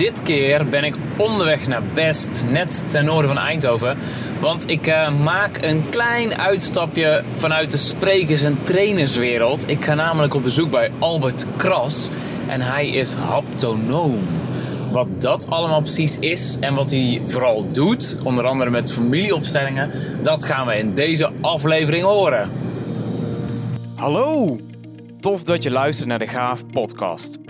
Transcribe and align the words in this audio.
dit 0.00 0.22
keer 0.22 0.68
ben 0.68 0.84
ik 0.84 0.94
onderweg 1.16 1.66
naar 1.66 1.82
Best, 1.94 2.44
net 2.50 2.84
ten 2.88 3.04
noorden 3.04 3.34
van 3.34 3.38
Eindhoven. 3.38 3.98
Want 4.40 4.70
ik 4.70 4.86
uh, 4.86 5.22
maak 5.22 5.62
een 5.62 5.88
klein 5.90 6.38
uitstapje 6.38 7.22
vanuit 7.34 7.70
de 7.70 7.76
sprekers- 7.76 8.42
en 8.42 8.62
trainerswereld. 8.62 9.70
Ik 9.70 9.84
ga 9.84 9.94
namelijk 9.94 10.34
op 10.34 10.42
bezoek 10.42 10.70
bij 10.70 10.90
Albert 10.98 11.46
Kras 11.56 12.08
en 12.48 12.60
hij 12.60 12.88
is 12.88 13.14
haptonoom. 13.14 14.18
Wat 14.90 15.22
dat 15.22 15.50
allemaal 15.50 15.80
precies 15.80 16.18
is 16.18 16.56
en 16.60 16.74
wat 16.74 16.90
hij 16.90 17.20
vooral 17.24 17.72
doet, 17.72 18.16
onder 18.24 18.46
andere 18.46 18.70
met 18.70 18.92
familieopstellingen, 18.92 19.90
dat 20.22 20.44
gaan 20.44 20.66
we 20.66 20.78
in 20.78 20.94
deze 20.94 21.30
aflevering 21.40 22.04
horen. 22.04 22.50
Hallo! 23.94 24.58
Tof 25.20 25.44
dat 25.44 25.62
je 25.62 25.70
luistert 25.70 26.08
naar 26.08 26.18
de 26.18 26.26
Gaaf 26.26 26.66
Podcast. 26.66 27.49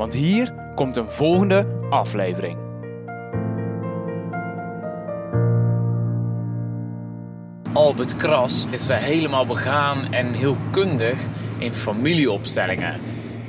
want 0.00 0.14
hier 0.14 0.54
komt 0.74 0.96
een 0.96 1.10
volgende 1.10 1.66
aflevering. 1.90 2.58
Albert 7.72 8.16
Kras 8.16 8.66
is 8.70 8.88
helemaal 8.88 9.46
begaan 9.46 10.12
en 10.12 10.32
heel 10.32 10.56
kundig 10.70 11.26
in 11.58 11.74
familieopstellingen. 11.74 13.00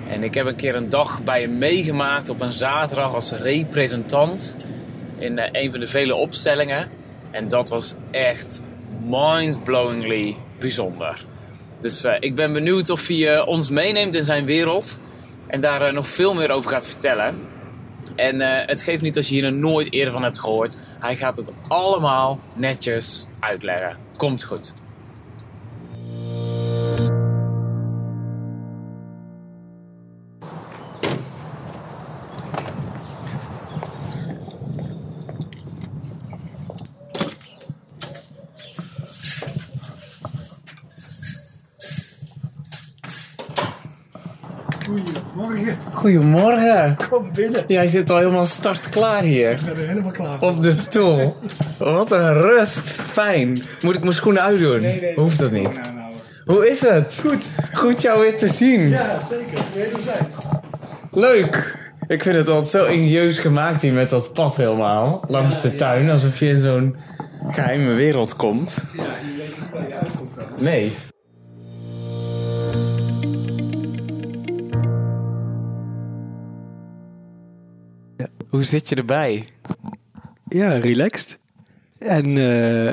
En 0.09 0.23
ik 0.23 0.33
heb 0.33 0.45
een 0.45 0.55
keer 0.55 0.75
een 0.75 0.89
dag 0.89 1.23
bij 1.23 1.41
hem 1.41 1.57
meegemaakt 1.57 2.29
op 2.29 2.41
een 2.41 2.51
zaterdag 2.51 3.13
als 3.15 3.31
representant 3.31 4.55
in 5.17 5.39
eh, 5.39 5.63
een 5.63 5.71
van 5.71 5.79
de 5.79 5.87
vele 5.87 6.15
opstellingen. 6.15 6.89
En 7.31 7.47
dat 7.47 7.69
was 7.69 7.93
echt 8.09 8.61
mind-blowingly 9.03 10.35
bijzonder. 10.59 11.25
Dus 11.79 12.05
uh, 12.05 12.13
ik 12.19 12.35
ben 12.35 12.53
benieuwd 12.53 12.89
of 12.89 13.07
hij 13.07 13.35
uh, 13.35 13.47
ons 13.47 13.69
meeneemt 13.69 14.15
in 14.15 14.23
zijn 14.23 14.45
wereld. 14.45 14.99
En 15.51 15.61
daar 15.61 15.87
uh, 15.87 15.93
nog 15.93 16.07
veel 16.07 16.33
meer 16.33 16.51
over 16.51 16.71
gaat 16.71 16.87
vertellen. 16.87 17.39
En 18.15 18.35
uh, 18.35 18.47
het 18.65 18.81
geeft 18.81 19.01
niet 19.01 19.17
als 19.17 19.27
je 19.27 19.33
hier 19.33 19.51
nog 19.51 19.61
nooit 19.61 19.93
eerder 19.93 20.13
van 20.13 20.23
hebt 20.23 20.39
gehoord. 20.39 20.77
Hij 20.99 21.15
gaat 21.15 21.37
het 21.37 21.51
allemaal 21.67 22.39
netjes 22.55 23.25
uitleggen. 23.39 23.97
Komt 24.17 24.43
goed. 24.43 24.73
Goedemorgen. 46.01 46.97
Kom 47.09 47.29
binnen. 47.33 47.63
Jij 47.67 47.87
zit 47.87 48.09
al 48.09 48.17
helemaal 48.17 48.45
startklaar 48.45 49.23
hier. 49.23 49.51
Ik 49.51 49.73
ben 49.73 49.87
helemaal 49.87 50.11
klaar 50.11 50.39
voor. 50.39 50.47
Op 50.49 50.63
de 50.63 50.71
stoel. 50.71 51.35
Wat 51.77 52.11
een 52.11 52.33
rust. 52.33 52.79
Fijn. 53.01 53.61
Moet 53.81 53.95
ik 53.95 54.01
mijn 54.01 54.13
schoenen 54.13 54.41
uitdoen? 54.41 54.81
Nee, 54.81 55.01
nee, 55.01 55.15
Hoeft 55.15 55.39
dat 55.39 55.51
niet? 55.51 55.63
nou, 55.81 55.93
nou. 55.95 56.11
Hoe 56.45 56.67
is 56.69 56.81
het? 56.81 57.21
Goed. 57.25 57.49
Goed 57.73 58.01
jou 58.01 58.21
weer 58.21 58.37
te 58.37 58.47
zien. 58.47 58.89
Ja, 58.89 59.19
zeker. 59.29 59.63
Wederzijds. 59.75 60.35
Leuk. 61.11 61.79
Ik 62.07 62.23
vind 62.23 62.35
het 62.35 62.47
altijd 62.47 62.67
zo 62.71 62.85
ingenieus 62.85 63.37
gemaakt 63.37 63.81
hier 63.81 63.93
met 63.93 64.09
dat 64.09 64.33
pad 64.33 64.57
helemaal. 64.57 65.23
Langs 65.27 65.61
de 65.61 65.75
tuin. 65.75 66.09
Alsof 66.09 66.39
je 66.39 66.47
in 66.47 66.57
zo'n 66.57 66.95
geheime 67.49 67.93
wereld 67.93 68.35
komt. 68.35 68.77
Ja, 68.97 69.03
je 69.03 69.07
weet 69.37 69.47
niet 69.47 69.69
waar 69.73 69.87
je 69.87 69.93
uitkomt 69.95 70.35
dan. 70.35 70.63
Nee. 70.63 70.93
Hoe 78.51 78.63
zit 78.63 78.89
je 78.89 78.95
erbij? 78.95 79.45
Ja, 80.47 80.71
relaxed. 80.71 81.39
En, 81.97 82.37
eh, 82.37 82.89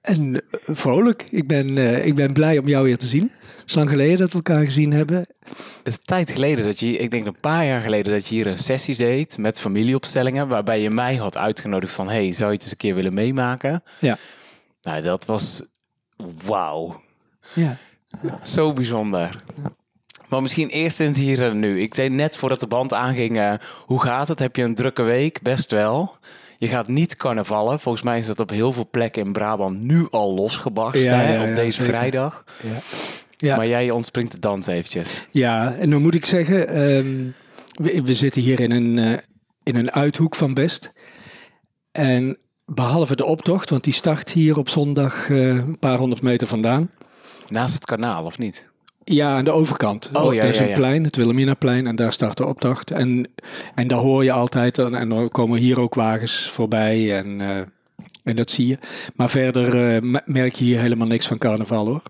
en 0.00 0.42
vrolijk. 0.66 1.26
Ik 1.30 1.46
ben, 1.46 1.78
eh, 1.78 2.06
ik 2.06 2.14
ben 2.14 2.32
blij 2.32 2.58
om 2.58 2.68
jou 2.68 2.84
weer 2.84 2.98
te 2.98 3.06
zien. 3.06 3.32
Het 3.40 3.62
is 3.66 3.74
lang 3.74 3.88
geleden 3.88 4.18
dat 4.18 4.28
we 4.28 4.34
elkaar 4.34 4.64
gezien 4.64 4.92
hebben. 4.92 5.18
Het 5.18 5.82
is 5.82 5.98
tijd 6.02 6.30
geleden 6.30 6.64
dat 6.64 6.80
je, 6.80 6.96
ik 6.96 7.10
denk 7.10 7.26
een 7.26 7.40
paar 7.40 7.66
jaar 7.66 7.80
geleden, 7.80 8.12
dat 8.12 8.26
je 8.26 8.34
hier 8.34 8.46
een 8.46 8.58
sessie 8.58 8.96
deed 8.96 9.38
met 9.38 9.60
familieopstellingen. 9.60 10.48
Waarbij 10.48 10.80
je 10.80 10.90
mij 10.90 11.16
had 11.16 11.36
uitgenodigd 11.36 11.92
van, 11.92 12.08
hey, 12.08 12.32
zou 12.32 12.50
je 12.50 12.54
het 12.54 12.62
eens 12.62 12.70
een 12.70 12.76
keer 12.76 12.94
willen 12.94 13.14
meemaken? 13.14 13.82
Ja. 13.98 14.18
Nou, 14.82 15.02
dat 15.02 15.24
was 15.24 15.62
wauw. 16.44 17.02
Ja. 17.54 17.76
Zo 18.42 18.72
bijzonder. 18.72 19.42
Maar 20.30 20.42
misschien 20.42 20.68
eerst 20.68 21.00
in 21.00 21.06
het 21.06 21.16
hier 21.16 21.42
en 21.42 21.58
nu. 21.58 21.80
Ik 21.80 21.94
zei 21.94 22.08
net 22.08 22.36
voordat 22.36 22.60
de 22.60 22.66
band 22.66 22.92
aanging, 22.92 23.38
eh, 23.38 23.52
hoe 23.86 24.00
gaat 24.02 24.28
het? 24.28 24.38
Heb 24.38 24.56
je 24.56 24.62
een 24.62 24.74
drukke 24.74 25.02
week? 25.02 25.42
Best 25.42 25.70
wel. 25.70 26.16
Je 26.56 26.66
gaat 26.66 26.88
niet 26.88 27.16
carnavallen. 27.16 27.80
Volgens 27.80 28.04
mij 28.04 28.18
is 28.18 28.26
dat 28.26 28.40
op 28.40 28.50
heel 28.50 28.72
veel 28.72 28.88
plekken 28.90 29.22
in 29.24 29.32
Brabant 29.32 29.80
nu 29.80 30.06
al 30.10 30.34
losgebarst 30.34 31.02
Ja, 31.04 31.14
hè, 31.14 31.34
ja, 31.34 31.48
op 31.50 31.54
deze 31.54 31.70
zeker. 31.82 31.94
vrijdag. 31.94 32.44
Ja. 32.62 32.78
Ja. 33.36 33.56
Maar 33.56 33.66
jij 33.66 33.90
ontspringt 33.90 34.32
de 34.32 34.38
dans 34.38 34.66
eventjes. 34.66 35.26
ja, 35.30 35.72
en 35.74 35.90
dan 35.90 36.02
moet 36.02 36.14
ik 36.14 36.24
zeggen, 36.26 36.68
ehm, 36.68 37.16
we, 37.84 38.02
we 38.04 38.14
zitten 38.14 38.42
hier 38.42 38.60
in 38.60 38.70
een, 38.70 38.98
eh, 38.98 39.18
in 39.62 39.76
een 39.76 39.90
uithoek 39.90 40.34
van 40.34 40.54
Best. 40.54 40.92
En 41.92 42.38
behalve 42.66 43.16
de 43.16 43.24
optocht, 43.24 43.70
want 43.70 43.84
die 43.84 43.92
start 43.92 44.30
hier 44.30 44.58
op 44.58 44.68
zondag 44.68 45.30
eh, 45.30 45.48
een 45.48 45.78
paar 45.78 45.98
honderd 45.98 46.22
meter 46.22 46.46
vandaan. 46.46 46.90
Naast 47.48 47.74
het 47.74 47.84
kanaal, 47.84 48.24
of 48.24 48.38
niet? 48.38 48.69
Ja, 49.04 49.34
aan 49.36 49.44
de 49.44 49.50
overkant. 49.50 50.10
Oh, 50.12 50.34
ja, 50.34 50.42
er 50.42 50.48
is 50.50 50.58
ja, 50.58 50.64
een 50.68 50.72
plein, 50.74 51.04
het 51.04 51.16
Wilhelminaplein, 51.16 51.86
en 51.86 51.96
daar 51.96 52.12
start 52.12 52.36
de 52.36 52.46
optocht. 52.46 52.90
En, 52.90 53.28
en 53.74 53.88
daar 53.88 53.98
hoor 53.98 54.24
je 54.24 54.32
altijd, 54.32 54.78
en, 54.78 54.94
en 54.94 55.08
dan 55.08 55.28
komen 55.28 55.58
hier 55.58 55.80
ook 55.80 55.94
wagens 55.94 56.46
voorbij 56.50 57.16
en, 57.18 57.40
eh, 57.40 57.56
en 58.24 58.36
dat 58.36 58.50
zie 58.50 58.66
je. 58.66 58.78
Maar 59.16 59.30
verder 59.30 59.94
eh, 59.94 60.02
me- 60.02 60.22
merk 60.24 60.54
je 60.54 60.64
hier 60.64 60.80
helemaal 60.80 61.06
niks 61.06 61.26
van 61.26 61.38
carnaval 61.38 61.86
hoor. 61.86 62.02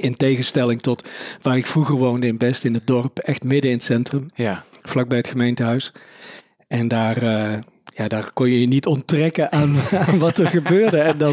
In 0.00 0.16
tegenstelling 0.16 0.80
tot 0.82 1.08
waar 1.42 1.56
ik 1.56 1.66
vroeger 1.66 1.94
woonde 1.96 2.26
in 2.26 2.36
Best, 2.36 2.64
in 2.64 2.74
het 2.74 2.86
dorp, 2.86 3.18
echt 3.18 3.44
midden 3.44 3.70
in 3.70 3.76
het 3.76 3.84
centrum, 3.86 4.26
Ja. 4.34 4.64
vlakbij 4.82 5.18
het 5.18 5.28
gemeentehuis. 5.28 5.92
En 6.68 6.88
daar, 6.88 7.16
eh, 7.16 7.58
ja, 7.84 8.08
daar 8.08 8.30
kon 8.32 8.50
je 8.50 8.60
je 8.60 8.66
niet 8.68 8.86
onttrekken 8.86 9.52
aan, 9.52 9.76
aan 10.08 10.18
wat 10.18 10.38
er 10.38 10.46
gebeurde. 10.46 10.98
En 10.98 11.18
dan 11.18 11.32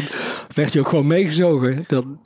werd 0.54 0.72
je 0.72 0.80
ook 0.80 0.88
gewoon 0.88 1.06
meegezogen. 1.06 1.84
Dan, 1.88 2.20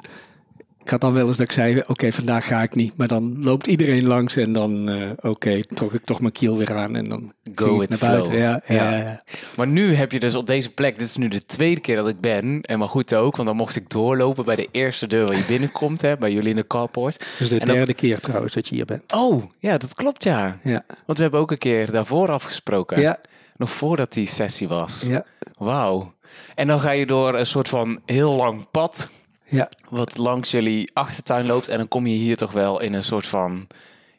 ik 0.88 0.94
had 0.94 1.00
dan 1.03 1.12
wel 1.12 1.28
eens 1.28 1.37
dat 1.37 1.47
ik 1.47 1.53
zei, 1.53 1.82
oké, 1.87 2.12
vandaag 2.12 2.47
ga 2.47 2.62
ik 2.62 2.75
niet. 2.75 2.97
Maar 2.97 3.09
dan 3.09 3.43
loopt 3.43 3.66
iedereen 3.66 4.06
langs 4.06 4.37
en 4.37 4.53
dan, 4.53 4.88
eh, 4.88 5.10
oké, 5.31 5.60
trok 5.75 5.93
ik 5.94 6.04
toch 6.04 6.21
mijn 6.21 6.32
kiel 6.32 6.56
weer 6.56 6.75
aan. 6.75 6.97
En 6.97 7.04
dan 7.04 7.32
Go 7.54 7.65
ging 7.66 7.82
ik 7.82 7.88
with 7.88 8.00
naar 8.00 8.10
flow. 8.10 8.10
buiten. 8.28 8.38
Ja, 8.38 8.62
ja. 9.03 9.22
Maar 9.56 9.66
nu 9.66 9.94
heb 9.94 10.12
je 10.12 10.21
dus 10.21 10.34
op 10.34 10.47
deze 10.47 10.71
plek, 10.72 10.98
dit 10.98 11.06
is 11.09 11.16
nu 11.16 11.28
de 11.28 11.47
tweede 11.47 11.81
keer 11.81 11.97
dat 11.97 12.09
ik 12.09 12.21
ben. 12.21 12.60
En 12.62 12.78
maar 12.78 12.88
goed 12.88 13.15
ook, 13.15 13.37
want 13.37 13.48
dan 13.48 13.56
mocht 13.56 13.77
ik 13.77 13.91
doorlopen 13.91 14.44
bij 14.44 14.56
de 14.56 14.69
eerste 14.71 15.06
deur 15.06 15.27
waar 15.27 15.37
je 15.37 15.44
binnenkomt, 15.54 16.00
hè, 16.03 16.16
bij 16.16 16.32
jullie 16.32 16.50
in 16.50 16.56
de 16.56 16.66
carport. 16.66 17.19
Dus 17.38 17.48
de 17.48 17.59
En 17.59 17.66
dan- 17.66 17.75
derde 17.75 17.94
keer 17.94 18.21
trouwens 18.21 18.54
dat 18.54 18.69
je 18.69 18.75
hier 18.75 18.84
bent. 18.84 19.12
Oh, 19.15 19.43
ja, 19.59 19.78
dat 19.78 19.94
klopt 19.94 20.25
ja. 20.25 20.56
Ja, 20.62 20.84
Want 21.06 21.16
we 21.19 21.22
hebben 21.22 21.41
ook 21.41 21.50
een 21.50 21.59
keer 21.59 21.91
daarvoor 21.91 22.31
afgesproken. 22.31 23.00
Ja. 23.00 23.19
Nog 23.57 23.71
voordat 23.71 24.13
die 24.13 24.27
sessie 24.27 24.68
was. 24.68 25.03
ja, 25.07 25.24
Wauw. 25.57 26.15
En 26.54 26.66
dan 26.66 26.80
ga 26.80 26.91
je 26.91 27.07
door 27.07 27.34
een 27.39 27.47
soort 27.47 27.68
van 27.68 28.01
heel 28.07 28.33
lang 28.34 28.71
pad. 28.71 29.09
Ja. 29.48 29.71
Wat 29.89 30.16
langs 30.16 30.50
jullie 30.50 30.91
achtertuin 30.92 31.47
loopt. 31.47 31.68
En 31.68 31.78
dan 31.78 31.89
kom 31.89 32.06
je 32.06 32.15
hier 32.15 32.36
toch 32.36 32.53
wel 32.53 32.80
in 32.80 32.92
een 32.92 33.04
soort 33.04 33.27
van. 33.27 33.66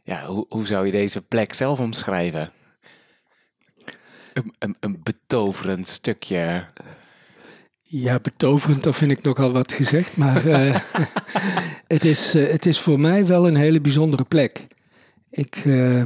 Ja, 0.04 0.26
hoe, 0.26 0.46
hoe 0.50 0.68
zou 0.68 0.86
je 0.86 0.92
deze 0.92 1.22
plek 1.22 1.54
zelf 1.54 1.80
omschrijven? 1.80 2.52
Een, 4.34 4.54
een, 4.60 4.76
een 4.80 5.00
betoverend 5.04 5.88
stukje. 5.88 6.66
Ja, 7.82 8.20
betoverend, 8.20 8.84
dat 8.84 8.96
vind 8.96 9.12
ik 9.12 9.24
nogal 9.24 9.52
wat 9.52 9.74
gezegd. 9.74 10.18
Maar 10.18 10.46
eh, 10.46 10.80
het, 11.88 12.06
is, 12.06 12.36
eh, 12.36 12.52
het 12.52 12.66
is 12.66 12.80
voor 12.80 13.00
mij 13.00 13.26
wel 13.26 13.48
een 13.48 13.56
hele 13.56 13.82
bijzondere 13.82 14.24
plek. 14.24 14.68
Ik, 15.30 15.56
eh, 15.56 16.02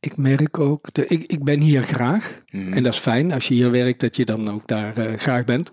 ik 0.00 0.16
merk 0.16 0.58
ook, 0.58 0.94
de, 0.94 1.06
ik, 1.06 1.24
ik 1.24 1.44
ben 1.44 1.60
hier 1.60 1.82
graag. 1.82 2.42
En 2.50 2.82
dat 2.82 2.92
is 2.92 2.98
fijn 2.98 3.32
als 3.32 3.48
je 3.48 3.54
hier 3.54 3.70
werkt, 3.70 4.00
dat 4.00 4.16
je 4.16 4.24
dan 4.24 4.50
ook 4.50 4.66
daar 4.66 5.18
graag 5.18 5.44
bent. 5.44 5.70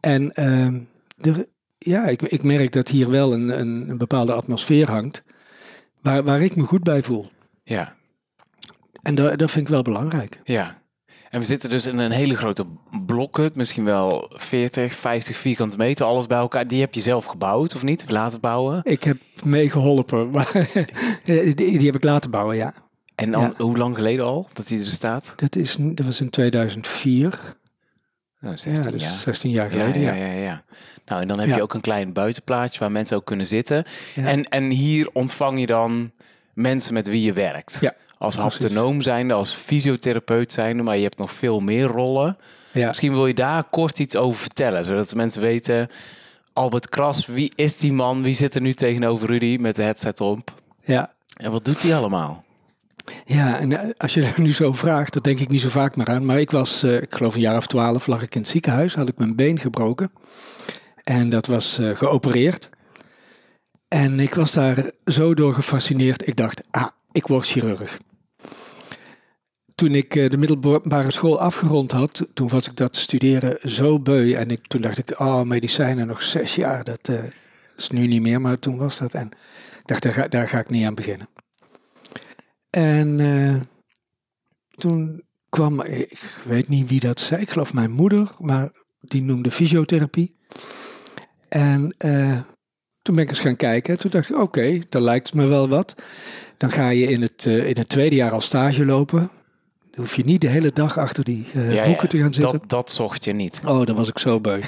En 0.00 0.32
ehm, 0.32 0.78
er, 1.26 1.46
ja, 1.78 2.06
ik, 2.06 2.22
ik 2.22 2.42
merk 2.42 2.72
dat 2.72 2.88
hier 2.88 3.10
wel 3.10 3.32
een, 3.32 3.60
een, 3.60 3.88
een 3.90 3.98
bepaalde 3.98 4.32
atmosfeer 4.32 4.90
hangt. 4.90 5.22
Waar, 6.02 6.24
waar 6.24 6.40
ik 6.42 6.56
me 6.56 6.62
goed 6.64 6.82
bij 6.82 7.02
voel. 7.02 7.30
Ja. 7.64 7.96
En 9.02 9.14
dat, 9.14 9.38
dat 9.38 9.50
vind 9.50 9.64
ik 9.66 9.72
wel 9.72 9.82
belangrijk. 9.82 10.40
Ja. 10.44 10.80
En 11.30 11.40
we 11.40 11.46
zitten 11.46 11.70
dus 11.70 11.86
in 11.86 11.98
een 11.98 12.10
hele 12.10 12.36
grote 12.36 12.66
blokhut, 13.06 13.56
misschien 13.56 13.84
wel 13.84 14.30
40, 14.32 14.92
50 14.94 15.36
vierkante 15.36 15.76
meter, 15.76 16.06
alles 16.06 16.26
bij 16.26 16.38
elkaar. 16.38 16.66
Die 16.66 16.80
heb 16.80 16.94
je 16.94 17.00
zelf 17.00 17.24
gebouwd 17.24 17.74
of 17.74 17.82
niet? 17.82 18.02
Of 18.02 18.08
laten 18.08 18.40
bouwen? 18.40 18.80
Ik 18.84 19.04
heb 19.04 19.18
meegeholpen, 19.44 20.30
maar 20.30 20.52
die, 21.24 21.54
die 21.54 21.86
heb 21.86 21.94
ik 21.94 22.04
laten 22.04 22.30
bouwen, 22.30 22.56
ja. 22.56 22.74
En 23.14 23.30
Ja. 23.30 23.52
hoe 23.56 23.78
lang 23.78 23.94
geleden 23.94 24.24
al 24.24 24.48
dat 24.52 24.66
die 24.66 24.80
er 24.80 24.86
staat? 24.86 25.32
Dat, 25.36 25.56
is, 25.56 25.76
dat 25.80 26.06
was 26.06 26.20
in 26.20 26.30
2004. 26.30 27.56
Nou, 28.42 28.54
Ja, 28.54 28.60
16 28.60 28.92
dus 28.92 29.02
jaar. 29.02 29.18
16 29.18 29.50
jaar 29.50 29.72
Ja, 29.72 29.78
geleden, 29.78 30.00
ja, 30.00 30.12
ja. 30.12 30.26
ja, 30.26 30.42
ja. 30.42 30.62
Nou, 31.06 31.20
en 31.22 31.28
dan 31.28 31.38
heb 31.38 31.48
je 31.48 31.62
ook 31.62 31.74
een 31.74 31.80
klein 31.80 32.12
buitenplaatsje 32.12 32.78
waar 32.78 32.92
mensen 32.92 33.16
ook 33.16 33.24
kunnen 33.24 33.46
zitten. 33.46 33.84
En, 34.14 34.44
en 34.44 34.70
hier 34.70 35.10
ontvang 35.12 35.60
je 35.60 35.66
dan 35.66 36.10
mensen 36.54 36.94
met 36.94 37.08
wie 37.08 37.22
je 37.22 37.32
werkt. 37.32 37.78
Ja, 37.80 37.94
als 38.18 38.36
haptonoom 38.36 39.02
zijnde, 39.02 39.34
als 39.34 39.54
fysiotherapeut 39.54 40.52
zijnde, 40.52 40.82
maar 40.82 40.96
je 40.96 41.02
hebt 41.02 41.18
nog 41.18 41.32
veel 41.32 41.60
meer 41.60 41.86
rollen. 41.86 42.36
Ja. 42.72 42.86
Misschien 42.86 43.12
wil 43.12 43.26
je 43.26 43.34
daar 43.34 43.64
kort 43.64 43.98
iets 43.98 44.16
over 44.16 44.40
vertellen, 44.40 44.84
zodat 44.84 45.08
de 45.08 45.16
mensen 45.16 45.40
weten... 45.40 45.88
Albert 46.52 46.88
Kras, 46.88 47.26
wie 47.26 47.52
is 47.54 47.76
die 47.76 47.92
man? 47.92 48.22
Wie 48.22 48.34
zit 48.34 48.54
er 48.54 48.60
nu 48.60 48.72
tegenover 48.72 49.28
Rudy 49.28 49.56
met 49.60 49.76
de 49.76 49.82
headset 49.82 50.20
op? 50.20 50.54
ja. 50.84 51.12
En 51.36 51.50
wat 51.50 51.64
doet 51.64 51.82
hij 51.82 51.96
allemaal? 51.96 52.44
Ja, 53.24 53.58
en 53.58 53.72
eh, 53.72 53.90
als 53.96 54.14
je 54.14 54.20
dat 54.20 54.36
nu 54.36 54.52
zo 54.52 54.72
vraagt, 54.72 55.12
dat 55.12 55.24
denk 55.24 55.38
ik 55.38 55.48
niet 55.48 55.60
zo 55.60 55.68
vaak 55.68 55.96
meer 55.96 56.06
aan. 56.06 56.26
Maar 56.26 56.40
ik 56.40 56.50
was, 56.50 56.82
eh, 56.82 57.02
ik 57.02 57.14
geloof 57.14 57.34
een 57.34 57.40
jaar 57.40 57.56
of 57.56 57.66
twaalf, 57.66 58.06
lag 58.06 58.22
ik 58.22 58.34
in 58.34 58.40
het 58.40 58.50
ziekenhuis, 58.50 58.94
had 58.94 59.08
ik 59.08 59.18
mijn 59.18 59.36
been 59.36 59.58
gebroken. 59.58 60.12
En 61.04 61.30
dat 61.30 61.46
was 61.46 61.78
eh, 61.78 61.96
geopereerd. 61.96 62.70
En 63.88 64.20
ik 64.20 64.34
was 64.34 64.52
daar 64.52 64.92
zo 65.04 65.34
door 65.34 65.54
gefascineerd. 65.54 66.26
Ik 66.26 66.36
dacht, 66.36 66.62
ah, 66.70 66.88
ik 67.12 67.26
word 67.26 67.46
chirurg. 67.46 67.98
Toen 69.74 69.94
ik 69.94 70.12
de 70.12 70.36
middelbare 70.36 71.10
school 71.10 71.40
afgerond 71.40 71.90
had, 71.90 72.26
toen 72.34 72.48
was 72.48 72.68
ik 72.68 72.76
dat 72.76 72.96
studeren 72.96 73.70
zo 73.70 74.00
beu. 74.00 74.32
En 74.32 74.50
ik, 74.50 74.66
toen 74.66 74.80
dacht 74.80 74.98
ik, 74.98 75.20
oh, 75.20 75.42
medicijnen 75.42 76.06
nog 76.06 76.22
zes 76.22 76.54
jaar, 76.54 76.84
dat 76.84 77.10
is 77.76 77.90
nu 77.90 78.06
niet 78.06 78.22
meer, 78.22 78.40
maar 78.40 78.58
toen 78.58 78.76
was 78.76 78.98
dat. 78.98 79.14
En 79.14 79.26
ik 79.80 79.86
dacht, 79.86 80.02
daar 80.02 80.12
ga, 80.12 80.28
daar 80.28 80.48
ga 80.48 80.58
ik 80.58 80.70
niet 80.70 80.86
aan 80.86 80.94
beginnen. 80.94 81.28
En 82.76 83.20
eh, 83.20 83.60
toen 84.68 85.22
kwam, 85.48 85.82
ik 85.82 86.40
weet 86.44 86.68
niet 86.68 86.88
wie 86.88 87.00
dat 87.00 87.20
zei, 87.20 87.40
ik 87.42 87.50
geloof 87.50 87.74
mijn 87.74 87.90
moeder, 87.90 88.34
maar 88.38 88.70
die 89.00 89.22
noemde 89.22 89.50
fysiotherapie. 89.50 90.36
En 91.48 91.94
eh, 91.98 92.38
toen 93.02 93.14
ben 93.14 93.24
ik 93.24 93.30
eens 93.30 93.40
gaan 93.40 93.56
kijken. 93.56 93.98
Toen 93.98 94.10
dacht 94.10 94.30
ik, 94.30 94.38
oké, 94.38 94.80
dat 94.88 95.02
lijkt 95.02 95.34
me 95.34 95.46
wel 95.46 95.68
wat. 95.68 95.94
Dan 96.56 96.70
ga 96.70 96.88
je 96.88 97.06
in 97.06 97.22
het, 97.22 97.46
eh, 97.46 97.68
in 97.68 97.76
het 97.76 97.88
tweede 97.88 98.16
jaar 98.16 98.30
al 98.30 98.40
stage 98.40 98.84
lopen. 98.84 99.30
Dan 99.90 100.04
hoef 100.04 100.16
je 100.16 100.24
niet 100.24 100.40
de 100.40 100.48
hele 100.48 100.72
dag 100.72 100.98
achter 100.98 101.24
die 101.24 101.46
eh, 101.52 101.84
boeken 101.84 102.08
te 102.08 102.18
gaan 102.18 102.32
zitten. 102.32 102.58
Dat, 102.58 102.68
dat 102.68 102.90
zocht 102.90 103.24
je 103.24 103.32
niet. 103.32 103.62
Oh, 103.66 103.86
dan 103.86 103.96
was 103.96 104.08
ik 104.08 104.18
zo 104.18 104.40
beu. 104.40 104.60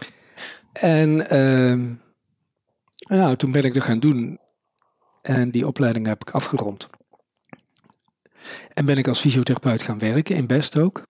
en 0.72 1.28
ehm, 1.28 1.94
nou, 2.98 3.36
toen 3.36 3.52
ben 3.52 3.64
ik 3.64 3.74
dat 3.74 3.82
gaan 3.82 4.00
doen. 4.00 4.38
En 5.22 5.50
die 5.50 5.66
opleiding 5.66 6.06
heb 6.06 6.20
ik 6.20 6.30
afgerond. 6.30 6.88
En 8.72 8.84
ben 8.86 8.98
ik 8.98 9.08
als 9.08 9.20
fysiotherapeut 9.20 9.82
gaan 9.82 9.98
werken 9.98 10.36
in 10.36 10.46
Best 10.46 10.76
ook. 10.76 11.02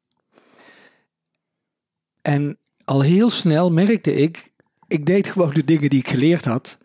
En 2.23 2.59
al 2.85 3.03
heel 3.03 3.31
snel 3.31 3.73
merkte 3.73 4.15
ik, 4.15 4.50
ik 4.88 5.06
deed 5.06 5.27
gewoon 5.27 5.55
de 5.55 5.65
dingen 5.65 5.91
die 5.91 5.99
ik 5.99 6.09
geleerd 6.09 6.44
had. 6.44 6.79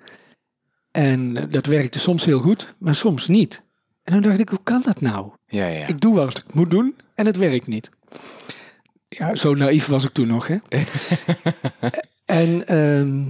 En 0.91 1.49
dat 1.49 1.65
werkte 1.65 1.99
soms 1.99 2.25
heel 2.25 2.39
goed, 2.39 2.73
maar 2.79 2.95
soms 2.95 3.27
niet. 3.27 3.63
En 4.03 4.13
dan 4.13 4.21
dacht 4.21 4.39
ik, 4.39 4.49
hoe 4.49 4.63
kan 4.63 4.81
dat 4.85 5.01
nou? 5.01 5.31
Ja, 5.45 5.65
ja. 5.65 5.87
Ik 5.87 6.01
doe 6.01 6.15
wat 6.15 6.37
ik 6.37 6.53
moet 6.53 6.69
doen 6.69 6.95
en 7.15 7.25
het 7.25 7.37
werkt 7.37 7.67
niet. 7.67 7.89
Ja, 9.07 9.35
zo 9.35 9.53
naïef 9.53 9.85
was 9.85 10.03
ik 10.03 10.11
toen 10.11 10.27
nog. 10.27 10.47
Hè? 10.47 10.57
en 12.41 12.67
ehm, 12.67 13.23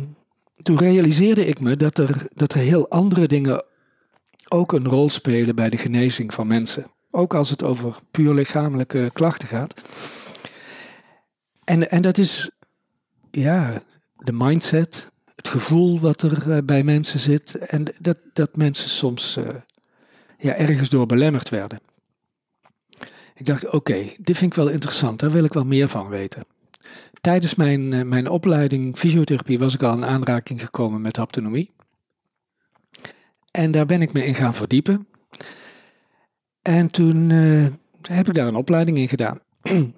toen 0.62 0.78
realiseerde 0.78 1.46
ik 1.46 1.60
me 1.60 1.78
dat 1.78 1.98
er, 1.98 2.28
dat 2.34 2.54
er 2.54 2.60
heel 2.60 2.90
andere 2.90 3.28
dingen 3.28 3.66
ook 4.48 4.72
een 4.72 4.88
rol 4.88 5.10
spelen 5.10 5.56
bij 5.56 5.70
de 5.70 5.78
genezing 5.78 6.34
van 6.34 6.48
mensen. 6.48 6.92
Ook 7.12 7.34
als 7.34 7.50
het 7.50 7.64
over 7.64 8.00
puur 8.12 8.34
lichamelijke 8.34 9.10
klachten 9.14 9.48
gaat. 9.48 9.82
En, 11.64 11.92
en 11.92 12.02
dat 12.02 12.18
is, 12.18 12.52
ja, 13.32 13.82
de 14.16 14.34
mindset, 14.34 15.12
het 15.36 15.48
gevoel 15.48 16.00
wat 16.00 16.22
er 16.22 16.52
eh, 16.52 16.58
bij 16.66 16.84
mensen 16.84 17.20
zit. 17.20 17.56
En 17.56 17.94
dat, 18.00 18.20
dat 18.34 18.56
mensen 18.56 18.90
soms 18.90 19.38
eh, 19.38 19.56
ja, 20.38 20.56
ergens 20.56 20.90
door 20.90 21.06
belemmerd 21.06 21.50
werden. 21.50 21.80
Ik 23.36 23.46
dacht, 23.46 23.72
oké, 23.72 23.96
dit 24.18 24.38
vind 24.38 24.52
ik 24.52 24.64
wel 24.64 24.70
interessant, 24.70 25.20
daar 25.20 25.32
wil 25.32 25.44
ik 25.44 25.54
wel 25.54 25.66
meer 25.66 25.90
van 25.90 26.10
weten. 26.10 26.46
Tijdens 27.22 27.56
mijn, 27.56 27.94
eh, 27.94 28.04
mijn 28.04 28.30
opleiding 28.30 28.98
fysiotherapie 28.98 29.60
was 29.60 29.74
ik 29.74 29.84
al 29.84 29.94
in 29.94 30.06
aanraking 30.06 30.62
gekomen 30.62 31.02
met 31.02 31.16
haptonomie. 31.16 31.72
En 33.52 33.72
daar 33.72 33.86
ben 33.86 34.02
ik 34.02 34.14
me 34.14 34.26
in 34.26 34.36
gaan 34.36 34.54
verdiepen. 34.54 35.08
En 36.62 36.92
toen 36.92 37.32
eh, 37.32 37.66
heb 38.16 38.28
ik 38.28 38.34
daar 38.34 38.48
een 38.48 38.56
opleiding 38.56 38.98
in 38.98 39.08
gedaan. 39.08 39.40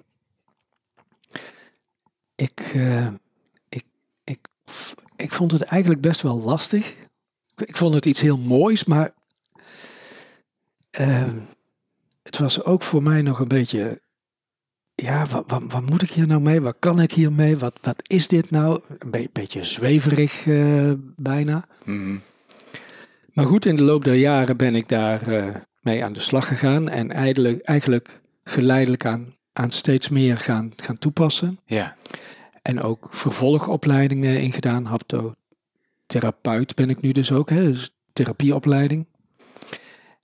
ik, 2.46 2.60
eh, 2.74 3.06
ik, 3.68 3.84
ik, 4.24 4.38
ik 5.16 5.32
vond 5.32 5.52
het 5.52 5.62
eigenlijk 5.62 6.00
best 6.00 6.22
wel 6.22 6.40
lastig. 6.40 6.94
Ik 7.56 7.76
vond 7.76 7.94
het 7.94 8.06
iets 8.06 8.20
heel 8.20 8.38
moois, 8.38 8.84
maar 8.84 9.12
eh, 10.90 11.32
het 12.22 12.38
was 12.38 12.64
ook 12.64 12.82
voor 12.82 13.02
mij 13.02 13.22
nog 13.22 13.40
een 13.40 13.48
beetje. 13.48 14.02
Ja, 14.94 15.26
wat, 15.26 15.44
wat, 15.46 15.62
wat 15.68 15.90
moet 15.90 16.02
ik 16.02 16.10
hier 16.10 16.26
nou 16.26 16.40
mee? 16.40 16.60
Wat 16.60 16.76
kan 16.78 17.00
ik 17.00 17.12
hiermee? 17.12 17.58
Wat, 17.58 17.78
wat 17.82 18.08
is 18.08 18.28
dit 18.28 18.50
nou? 18.50 18.80
Een 18.98 19.10
be- 19.10 19.28
beetje 19.32 19.64
zweverig 19.64 20.44
bijna. 21.16 21.64
Mhm. 21.84 22.16
Maar 23.32 23.44
goed, 23.46 23.66
in 23.66 23.76
de 23.76 23.82
loop 23.82 24.04
der 24.04 24.14
jaren 24.14 24.56
ben 24.56 24.74
ik 24.74 24.88
daar 24.88 25.66
mee 25.84 26.04
aan 26.04 26.12
de 26.12 26.20
slag 26.20 26.46
gegaan. 26.48 26.88
En 26.88 27.10
eigenlijk, 27.12 27.62
eigenlijk 27.62 28.20
geleidelijk 28.44 29.04
aan, 29.06 29.34
aan 29.52 29.70
steeds 29.70 30.08
meer 30.08 30.38
gaan, 30.38 30.72
gaan 30.76 30.98
toepassen. 30.98 31.58
ja. 31.66 31.96
En 32.62 32.80
ook 32.82 33.08
vervolgopleidingen 33.10 34.40
ingedaan. 34.40 34.84
Haptotherapeut 34.84 36.74
ben 36.74 36.90
ik 36.90 37.00
nu 37.00 37.12
dus 37.12 37.32
ook. 37.32 37.50
Hè? 37.50 37.72
Dus 37.72 37.94
therapieopleiding. 38.12 39.06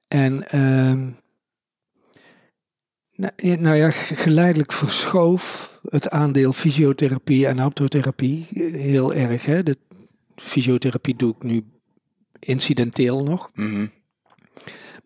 En 0.09 0.49
ehm, 0.49 1.09
nou, 3.15 3.33
ja, 3.37 3.55
nou 3.57 3.91
geleidelijk 3.93 4.73
verschoof 4.73 5.71
het 5.89 6.11
aandeel 6.11 6.53
fysiotherapie 6.53 7.47
en 7.47 7.59
haptotherapie 7.59 8.47
heel 8.73 9.15
erg. 9.15 9.45
Hè? 9.45 9.63
De 9.63 9.77
fysiotherapie 10.37 11.17
doe 11.17 11.35
ik 11.37 11.43
nu 11.43 11.65
incidenteel 12.39 13.23
nog, 13.23 13.51
Mhm. 13.55 13.87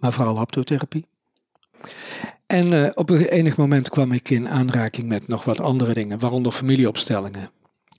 Maar 0.04 0.12
vooral 0.12 0.37
haptotherapie. 0.37 1.06
En 2.46 2.73
eh, 2.84 2.90
op 2.94 3.11
een 3.11 3.25
enig 3.26 3.56
moment 3.56 3.88
kwam 3.88 4.12
ik 4.12 4.30
in 4.30 4.49
aanraking 4.49 5.08
met 5.08 5.28
nog 5.28 5.44
wat 5.44 5.61
andere 5.61 5.94
dingen, 5.94 6.18
waaronder 6.18 6.52
familieopstellingen 6.52 7.50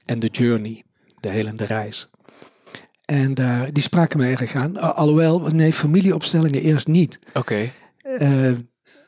en 0.06 0.20
de 0.20 0.28
journey, 0.28 0.84
de 1.16 1.30
helende 1.30 1.66
reis. 1.66 2.10
En 3.06 3.34
daar, 3.34 3.74
die 3.74 3.84
spraken 3.84 4.20
me 4.20 4.26
erg 4.36 4.56
aan. 4.56 4.78
Al- 4.78 4.92
Alhoewel, 4.94 5.40
nee, 5.40 5.74
familieopstellingen 5.74 6.62
eerst 6.62 6.88
niet. 6.88 7.20
Oké. 7.34 7.72
Eh, 8.02 8.52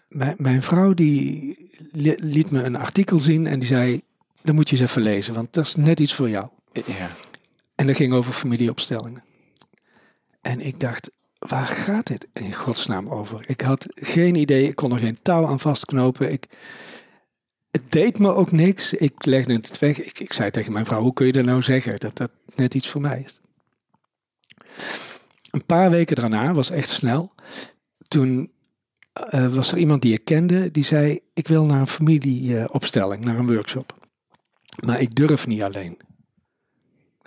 mijn, 0.09 0.35
mijn 0.37 0.61
vrouw 0.63 0.93
die 0.93 1.55
li- 1.91 2.17
liet 2.19 2.51
me 2.51 2.63
een 2.63 2.75
artikel 2.75 3.19
zien 3.19 3.47
en 3.47 3.59
die 3.59 3.67
zei, 3.67 4.01
dat 4.41 4.55
moet 4.55 4.69
je 4.69 4.75
eens 4.79 4.89
even 4.89 5.01
lezen, 5.01 5.33
want 5.33 5.53
dat 5.53 5.65
is 5.65 5.75
net 5.75 5.99
iets 5.99 6.13
voor 6.13 6.29
jou. 6.29 6.47
Ja. 6.73 7.09
En 7.75 7.87
dat 7.87 7.95
ging 7.95 8.13
over 8.13 8.33
familieopstellingen. 8.33 9.23
En 10.41 10.61
ik 10.61 10.79
dacht, 10.79 11.11
waar 11.47 11.67
gaat 11.67 12.07
dit 12.07 12.27
in 12.33 12.53
godsnaam 12.53 13.09
over? 13.09 13.43
Ik 13.47 13.61
had 13.61 13.87
geen 13.89 14.35
idee, 14.35 14.67
ik 14.67 14.75
kon 14.75 14.91
er 14.91 14.99
geen 14.99 15.21
touw 15.21 15.45
aan 15.45 15.59
vastknopen. 15.59 16.31
Ik, 16.31 16.45
het 17.71 17.91
deed 17.91 18.19
me 18.19 18.33
ook 18.33 18.51
niks. 18.51 18.93
Ik 18.93 19.25
legde 19.25 19.53
het 19.53 19.79
weg. 19.79 20.01
Ik, 20.01 20.19
ik 20.19 20.33
zei 20.33 20.51
tegen 20.51 20.73
mijn 20.73 20.85
vrouw, 20.85 21.01
hoe 21.01 21.13
kun 21.13 21.25
je 21.25 21.31
dat 21.31 21.45
nou 21.45 21.61
zeggen? 21.61 21.99
Dat 21.99 22.17
dat 22.17 22.31
net 22.55 22.73
iets 22.73 22.87
voor 22.87 23.01
mij 23.01 23.23
is. 23.25 23.39
Een 25.51 25.65
paar 25.65 25.89
weken 25.89 26.15
daarna, 26.15 26.53
was 26.53 26.69
echt 26.69 26.89
snel, 26.89 27.31
toen 28.07 28.51
eh, 29.13 29.53
was 29.53 29.71
er 29.71 29.77
iemand 29.77 30.01
die 30.01 30.13
ik 30.13 30.25
kende, 30.25 30.71
die 30.71 30.83
zei, 30.83 31.19
ik 31.33 31.47
wil 31.47 31.65
naar 31.65 31.79
een 31.79 31.87
familieopstelling, 31.87 33.25
naar 33.25 33.39
een 33.39 33.53
workshop. 33.53 33.95
Maar 34.85 35.01
ik 35.01 35.15
durf 35.15 35.47
niet 35.47 35.61
alleen. 35.61 35.97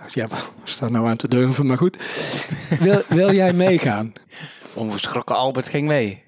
Dacht, 0.01 0.15
ja, 0.15 0.29
wat 0.29 0.91
nou 0.91 1.09
aan 1.09 1.17
te 1.17 1.29
durven? 1.29 1.67
Maar 1.67 1.79
goed, 1.79 1.97
wil, 2.81 3.03
wil 3.09 3.33
jij 3.33 3.53
meegaan? 3.53 4.13
Onverschrokken 4.75 5.37
Albert 5.37 5.69
ging 5.69 5.87
mee. 5.89 6.23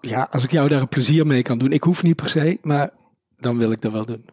Ja, 0.00 0.28
als 0.30 0.44
ik 0.44 0.50
jou 0.50 0.68
daar 0.68 0.80
een 0.80 0.88
plezier 0.88 1.26
mee 1.26 1.42
kan 1.42 1.58
doen. 1.58 1.72
Ik 1.72 1.82
hoef 1.82 2.02
niet 2.02 2.16
per 2.16 2.28
se, 2.28 2.58
maar 2.62 2.90
dan 3.38 3.58
wil 3.58 3.72
ik 3.72 3.80
dat 3.80 3.92
wel 3.92 4.06
doen. 4.06 4.24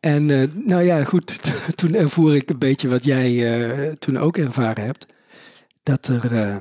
En 0.00 0.30
eh, 0.30 0.48
nou 0.54 0.82
ja, 0.82 1.04
goed, 1.04 1.40
toen 1.78 1.94
ervoer 1.94 2.34
ik 2.34 2.50
een 2.50 2.58
beetje 2.58 2.88
wat 2.88 3.04
jij 3.04 3.60
eh, 3.60 3.92
toen 3.92 4.18
ook 4.18 4.36
ervaren 4.36 4.84
hebt. 4.84 5.06
Dat 5.82 6.06
er, 6.06 6.36
eh, 6.36 6.56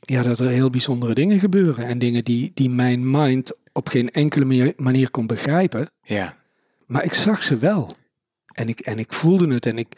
ja, 0.00 0.22
dat 0.22 0.38
er 0.38 0.48
heel 0.48 0.70
bijzondere 0.70 1.14
dingen 1.14 1.38
gebeuren. 1.38 1.86
En 1.86 1.98
dingen 1.98 2.24
die, 2.24 2.50
die 2.54 2.70
mijn 2.70 3.10
mind 3.10 3.52
op 3.72 3.88
geen 3.88 4.10
enkele 4.10 4.44
manier, 4.44 4.72
manier 4.76 5.10
kon 5.10 5.26
begrijpen. 5.26 5.88
Ja. 6.02 6.36
Maar 6.86 7.04
ik 7.04 7.14
zag 7.14 7.42
ze 7.42 7.56
wel. 7.56 7.96
En 8.58 8.68
ik, 8.68 8.80
en 8.80 8.98
ik 8.98 9.12
voelde 9.12 9.54
het 9.54 9.66
en 9.66 9.78
ik, 9.78 9.88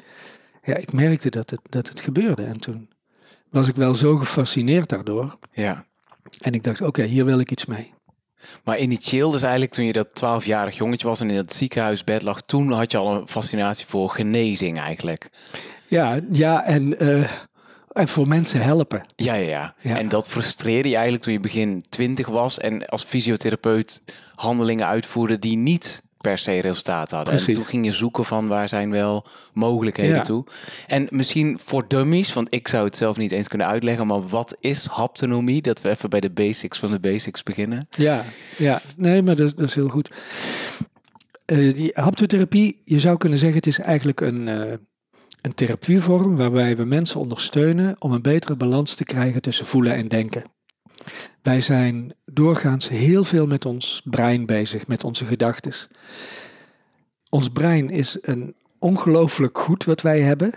ja, 0.62 0.76
ik 0.76 0.92
merkte 0.92 1.30
dat 1.30 1.50
het, 1.50 1.60
dat 1.68 1.88
het 1.88 2.00
gebeurde. 2.00 2.44
En 2.44 2.60
toen 2.60 2.88
was 3.50 3.68
ik 3.68 3.76
wel 3.76 3.94
zo 3.94 4.16
gefascineerd 4.16 4.88
daardoor. 4.88 5.38
Ja. 5.52 5.84
En 6.40 6.52
ik 6.52 6.64
dacht, 6.64 6.80
oké, 6.80 7.02
hier 7.02 7.24
wil 7.24 7.40
ik 7.40 7.50
iets 7.50 7.66
mee. 7.66 7.94
Maar 8.64 8.78
initieel, 8.78 9.30
dus 9.30 9.42
eigenlijk 9.42 9.72
toen 9.72 9.84
je 9.84 9.92
dat 9.92 10.22
12-jarig 10.24 10.76
jongetje 10.76 11.06
was 11.06 11.20
en 11.20 11.30
in 11.30 11.36
dat 11.36 11.52
ziekenhuisbed 11.52 12.22
lag, 12.22 12.40
toen 12.40 12.72
had 12.72 12.90
je 12.90 12.98
al 12.98 13.14
een 13.14 13.26
fascinatie 13.26 13.86
voor 13.86 14.10
genezing 14.10 14.78
eigenlijk. 14.78 15.28
Ja, 15.86 16.20
ja 16.32 16.64
en, 16.64 16.98
eh, 16.98 17.30
en 17.92 18.08
voor 18.08 18.28
mensen 18.28 18.62
helpen. 18.62 19.04
Ja, 19.16 19.34
ja, 19.34 19.48
ja, 19.48 19.74
Ja. 19.80 19.98
En 19.98 20.08
dat 20.08 20.28
frustreerde 20.28 20.88
je 20.88 20.94
eigenlijk 20.94 21.24
toen 21.24 21.32
je 21.32 21.40
begin 21.40 21.84
20 21.88 22.26
was 22.26 22.58
en 22.58 22.86
als 22.86 23.04
fysiotherapeut 23.04 24.02
handelingen 24.34 24.86
uitvoerde 24.86 25.38
die 25.38 25.56
niet 25.56 26.02
per 26.20 26.38
se 26.38 26.60
resultaat 26.60 27.10
hadden. 27.10 27.34
En 27.34 27.54
toen 27.54 27.64
ging 27.64 27.84
je 27.84 27.92
zoeken 27.92 28.24
van 28.24 28.48
waar 28.48 28.68
zijn 28.68 28.90
wel 28.90 29.26
mogelijkheden 29.52 30.16
Ja. 30.16 30.22
toe. 30.22 30.44
En 30.86 31.06
misschien 31.10 31.58
voor 31.58 31.88
dummies, 31.88 32.32
want 32.32 32.54
ik 32.54 32.68
zou 32.68 32.84
het 32.84 32.96
zelf 32.96 33.16
niet 33.16 33.32
eens 33.32 33.48
kunnen 33.48 33.66
uitleggen, 33.66 34.06
maar 34.06 34.28
wat 34.28 34.56
is 34.60 34.86
haptonomie? 34.86 35.62
Dat 35.62 35.80
we 35.80 35.90
even 35.90 36.10
bij 36.10 36.20
de 36.20 36.30
basics 36.30 36.78
van 36.78 36.90
de 36.90 37.00
basics 37.00 37.42
beginnen. 37.42 37.88
Ja, 37.96 38.24
ja. 38.56 38.80
nee, 38.96 39.22
maar 39.22 39.36
dat, 39.36 39.56
dat 39.56 39.66
is 39.68 39.74
heel 39.74 39.88
goed. 39.88 40.10
Eh, 41.44 41.74
die 41.74 41.90
haptotherapie, 41.94 42.80
je 42.84 43.00
zou 43.00 43.16
kunnen 43.16 43.38
zeggen, 43.38 43.56
het 43.56 43.66
is 43.66 43.78
eigenlijk 43.78 44.20
een, 44.20 44.48
eh, 44.48 44.72
een 45.42 45.54
therapievorm 45.54 46.36
waarbij 46.36 46.76
we 46.76 46.84
mensen 46.84 47.20
ondersteunen 47.20 47.96
om 47.98 48.12
een 48.12 48.22
betere 48.22 48.56
balans 48.56 48.94
te 48.94 49.04
krijgen 49.04 49.42
tussen 49.42 49.66
voelen 49.66 49.94
en 49.94 50.08
denken. 50.08 50.44
Wij 51.42 51.60
zijn 51.60 52.14
doorgaans 52.24 52.88
heel 52.88 53.24
veel 53.24 53.46
met 53.46 53.64
ons 53.64 54.02
brein 54.04 54.46
bezig, 54.46 54.86
met 54.86 55.04
onze 55.04 55.24
gedachten. 55.24 55.72
Ons 57.28 57.48
brein 57.48 57.90
is 57.90 58.18
een 58.20 58.54
ongelooflijk 58.78 59.58
goed 59.58 59.84
wat 59.84 60.00
wij 60.00 60.20
hebben. 60.20 60.54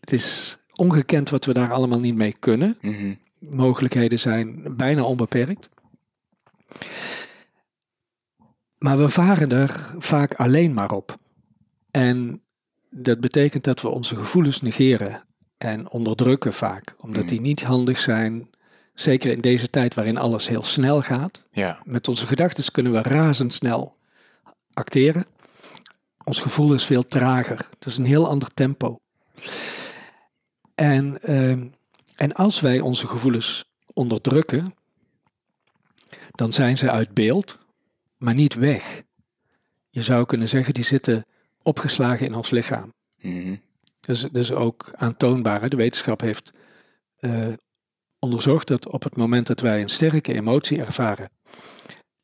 Het 0.00 0.12
is 0.12 0.58
ongekend 0.74 1.30
wat 1.30 1.44
we 1.44 1.52
daar 1.52 1.72
allemaal 1.72 2.00
niet 2.00 2.14
mee 2.14 2.34
kunnen. 2.38 2.78
Mhm. 2.80 3.14
Mogelijkheden 3.38 4.18
zijn 4.18 4.76
bijna 4.76 5.02
onbeperkt. 5.02 5.68
Maar 8.78 8.98
we 8.98 9.08
varen 9.08 9.50
er 9.50 9.94
vaak 9.98 10.34
alleen 10.34 10.74
maar 10.74 10.90
op. 10.90 11.18
En 11.90 12.42
dat 12.90 13.20
betekent 13.20 13.64
dat 13.64 13.80
we 13.80 13.88
onze 13.88 14.16
gevoelens 14.16 14.60
negeren 14.60 15.24
en 15.58 15.90
onderdrukken 15.90 16.52
vaak, 16.52 16.94
omdat 16.98 17.28
die 17.28 17.40
niet 17.40 17.62
handig 17.62 17.98
zijn. 17.98 18.50
Zeker 18.94 19.30
in 19.30 19.40
deze 19.40 19.70
tijd 19.70 19.94
waarin 19.94 20.16
alles 20.18 20.48
heel 20.48 20.62
snel 20.62 21.02
gaat. 21.02 21.42
Ja, 21.50 21.80
Met 21.84 22.08
onze 22.08 22.26
gedachten 22.26 22.72
kunnen 22.72 22.92
we 22.92 23.02
razendsnel 23.02 23.94
acteren. 24.74 25.26
Ons 26.24 26.40
gevoel 26.40 26.74
is 26.74 26.84
veel 26.84 27.02
trager. 27.02 27.56
Het 27.78 27.86
is 27.86 27.96
een 27.96 28.04
heel 28.04 28.28
ander 28.28 28.54
tempo. 28.54 28.98
En, 30.74 31.22
ehm, 31.22 31.66
en 32.16 32.32
als 32.32 32.60
wij 32.60 32.80
onze 32.80 33.06
gevoelens 33.06 33.64
onderdrukken, 33.94 34.74
dan 36.30 36.52
zijn 36.52 36.78
ze 36.78 36.90
uit 36.90 37.14
beeld, 37.14 37.58
maar 38.16 38.34
niet 38.34 38.54
weg. 38.54 39.02
Je 39.90 40.02
zou 40.02 40.26
kunnen 40.26 40.48
zeggen, 40.48 40.74
die 40.74 40.84
zitten 40.84 41.24
opgeslagen 41.62 42.26
in 42.26 42.34
ons 42.34 42.50
lichaam. 42.50 42.92
Mhm. 43.20 43.56
Dus, 44.00 44.20
dus 44.32 44.52
ook 44.52 44.90
aantoonbaar. 44.94 45.60
hè. 45.60 45.68
De 45.68 45.76
wetenschap 45.76 46.20
heeft 46.20 46.52
eh, 47.18 47.46
onderzocht 48.22 48.66
dat 48.66 48.88
op 48.88 49.02
het 49.02 49.16
moment 49.16 49.46
dat 49.46 49.60
wij 49.60 49.82
een 49.82 49.88
sterke 49.88 50.34
emotie 50.34 50.78
ervaren 50.78 51.30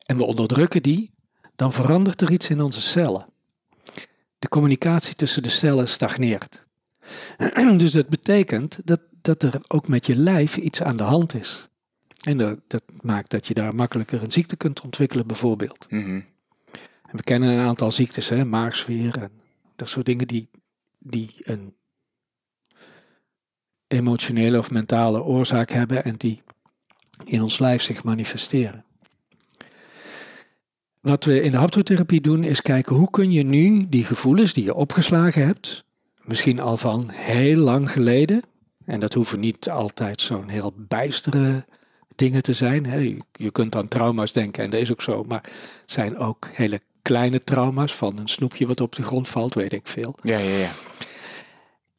en 0.07 0.17
we 0.17 0.25
onderdrukken 0.25 0.83
die, 0.83 1.11
dan 1.57 1.73
verandert 1.73 2.21
er 2.21 2.33
iets 2.33 2.51
in 2.51 2.61
onze 2.61 2.81
cellen. 2.81 3.27
De 4.39 4.49
communicatie 4.49 5.15
tussen 5.15 5.43
de 5.43 5.49
cellen 5.49 5.89
stagneert. 5.89 6.67
dus 7.83 7.93
dat 7.93 8.09
betekent 8.09 8.81
dat, 8.85 9.01
dat 9.21 9.43
er 9.43 9.61
ook 9.69 9.89
met 9.89 10.07
je 10.07 10.17
lijf 10.17 10.57
iets 10.57 10.83
aan 10.83 10.97
de 10.97 11.03
hand 11.03 11.35
is. 11.35 11.69
En 12.23 12.39
dat, 12.39 12.59
dat 12.67 12.83
maakt 13.01 13.31
dat 13.31 13.47
je 13.47 13.55
daar 13.55 13.75
makkelijker 13.75 14.23
een 14.23 14.33
ziekte 14.33 14.57
kunt 14.57 14.81
ontwikkelen, 14.81 15.27
bijvoorbeeld. 15.27 15.91
Mhm. 15.91 16.21
En 17.03 17.17
we 17.17 17.23
kennen 17.23 17.51
een 17.51 17.67
aantal 17.67 17.93
ziektes, 17.93 18.29
hè, 18.29 18.45
maagsfeer 18.45 19.23
en 19.23 19.31
dat 19.77 19.89
soort 19.89 20.07
dingen 20.07 20.27
die, 20.27 20.51
die 20.99 21.35
een 21.39 21.75
emotionele 23.89 24.59
of 24.59 24.71
mentale 24.71 25.23
oorzaak 25.23 25.71
hebben 25.71 26.05
en 26.05 26.17
die 26.17 26.43
in 27.25 27.43
ons 27.43 27.59
lijf 27.59 27.83
zich 27.83 28.05
manifesteren. 28.05 28.85
Wat 31.01 31.25
we 31.25 31.43
in 31.43 31.51
de 31.51 31.59
haptotherapie 31.59 32.21
doen 32.21 32.45
is 32.45 32.63
kijken 32.63 32.97
hoe 32.97 33.11
kun 33.11 33.33
je 33.33 33.43
nu 33.43 33.87
die 33.89 34.05
gevoelens 34.05 34.53
die 34.53 34.65
je 34.65 34.75
opgeslagen 34.75 35.47
hebt, 35.47 35.85
misschien 36.25 36.61
al 36.61 36.77
van 36.77 37.09
heel 37.11 37.57
lang 37.57 37.93
geleden, 37.93 38.43
en 38.85 39.01
dat 39.01 39.13
hoeven 39.13 39.41
niet 39.41 39.71
altijd 39.71 40.21
zo'n 40.21 40.49
heel 40.49 40.73
bijstere 40.77 41.65
dingen 42.15 42.43
te 42.43 42.53
zijn. 42.53 42.87
Hè. 42.87 43.17
Je, 43.33 43.51
kunt 43.51 43.77
aan 43.77 43.89
trauma's 43.89 44.33
denken 44.33 44.65
en 44.65 44.71
dat 44.71 44.81
is 44.81 44.93
ook 44.93 45.03
zo, 45.03 45.25
maar 45.25 45.43
het 45.43 45.83
zijn 45.91 46.17
ook 46.17 46.49
hele 46.53 46.81
kleine 47.03 47.45
trauma's 47.45 47.95
van 47.95 48.19
een 48.19 48.29
snoepje 48.29 48.67
wat 48.67 48.81
op 48.81 48.97
de 48.97 49.03
grond 49.03 49.29
valt, 49.29 49.55
weet 49.55 49.73
ik 49.73 49.87
veel. 49.87 50.15
ja, 50.23 50.39
ja, 50.39 50.57
ja. 50.57 50.71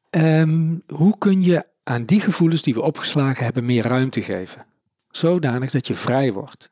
Ehm, 0.10 0.76
hoe 0.88 1.18
kun 1.18 1.44
je 1.44 1.66
aan 1.90 2.06
die 2.06 2.22
gevoelens 2.22 2.62
die 2.62 2.74
we 2.74 2.82
opgeslagen 2.82 3.44
hebben 3.44 3.66
meer 3.66 3.84
ruimte 3.84 4.22
geven? 4.22 4.66
Zodanig 5.12 5.72
dat 5.72 5.88
je 5.88 5.96
vrij 5.96 6.34
wordt. 6.34 6.70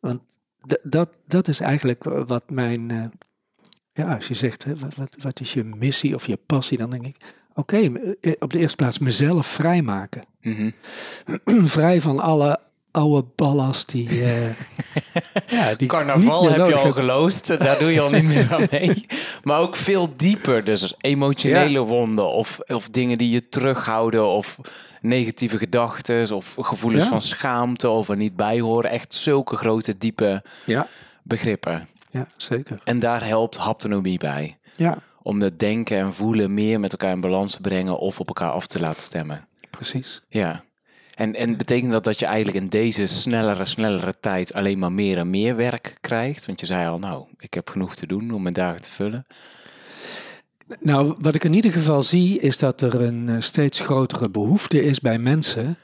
Want 0.00 0.22
dat, 0.82 1.16
dat 1.26 1.48
is 1.48 1.60
eigenlijk 1.60 2.04
wat 2.04 2.50
mijn. 2.50 2.90
eh, 2.90 3.04
ja, 3.92 4.14
als 4.14 4.28
je 4.28 4.34
zegt, 4.34 4.64
hè, 4.64 4.76
wat, 4.76 4.94
wat, 4.94 5.16
wat 5.18 5.40
is 5.40 5.52
je 5.52 5.64
missie 5.64 6.14
of 6.14 6.26
je 6.26 6.38
passie, 6.46 6.78
dan 6.78 6.90
denk 6.90 7.06
ik: 7.06 7.16
oké, 7.54 7.76
eh, 7.76 8.32
op 8.38 8.52
de 8.52 8.58
eerste 8.58 8.76
plaats 8.76 8.98
mezelf 8.98 9.46
vrijmaken. 9.46 10.24
Mhm. 10.40 10.70
Vrij 11.76 12.00
van 12.00 12.18
alle 12.18 12.60
oude 12.94 13.26
ballast 13.36 13.90
die. 13.90 14.08
eh, 14.24 14.50
ja, 15.58 15.74
die 15.74 15.88
Carnaval 15.88 16.50
heb 16.50 16.66
je 16.66 16.74
al 16.74 16.92
geloosd, 16.92 17.58
daar 17.58 17.78
doe 17.78 17.92
je 17.92 18.00
al 18.00 18.10
niet 18.10 18.24
meer 18.24 18.54
aan 18.54 18.66
mee. 18.70 19.06
Maar 19.42 19.60
ook 19.60 19.76
veel 19.76 20.16
dieper, 20.16 20.64
dus 20.64 20.94
emotionele 21.00 21.78
wonden 21.80 22.28
of, 22.32 22.58
of 22.66 22.88
dingen 22.88 23.18
die 23.18 23.30
je 23.30 23.48
terughouden 23.48 24.26
of 24.26 24.58
negatieve 25.00 25.58
gedachten 25.58 26.36
of 26.36 26.56
gevoelens 26.60 27.02
Ja. 27.04 27.08
van 27.08 27.22
schaamte 27.22 27.88
of 27.88 28.08
er 28.08 28.16
niet 28.16 28.36
bij 28.36 28.60
horen. 28.60 28.90
Echt 28.90 29.14
zulke 29.14 29.56
grote, 29.56 29.98
diepe 29.98 30.42
Ja, 30.66 30.86
begrippen. 31.22 31.88
ja, 32.10 32.26
zeker. 32.36 32.78
En 32.84 32.98
daar 32.98 33.26
helpt 33.26 33.56
haptonomie 33.56 34.18
bij. 34.18 34.58
Ja, 34.76 34.98
Om 35.22 35.40
het 35.40 35.58
denken 35.58 35.98
en 35.98 36.14
voelen 36.14 36.54
meer 36.54 36.80
met 36.80 36.92
elkaar 36.92 37.12
in 37.12 37.20
balans 37.20 37.54
te 37.54 37.60
brengen 37.60 37.98
of 37.98 38.20
op 38.20 38.26
elkaar 38.26 38.50
af 38.50 38.66
te 38.66 38.80
laten 38.80 39.02
stemmen. 39.02 39.46
precies. 39.70 40.22
Ja. 40.28 40.64
En, 41.14 41.34
en 41.34 41.56
betekent 41.56 41.92
dat 41.92 42.04
dat 42.04 42.18
je 42.18 42.26
eigenlijk 42.26 42.56
in 42.56 42.68
deze 42.68 43.06
snellere, 43.06 43.64
snellere 43.64 44.14
tijd 44.20 44.54
alleen 44.54 44.78
maar 44.78 44.92
meer 44.92 45.18
en 45.18 45.30
meer 45.30 45.56
werk 45.56 45.96
krijgt? 46.00 46.46
Want 46.46 46.60
je 46.60 46.66
zei 46.66 46.86
al, 46.86 46.98
nou, 46.98 47.24
ik 47.38 47.54
heb 47.54 47.70
genoeg 47.70 47.94
te 47.94 48.06
doen 48.06 48.30
om 48.30 48.42
mijn 48.42 48.54
dagen 48.54 48.82
te 48.82 48.90
vullen. 48.90 49.26
Nou, 50.80 51.14
wat 51.18 51.34
ik 51.34 51.44
in 51.44 51.52
ieder 51.52 51.72
geval 51.72 52.02
zie, 52.02 52.40
is 52.40 52.58
dat 52.58 52.80
er 52.80 53.00
een 53.00 53.28
eh, 53.28 53.40
steeds 53.40 53.80
grotere 53.80 54.30
behoefte 54.30 54.84
is 54.84 55.00
bij 55.00 55.18
mensen 55.18 55.76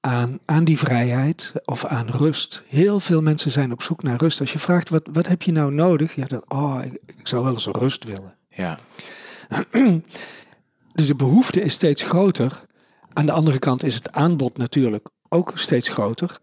aan, 0.00 0.38
aan 0.44 0.64
die 0.64 0.78
vrijheid 0.78 1.52
of 1.64 1.84
aan 1.84 2.08
rust. 2.08 2.62
Heel 2.68 3.00
veel 3.00 3.22
mensen 3.22 3.50
zijn 3.50 3.72
op 3.72 3.82
zoek 3.82 4.02
naar 4.02 4.18
rust. 4.18 4.40
Als 4.40 4.52
je 4.52 4.58
vraagt, 4.58 4.88
wat, 4.88 5.08
wat 5.12 5.26
heb 5.26 5.42
je 5.42 5.52
nou 5.52 5.72
nodig? 5.72 6.14
Ja, 6.14 6.26
dan, 6.26 6.42
oh, 6.48 6.80
ik, 6.84 6.92
ik 7.16 7.26
zou 7.26 7.44
wel 7.44 7.52
eens 7.52 7.66
rust 7.66 8.04
willen. 8.04 8.34
Ja, 8.48 8.78
Dus 10.92 11.06
de 11.06 11.16
behoefte 11.16 11.62
is 11.62 11.74
steeds 11.74 12.02
groter. 12.02 12.62
Aan 13.12 13.26
de 13.26 13.32
andere 13.32 13.58
kant 13.58 13.82
is 13.82 13.94
het 13.94 14.12
aanbod 14.12 14.56
natuurlijk 14.56 15.08
ook 15.28 15.52
steeds 15.54 15.88
groter. 15.88 16.38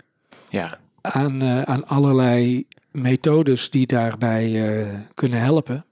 ja, 0.49 0.79
Aan, 1.01 1.41
eh, 1.41 1.61
aan 1.61 1.87
allerlei 1.87 2.67
methodes 2.91 3.69
die 3.69 3.87
daarbij 3.87 4.79
eh, 4.79 4.99
kunnen 5.13 5.39
helpen. 5.39 5.85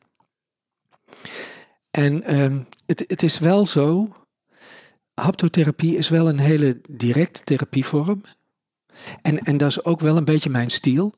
En 1.92 2.24
ehm, 2.24 2.60
het, 2.86 3.04
het 3.08 3.24
is 3.24 3.40
wel 3.40 3.66
zo, 3.66 4.16
haptotherapie 5.14 5.98
is 5.98 6.10
wel 6.10 6.30
een 6.30 6.40
hele 6.40 6.82
directe 6.90 7.44
therapievorm. 7.44 8.22
En, 9.22 9.40
en 9.40 9.58
dat 9.58 9.70
is 9.70 9.84
ook 9.84 10.00
wel 10.00 10.18
een 10.18 10.26
beetje 10.26 10.50
mijn 10.50 10.70
stijl. 10.70 11.14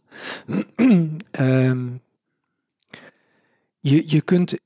Ehm, 1.31 1.87
je, 3.79 4.03
je 4.05 4.21
kunt 4.21 4.57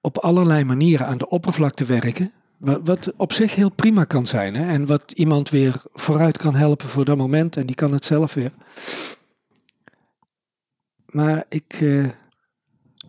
op 0.00 0.18
allerlei 0.18 0.64
manieren 0.64 1.06
aan 1.06 1.18
de 1.18 1.28
oppervlakte 1.28 1.84
werken. 1.84 2.32
Wat, 2.62 3.12
op 3.16 3.32
zich 3.32 3.54
heel 3.54 3.70
prima 3.70 4.04
kan 4.04 4.26
zijn. 4.26 4.54
Hè? 4.54 4.72
En 4.72 4.86
wat 4.86 5.12
iemand 5.12 5.50
weer 5.50 5.82
vooruit 5.92 6.38
kan 6.38 6.54
helpen 6.54 6.88
voor 6.88 7.04
dat 7.04 7.16
moment. 7.16 7.56
En 7.56 7.66
die 7.66 7.74
kan 7.74 7.92
het 7.92 8.04
zelf 8.04 8.34
weer. 8.34 8.52
Maar 11.06 11.44
ik, 11.48 11.78
eh, 11.80 12.04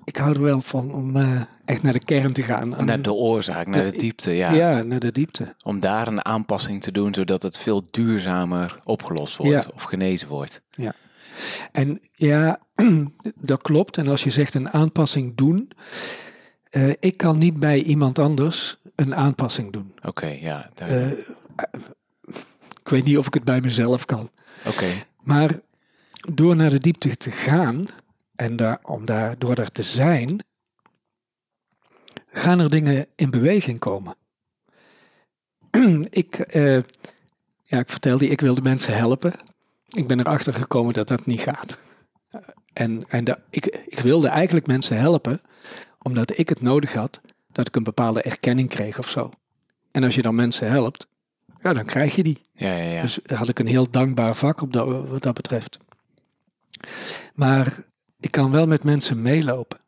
ik 0.03 0.17
hou 0.17 0.33
er 0.33 0.41
wel 0.41 0.62
van 0.62 0.93
om 0.93 1.15
uh, 1.15 1.41
echt 1.65 1.83
naar 1.83 1.93
de 1.93 2.05
kern 2.05 2.33
te 2.33 2.43
gaan. 2.43 2.86
Naar 2.86 3.01
de 3.01 3.13
oorzaak, 3.13 3.67
naar 3.67 3.91
de 3.91 3.98
diepte, 3.98 4.31
ja. 4.31 4.51
Ja, 4.51 4.81
naar 4.81 5.00
de 5.00 5.12
diepte. 5.12 5.55
Om 5.63 5.79
daar 5.79 6.07
een 6.07 6.25
aanpassing 6.25 6.81
te 6.81 6.91
doen, 6.91 7.13
zodat 7.13 7.41
het 7.41 7.57
veel 7.57 7.83
duurzamer 7.91 8.79
opgelost 8.83 9.38
wordt 9.38 9.74
of 9.74 9.83
genezen 9.83 10.27
wordt. 10.27 10.62
Ja. 10.72 10.93
En 11.72 12.00
ja, 12.12 12.60
dat 13.41 13.62
klopt. 13.62 13.98
En 13.98 14.07
als 14.07 14.24
je 14.24 14.29
zegt 14.29 14.53
een 14.53 14.69
aanpassing 14.69 15.36
doen, 15.36 15.72
uh, 16.72 16.89
ik 17.00 17.17
kan 17.17 17.38
niet 17.38 17.60
bij 17.60 17.81
iemand 17.81 18.19
anders 18.19 18.77
een 19.05 19.15
aanpassing 19.15 19.72
doen. 19.72 19.93
Oké, 20.01 20.27
ja. 20.27 20.72
Uh, 20.81 21.12
ik 22.79 22.89
weet 22.89 23.03
niet 23.03 23.17
of 23.17 23.27
ik 23.27 23.33
het 23.33 23.43
bij 23.43 23.62
mezelf 23.62 24.05
kan. 24.05 24.29
Oké. 24.67 24.86
Maar 25.22 25.60
door 26.33 26.55
naar 26.55 26.69
de 26.69 26.77
diepte 26.77 27.17
te 27.17 27.31
gaan 27.31 27.86
en 28.36 28.55
daar, 28.55 28.79
om 28.83 29.05
daar, 29.05 29.38
door 29.38 29.55
daar 29.55 29.72
te 29.72 29.83
zijn, 29.83 30.43
gaan 32.27 32.60
er 32.60 32.69
dingen 32.69 33.07
in 33.15 33.29
beweging 33.29 33.79
komen. 33.79 34.15
ik, 36.10 36.55
uh, 36.55 36.81
ja, 37.63 37.79
ik 37.79 37.89
vertelde, 37.89 38.27
ik 38.27 38.41
wilde 38.41 38.62
mensen 38.62 38.98
helpen. 38.98 39.33
Ik 39.88 40.07
ben 40.07 40.19
erachter 40.19 40.53
gekomen 40.53 40.93
dat 40.93 41.07
dat 41.07 41.25
niet 41.25 41.41
gaat. 41.41 41.77
En, 42.74 43.03
en 43.07 43.43
ik, 43.50 43.65
ik 43.86 44.00
wilde 44.00 44.27
eigenlijk 44.27 44.67
mensen 44.67 44.98
helpen, 44.98 45.41
omdat 46.01 46.38
ik 46.38 46.50
het 46.50 46.62
nodig 46.62 46.93
had 46.93 47.22
dat 47.53 47.67
ik 47.67 47.75
een 47.75 47.83
bepaalde 47.83 48.22
erkenning 48.22 48.69
kreeg 48.69 49.00
of 49.00 49.10
zo. 49.10 49.31
En 49.91 50.03
als 50.03 50.15
je 50.15 50.22
dan 50.22 50.36
mensen 50.36 50.69
helpt, 50.69 51.07
ja, 51.62 51.74
dan 51.74 51.86
krijg 51.86 52.15
je 52.15 52.24
die. 52.24 52.41
Ja, 52.53 52.75
ja, 52.75 52.91
ja. 52.91 53.01
Dus 53.01 53.19
had 53.24 53.50
ik 53.50 53.60
een 53.60 53.67
heel 53.67 53.89
dankbaar 53.89 54.36
vak 54.36 54.62
op 54.62 54.74
dat, 54.74 55.07
wat 55.07 55.24
dat 55.24 55.33
betreft. 55.33 55.77
Maar 57.33 57.77
ik 58.19 58.31
kan 58.31 58.51
wel 58.51 58.67
met 58.67 58.83
mensen 58.83 59.22
meelopen. 59.22 59.79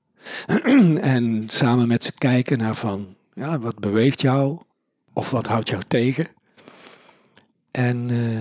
en 1.01 1.43
samen 1.47 1.87
met 1.87 2.03
ze 2.03 2.11
kijken 2.11 2.57
naar 2.57 2.75
van, 2.75 3.15
ja, 3.33 3.59
wat 3.59 3.79
beweegt 3.79 4.21
jou? 4.21 4.59
Of 5.13 5.29
wat 5.29 5.47
houdt 5.47 5.69
jou 5.69 5.83
tegen? 5.87 6.27
En, 7.71 8.09
uh, 8.09 8.37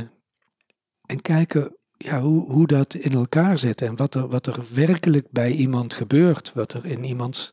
en 1.06 1.22
kijken 1.22 1.76
ja, 1.96 2.20
hoe, 2.20 2.50
hoe 2.50 2.66
dat 2.66 2.94
in 2.94 3.12
elkaar 3.12 3.58
zit 3.58 3.82
en 3.82 3.96
wat 3.96 4.14
er, 4.14 4.28
wat 4.28 4.46
er 4.46 4.64
werkelijk 4.74 5.26
bij 5.30 5.52
iemand 5.52 5.94
gebeurt. 5.94 6.52
Wat 6.54 6.72
er 6.72 6.86
in 6.86 7.04
iemands 7.04 7.52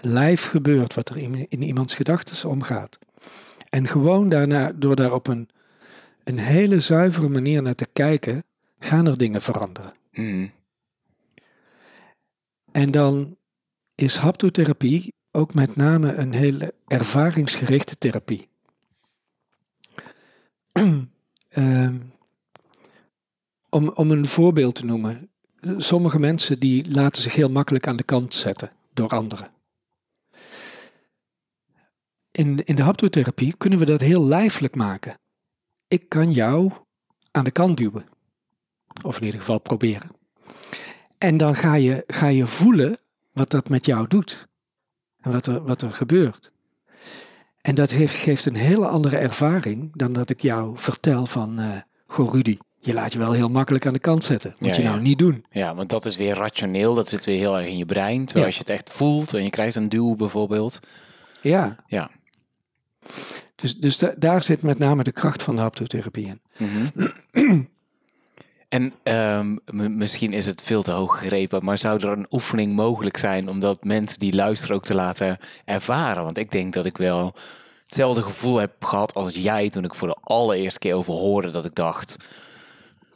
lijf 0.00 0.46
gebeurt, 0.46 0.94
wat 0.94 1.08
er 1.08 1.16
in, 1.16 1.46
in 1.48 1.62
iemands 1.62 1.94
gedachten 1.94 2.48
omgaat. 2.48 2.98
En 3.68 3.88
gewoon 3.88 4.28
daarna, 4.28 4.72
door 4.72 4.96
daar 4.96 5.12
op 5.12 5.26
een, 5.26 5.48
een 6.24 6.38
hele 6.38 6.80
zuivere 6.80 7.28
manier 7.28 7.62
naar 7.62 7.74
te 7.74 7.88
kijken, 7.92 8.42
gaan 8.78 9.06
er 9.06 9.16
dingen 9.16 9.42
veranderen. 9.42 9.92
Mm. 10.12 10.50
En 12.72 12.90
dan 12.90 13.36
is 13.94 14.16
haptotherapie 14.16 15.12
ook 15.30 15.54
met 15.54 15.76
name 15.76 16.14
een 16.14 16.32
hele 16.32 16.74
ervaringsgerichte 16.86 17.98
therapie. 17.98 18.48
um, 20.72 21.10
om, 23.70 23.88
om 23.88 24.10
een 24.10 24.26
voorbeeld 24.26 24.74
te 24.74 24.84
noemen. 24.84 25.30
Sommige 25.76 26.18
mensen 26.18 26.58
die 26.58 26.90
laten 26.90 27.22
zich 27.22 27.34
heel 27.34 27.50
makkelijk 27.50 27.86
aan 27.86 27.96
de 27.96 28.02
kant 28.02 28.34
zetten 28.34 28.72
door 28.92 29.08
anderen. 29.08 29.50
In, 32.32 32.64
in 32.64 32.76
de 32.76 32.82
haptotherapie 32.82 33.56
kunnen 33.56 33.78
we 33.78 33.84
dat 33.84 34.00
heel 34.00 34.24
lijfelijk 34.24 34.74
maken. 34.74 35.18
Ik 35.88 36.08
kan 36.08 36.32
jou 36.32 36.72
aan 37.30 37.44
de 37.44 37.50
kant 37.50 37.76
duwen. 37.76 38.06
Of 39.04 39.16
in 39.18 39.24
ieder 39.24 39.40
geval 39.40 39.60
proberen. 39.60 40.10
En 41.18 41.36
dan 41.36 41.54
ga 41.54 41.74
je, 41.74 42.04
ga 42.06 42.26
je 42.26 42.46
voelen 42.46 42.98
wat 43.32 43.50
dat 43.50 43.68
met 43.68 43.86
jou 43.86 44.06
doet. 44.06 44.48
En 45.20 45.32
wat 45.32 45.46
er, 45.46 45.62
wat 45.62 45.82
er 45.82 45.90
gebeurt. 45.90 46.50
En 47.60 47.74
dat 47.74 47.90
heeft, 47.90 48.14
geeft 48.14 48.46
een 48.46 48.54
hele 48.54 48.86
andere 48.88 49.16
ervaring 49.16 49.96
dan 49.96 50.12
dat 50.12 50.30
ik 50.30 50.40
jou 50.40 50.78
vertel 50.78 51.26
van, 51.26 51.60
uh, 51.60 51.76
goh 52.06 52.32
Rudy, 52.32 52.58
je 52.78 52.94
laat 52.94 53.12
je 53.12 53.18
wel 53.18 53.32
heel 53.32 53.48
makkelijk 53.48 53.86
aan 53.86 53.92
de 53.92 53.98
kant 53.98 54.24
zetten. 54.24 54.54
Moet 54.58 54.76
je 54.76 54.82
nou 54.82 55.00
niet 55.00 55.18
doen. 55.18 55.44
Ja, 55.50 55.74
want 55.74 55.90
dat 55.90 56.04
is 56.04 56.16
weer 56.16 56.34
rationeel. 56.34 56.94
Dat 56.94 57.08
zit 57.08 57.24
weer 57.24 57.38
heel 57.38 57.58
erg 57.58 57.66
in 57.66 57.76
je 57.76 57.86
brein. 57.86 58.24
Terwijl 58.24 58.46
als 58.46 58.54
je 58.54 58.60
het 58.60 58.70
echt 58.70 58.92
voelt 58.92 59.34
en 59.34 59.42
je 59.44 59.50
krijgt 59.50 59.76
een 59.76 59.88
duw 59.88 60.16
bijvoorbeeld. 60.16 60.80
Ja. 61.40 61.76
Ja. 61.86 62.10
Dus, 63.60 63.76
dus 63.76 64.04
daar 64.16 64.42
zit 64.42 64.62
met 64.62 64.78
name 64.78 65.02
de 65.02 65.12
kracht 65.12 65.42
van 65.42 65.56
de 65.56 65.62
haptotherapie 65.62 66.26
in. 66.26 66.40
Mhm. 66.56 67.62
En 68.70 68.92
um, 69.02 69.58
misschien 69.96 70.32
is 70.32 70.46
het 70.46 70.62
veel 70.62 70.82
te 70.82 70.90
hoog 70.90 71.18
gegrepen, 71.18 71.64
maar 71.64 71.78
zou 71.78 72.00
er 72.00 72.18
een 72.18 72.26
oefening 72.30 72.74
mogelijk 72.74 73.16
zijn 73.16 73.48
om 73.48 73.60
dat 73.60 73.84
mensen 73.84 74.18
die 74.18 74.34
luisteren 74.34 74.76
ook 74.76 74.84
te 74.84 74.94
laten 74.94 75.38
ervaren? 75.64 76.24
Want 76.24 76.38
ik 76.38 76.50
denk 76.50 76.72
dat 76.72 76.86
ik 76.86 76.96
wel 76.96 77.34
hetzelfde 77.84 78.22
gevoel 78.22 78.56
heb 78.56 78.84
gehad 78.84 79.14
als 79.14 79.34
jij 79.34 79.70
toen 79.70 79.84
ik 79.84 79.94
voor 79.94 80.08
de 80.08 80.16
allereerste 80.20 80.78
keer 80.78 80.94
over 80.94 81.12
hoorde 81.12 81.50
dat 81.50 81.64
ik 81.64 81.74
dacht, 81.74 82.16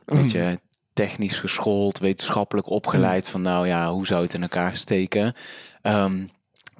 weet 0.04 0.30
je, 0.30 0.58
technisch 0.92 1.38
geschoold, 1.38 1.98
wetenschappelijk 1.98 2.70
opgeleid 2.70 3.28
van 3.28 3.42
nou 3.42 3.66
ja, 3.66 3.92
hoe 3.92 4.06
zou 4.06 4.22
het 4.22 4.34
in 4.34 4.42
elkaar 4.42 4.76
steken? 4.76 5.34
Um, 5.82 6.30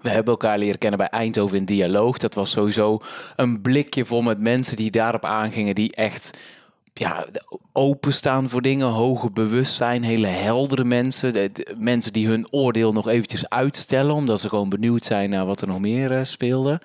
we 0.05 0.11
hebben 0.11 0.33
elkaar 0.33 0.59
leren 0.59 0.79
kennen 0.79 0.99
bij 0.99 1.09
Eindhoven 1.09 1.57
in 1.57 1.65
Dialoog. 1.65 2.19
Dat 2.19 2.35
was 2.35 2.51
sowieso 2.51 3.01
een 3.37 3.61
blikje 3.61 4.05
vol 4.05 4.23
met 4.23 4.39
mensen 4.39 4.77
die 4.77 4.91
daarop 4.91 5.25
aangingen, 5.25 5.75
die 5.75 5.95
echt 5.95 6.39
ja, 6.93 7.27
openstaan 7.73 8.49
voor 8.49 8.63
dingen, 8.63 8.87
hoge 8.87 9.31
bewustzijn, 9.31 10.03
hele 10.03 10.27
heldere 10.27 10.85
mensen. 10.85 11.53
Mensen 11.79 12.13
die 12.13 12.27
hun 12.29 12.47
oordeel 12.51 12.93
nog 12.93 13.09
eventjes 13.09 13.49
uitstellen, 13.49 14.15
omdat 14.15 14.41
ze 14.41 14.49
gewoon 14.49 14.69
benieuwd 14.69 15.05
zijn 15.05 15.31
naar 15.31 15.47
wat 15.47 15.61
er 15.61 15.69
nog 15.69 15.81
meer 15.81 16.13
uh, 16.13 16.19
speelde. 16.23 16.81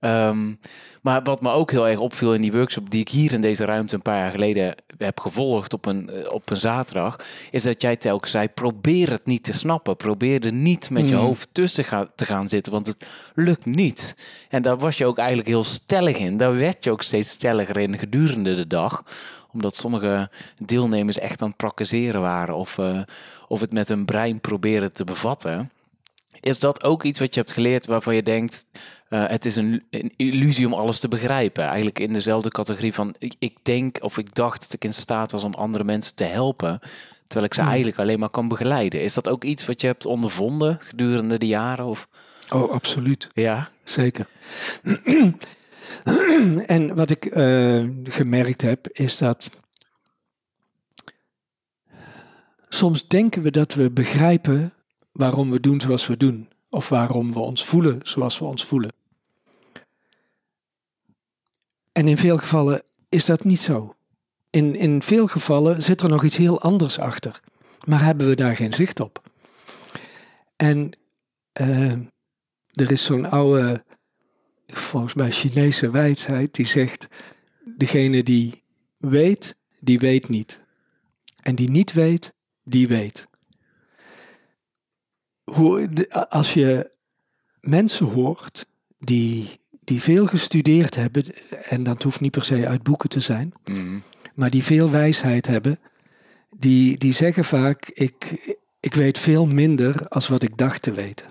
Um, 0.00 0.58
maar 1.02 1.22
wat 1.22 1.40
me 1.40 1.50
ook 1.50 1.70
heel 1.70 1.88
erg 1.88 1.98
opviel 1.98 2.34
in 2.34 2.40
die 2.40 2.52
workshop 2.52 2.90
die 2.90 3.00
ik 3.00 3.08
hier 3.08 3.32
in 3.32 3.40
deze 3.40 3.64
ruimte 3.64 3.94
een 3.94 4.02
paar 4.02 4.18
jaar 4.18 4.30
geleden 4.30 4.74
heb 4.98 5.20
gevolgd 5.20 5.72
op 5.72 5.86
een, 5.86 6.10
eh, 6.10 6.32
op 6.32 6.50
een 6.50 6.56
zaterdag, 6.56 7.16
is 7.50 7.62
dat 7.62 7.82
jij 7.82 7.96
telkens 7.96 8.30
zei: 8.30 8.48
probeer 8.48 9.10
het 9.10 9.26
niet 9.26 9.44
te 9.44 9.52
snappen. 9.52 9.96
Probeer 9.96 10.46
er 10.46 10.52
niet 10.52 10.90
met 10.90 11.08
je 11.08 11.14
hmm. 11.14 11.24
hoofd 11.24 11.48
tussen 11.52 12.10
te 12.14 12.26
gaan 12.26 12.48
zitten, 12.48 12.72
want 12.72 12.86
het 12.86 13.06
lukt 13.34 13.66
niet. 13.66 14.16
En 14.48 14.62
daar 14.62 14.78
was 14.78 14.98
je 14.98 15.06
ook 15.06 15.18
eigenlijk 15.18 15.48
heel 15.48 15.64
stellig 15.64 16.16
in. 16.16 16.36
Daar 16.36 16.56
werd 16.56 16.84
je 16.84 16.90
ook 16.90 17.02
steeds 17.02 17.30
stelliger 17.30 17.78
in 17.78 17.98
gedurende 17.98 18.54
de 18.54 18.66
dag 18.66 19.04
omdat 19.52 19.76
sommige 19.76 20.30
deelnemers 20.64 21.18
echt 21.18 21.42
aan 21.42 21.54
het 21.58 22.12
waren 22.12 22.54
of, 22.54 22.78
uh, 22.78 23.00
of 23.48 23.60
het 23.60 23.72
met 23.72 23.88
hun 23.88 24.04
brein 24.04 24.40
proberen 24.40 24.92
te 24.92 25.04
bevatten. 25.04 25.70
Is 26.40 26.58
dat 26.58 26.82
ook 26.84 27.02
iets 27.02 27.18
wat 27.18 27.34
je 27.34 27.40
hebt 27.40 27.52
geleerd 27.52 27.86
waarvan 27.86 28.14
je 28.14 28.22
denkt, 28.22 28.66
uh, 29.10 29.24
het 29.26 29.44
is 29.44 29.56
een, 29.56 29.82
een, 29.90 30.12
illusie 30.16 30.66
om 30.66 30.74
alles 30.74 30.98
te 30.98 31.08
begrijpen? 31.08 31.64
Eigenlijk 31.64 31.98
in 31.98 32.12
dezelfde 32.12 32.50
categorie 32.50 32.94
van, 32.94 33.14
ik, 33.18 33.34
ik, 33.38 33.56
denk 33.62 34.02
of 34.02 34.18
ik 34.18 34.34
dacht 34.34 34.60
dat 34.60 34.72
ik 34.72 34.84
in 34.84 34.94
staat 34.94 35.32
was 35.32 35.44
om 35.44 35.54
andere 35.54 35.84
mensen 35.84 36.14
te 36.14 36.24
helpen, 36.24 36.78
terwijl 37.22 37.44
ik 37.44 37.54
ze 37.54 37.60
hmm. 37.60 37.68
eigenlijk 37.68 37.98
alleen 37.98 38.18
maar 38.18 38.30
kan 38.30 38.48
begeleiden. 38.48 39.02
Is 39.02 39.14
dat 39.14 39.28
ook 39.28 39.44
iets 39.44 39.66
wat 39.66 39.80
je 39.80 39.86
hebt 39.86 40.06
ondervonden 40.06 40.78
gedurende 40.80 41.38
de 41.38 41.46
jaren? 41.46 41.84
Of? 41.84 42.08
Oh, 42.50 42.70
absoluut. 42.70 43.28
Ja? 43.32 43.70
Zeker. 43.84 44.26
en 46.66 46.94
wat 46.94 47.10
ik 47.10 47.24
uh, 47.24 47.88
gemerkt 48.04 48.62
heb, 48.62 48.88
is 48.88 49.18
dat 49.18 49.50
soms 52.68 53.08
denken 53.08 53.42
we 53.42 53.50
dat 53.50 53.74
we 53.74 53.90
begrijpen 53.90 54.72
waarom 55.12 55.50
we 55.50 55.60
doen 55.60 55.80
zoals 55.80 56.06
we 56.06 56.16
doen. 56.16 56.48
Of 56.68 56.88
waarom 56.88 57.32
we 57.32 57.38
ons 57.38 57.64
voelen 57.64 58.00
zoals 58.02 58.38
we 58.38 58.44
ons 58.44 58.64
voelen. 58.64 58.90
En 61.92 62.08
in 62.08 62.18
veel 62.18 62.38
gevallen 62.38 62.82
is 63.08 63.24
dat 63.24 63.44
niet 63.44 63.60
zo. 63.60 63.94
In, 64.50 64.74
in 64.74 65.02
veel 65.02 65.26
gevallen 65.26 65.82
zit 65.82 66.00
er 66.00 66.08
nog 66.08 66.24
iets 66.24 66.36
heel 66.36 66.60
anders 66.60 66.98
achter. 66.98 67.40
Maar 67.84 68.04
hebben 68.04 68.28
we 68.28 68.34
daar 68.34 68.56
geen 68.56 68.72
zicht 68.72 69.00
op. 69.00 69.30
En 70.56 70.92
uh, 71.60 71.92
er 72.72 72.90
is 72.90 73.04
zo'n 73.04 73.30
oude, 73.30 73.84
volgens 74.66 75.14
mij 75.14 75.30
Chinese 75.30 75.90
wijsheid, 75.90 76.54
die 76.54 76.66
zegt: 76.66 77.06
degene 77.76 78.22
die 78.22 78.62
weet, 78.96 79.56
die 79.80 79.98
weet 79.98 80.28
niet. 80.28 80.60
En 81.42 81.54
die 81.54 81.70
niet 81.70 81.92
weet, 81.92 82.34
die 82.62 82.88
weet 82.88 83.28
hoe, 85.52 86.06
als 86.28 86.54
je 86.54 86.90
mensen 87.60 88.06
hoort 88.06 88.66
die, 88.98 89.59
die 89.90 90.02
veel 90.02 90.26
gestudeerd 90.26 90.94
hebben, 90.94 91.24
en 91.50 91.82
dat 91.82 92.02
hoeft 92.02 92.20
niet 92.20 92.30
per 92.30 92.44
se 92.44 92.68
uit 92.68 92.82
boeken 92.82 93.08
te 93.08 93.20
zijn, 93.20 93.52
mhm. 93.64 93.98
maar 94.34 94.50
die 94.50 94.64
veel 94.64 94.90
wijsheid 94.90 95.46
hebben, 95.46 95.78
die, 96.56 96.98
die 96.98 97.12
zeggen 97.12 97.44
vaak: 97.44 97.88
ik, 97.88 98.46
ik 98.80 98.94
weet 98.94 99.18
veel 99.18 99.46
minder 99.46 100.08
als 100.08 100.28
wat 100.28 100.42
ik 100.42 100.56
dacht 100.56 100.82
te 100.82 100.92
weten. 100.92 101.30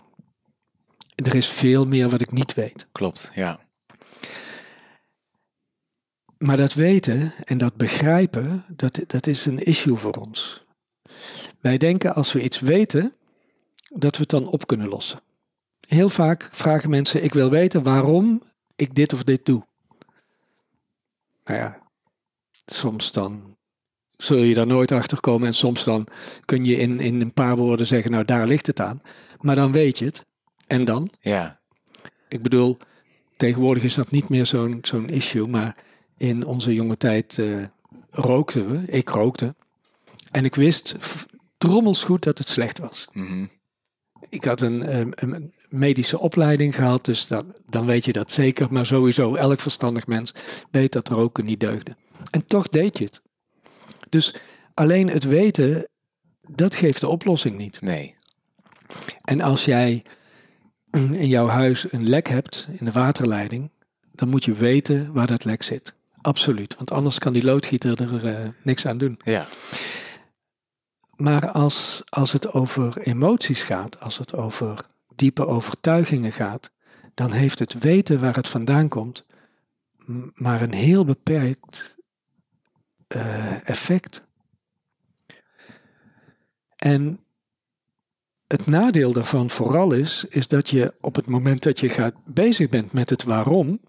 Er 1.15 1.36
is 1.36 1.48
veel 1.48 1.86
meer 1.86 2.10
wat 2.10 2.22
ik 2.22 2.32
niet 2.32 2.54
weet. 2.54 2.88
Klopt, 2.91 3.32
ja. 3.34 3.60
Maar 6.38 6.58
dat 6.58 6.74
weten 6.74 7.34
en 7.43 7.58
dat 7.58 7.76
begrijpen, 7.76 8.65
dat, 8.67 9.04
dat 9.08 9.28
is 9.28 9.45
een 9.45 9.63
issue 9.63 9.95
voor 9.95 10.13
ons. 10.13 10.65
Wij 11.60 11.78
denken 11.78 12.15
als 12.15 12.32
we 12.32 12.43
iets 12.43 12.60
weten, 12.60 13.13
dat 13.89 14.15
we 14.15 14.22
het 14.22 14.30
dan 14.30 14.48
op 14.48 14.67
kunnen 14.67 14.88
lossen. 14.88 15.19
Heel 15.89 16.10
vaak 16.10 16.49
vragen 16.52 16.89
mensen: 16.89 17.23
Ik 17.23 17.34
wil 17.34 17.49
weten 17.49 17.84
waarom 17.84 18.43
ik 18.75 18.95
dit 18.95 19.13
of 19.13 19.23
dit 19.23 19.45
doe. 19.45 19.65
Nou 21.43 21.60
ja, 21.60 21.82
soms 22.65 23.12
dan 23.12 23.58
zul 24.17 24.38
je 24.38 24.54
daar 24.54 24.67
nooit 24.67 24.91
achter 24.91 25.19
komen. 25.19 25.47
En 25.47 25.54
soms 25.54 25.84
dan 25.84 26.08
kun 26.45 26.65
je 26.65 26.75
in, 26.75 26.99
in 26.99 27.21
een 27.21 27.34
paar 27.34 27.56
woorden 27.58 27.88
zeggen: 27.88 28.12
Nou, 28.12 28.25
daar 28.25 28.47
ligt 28.47 28.67
het 28.67 28.80
aan. 28.80 29.02
Maar 29.39 29.56
dan 29.56 29.71
weet 29.71 29.97
je 29.97 30.06
het. 30.06 30.25
En 30.67 30.86
dan? 30.86 31.10
Ja. 31.19 31.60
Ik 32.28 32.41
bedoel, 32.41 32.78
tegenwoordig 33.38 33.84
is 33.84 33.93
dat 33.93 34.12
niet 34.12 34.30
meer 34.30 34.45
zo'n 34.45 34.80
zo'n 34.82 35.10
issue. 35.10 35.47
Maar 35.47 35.78
in 36.17 36.45
onze 36.45 36.73
jonge 36.73 36.97
tijd 36.97 37.38
uh, 37.38 37.65
rookten 38.10 38.69
we. 38.69 38.91
Ik 38.91 39.10
rookte. 39.10 39.54
En 40.32 40.45
ik 40.45 40.56
wist 40.56 40.95
drommels 41.58 42.04
goed 42.04 42.23
dat 42.23 42.38
het 42.38 42.47
slecht 42.47 42.80
was. 42.80 43.08
Mm 43.13 43.49
Ik 44.30 44.43
had 44.43 44.62
een, 44.62 44.97
een, 44.99 45.13
een, 45.15 45.54
medische 45.70 46.20
opleiding 46.20 46.76
gehad, 46.76 47.06
dus 47.06 47.28
dat, 47.28 47.46
dan 47.66 47.86
weet 47.86 48.06
je 48.06 48.14
dat 48.14 48.32
zeker. 48.32 48.68
Maar 48.72 48.86
sowieso, 48.86 49.36
elk 49.36 49.60
verstandig 49.60 50.08
mens 50.08 50.34
weet 50.72 50.94
dat 50.94 51.08
roken 51.08 51.46
niet 51.46 51.60
deugde. 51.60 51.96
En 52.32 52.46
toch 52.46 52.68
deed 52.68 52.98
je 52.98 53.04
het. 53.04 53.22
Dus 54.10 54.36
alleen 54.74 55.10
het 55.10 55.24
weten, 55.24 55.90
dat 56.48 56.76
geeft 56.76 57.02
de 57.02 57.08
oplossing 57.08 57.58
niet. 57.58 57.82
Nee. 57.82 58.16
En 59.22 59.42
als 59.42 59.66
jij 59.66 60.04
in 60.92 61.28
jouw 61.28 61.48
huis 61.48 61.92
een 61.92 62.10
lek 62.10 62.28
hebt 62.28 62.68
in 62.72 62.86
de 62.86 62.92
waterleiding, 62.92 63.72
dan 64.12 64.30
moet 64.30 64.46
je 64.46 64.54
weten 64.54 65.14
waar 65.14 65.28
dat 65.28 65.46
lek 65.46 65.64
zit. 65.64 65.94
Absoluut, 66.22 66.76
want 66.76 66.92
anders 66.92 67.20
kan 67.20 67.34
die 67.34 67.44
loodgieter 67.44 68.02
er 68.02 68.26
uh, 68.26 68.48
niks 68.64 68.86
aan 68.86 68.98
doen. 68.98 69.20
Ja. 69.24 69.48
Maar 71.16 71.52
als, 71.52 72.02
als 72.10 72.32
het 72.32 72.54
over 72.54 72.98
emoties 72.98 73.64
gaat, 73.64 74.00
als 74.00 74.18
het 74.18 74.36
over 74.36 74.88
diepe 75.20 75.46
overtuigingen 75.46 76.32
gaat, 76.32 76.72
dan 77.14 77.32
heeft 77.32 77.60
het 77.60 77.74
weten 77.74 78.20
waar 78.20 78.36
het 78.36 78.48
vandaan 78.48 78.88
komt 78.88 79.26
maar 80.34 80.62
een 80.62 80.74
heel 80.74 81.06
beperkt 81.06 81.98
uh, 83.16 83.70
effect. 83.70 84.28
En 86.76 87.20
het 88.48 88.66
nadeel 88.66 89.14
daarvan 89.14 89.50
vooral 89.50 89.94
is, 89.94 90.26
is 90.30 90.48
dat 90.48 90.70
je 90.70 90.94
op 91.02 91.16
het 91.16 91.26
moment 91.26 91.64
dat 91.64 91.80
je 91.80 91.90
gaat 91.90 92.14
bezig 92.26 92.70
bent 92.70 92.92
met 92.92 93.10
het 93.10 93.24
waarom, 93.24 93.80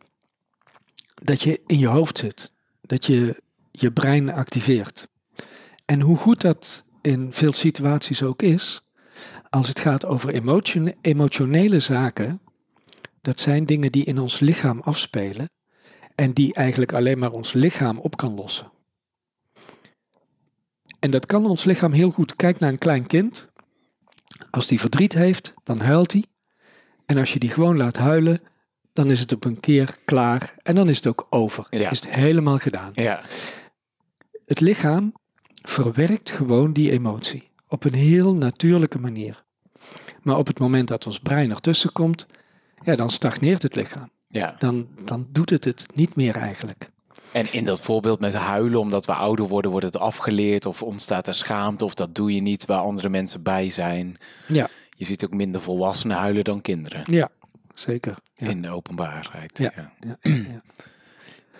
dat 1.15 1.43
je 1.43 1.63
in 1.67 1.79
je 1.79 1.87
hoofd 1.87 2.19
zit. 2.19 2.53
Dat 2.81 3.07
je 3.07 3.43
je 3.71 3.93
brein 3.93 4.31
activeert. 4.31 5.09
En 5.85 6.01
hoe 6.01 6.17
goed 6.17 6.41
dat 6.41 6.85
in 7.01 7.33
veel 7.33 7.53
situaties 7.53 8.23
ook 8.23 8.43
is, 8.43 8.83
als 9.51 9.69
het 9.69 9.81
gaat 9.81 10.05
over 10.05 10.35
emotionele 11.01 11.81
zaken, 11.81 12.41
dat 13.21 13.41
zijn 13.41 13.65
dingen 13.65 13.93
die 13.93 14.05
in 14.05 14.19
ons 14.19 14.41
lichaam 14.41 14.81
afspelen 14.81 15.51
en 16.15 16.33
die 16.33 16.55
eigenlijk 16.55 16.93
alleen 16.93 17.19
maar 17.19 17.33
ons 17.33 17.53
lichaam 17.53 17.99
op 17.99 18.17
kan 18.17 18.35
lossen. 18.35 18.73
En 20.99 21.11
dat 21.11 21.27
kan 21.27 21.47
ons 21.47 21.65
lichaam 21.65 21.93
heel 21.93 22.11
goed. 22.11 22.37
Kijk 22.37 22.59
naar 22.59 22.71
een 22.71 22.79
klein 22.79 23.07
kind. 23.07 23.49
Als 24.51 24.67
die 24.67 24.81
verdriet 24.81 25.13
heeft, 25.13 25.55
dan 25.65 25.81
huilt 25.81 26.13
hij. 26.13 26.25
En 27.07 27.19
als 27.19 27.33
je 27.33 27.39
die 27.39 27.51
gewoon 27.51 27.77
laat 27.77 27.97
huilen, 27.97 28.41
dan 28.93 29.11
is 29.11 29.21
het 29.21 29.33
op 29.33 29.45
een 29.45 29.61
keer 29.61 29.99
klaar 30.05 30.55
en 30.63 30.75
dan 30.75 30.89
is 30.89 30.97
het 30.97 31.07
ook 31.07 31.27
over. 31.31 31.67
Ja. 31.71 31.91
Is 31.91 32.01
het 32.01 32.15
helemaal 32.15 32.59
gedaan. 32.59 32.91
Ja. 32.95 33.23
Het 34.47 34.61
lichaam 34.61 35.13
verwerkt 35.63 36.31
gewoon 36.31 36.73
die 36.73 36.91
emotie 36.91 37.50
op 37.71 37.85
een 37.85 37.95
heel 37.95 38.35
natuurlijke 38.35 38.99
manier. 38.99 39.45
Maar 40.23 40.39
op 40.39 40.47
het 40.47 40.59
moment 40.59 40.89
dat 40.89 41.07
ons 41.07 41.19
brein 41.19 41.51
ertussen 41.51 41.93
komt, 41.93 42.27
ja, 42.81 42.97
dan 42.97 43.11
stagneert 43.11 43.63
het 43.63 43.75
lichaam. 43.75 44.11
Ja. 44.27 44.55
Dan, 44.59 44.89
dan 45.05 45.29
doet 45.31 45.51
het 45.51 45.65
het 45.65 45.87
niet 45.95 46.17
meer 46.17 46.37
eigenlijk. 46.37 46.91
En 47.33 47.53
in 47.53 47.65
dat 47.65 47.83
voorbeeld 47.83 48.21
met 48.21 48.35
huilen, 48.35 48.81
omdat 48.81 49.07
we 49.07 49.15
ouder 49.15 49.49
worden, 49.49 49.71
wordt 49.71 49.87
het 49.87 49.99
afgeleerd 49.99 50.67
of 50.67 50.83
ontstaat 50.83 51.29
er 51.29 51.35
schaamte 51.35 51.85
of 51.85 51.95
dat 51.95 52.15
doe 52.15 52.35
je 52.35 52.41
niet 52.41 52.67
waar 52.67 52.81
andere 52.81 53.09
mensen 53.09 53.43
bij 53.43 53.71
zijn. 53.71 54.17
Ja. 54.49 54.69
Je 54.91 55.05
ziet 55.05 55.25
ook 55.25 55.35
minder 55.35 55.61
volwassenen 55.61 56.17
huilen 56.17 56.45
dan 56.45 56.61
kinderen. 56.61 57.05
Ja, 57.11 57.29
zeker. 57.75 58.17
Ja. 58.35 58.49
In 58.49 58.63
de 58.63 58.71
openbaarheid. 58.71 59.59
Ja. 59.59 59.73
Ja. 60.01 60.19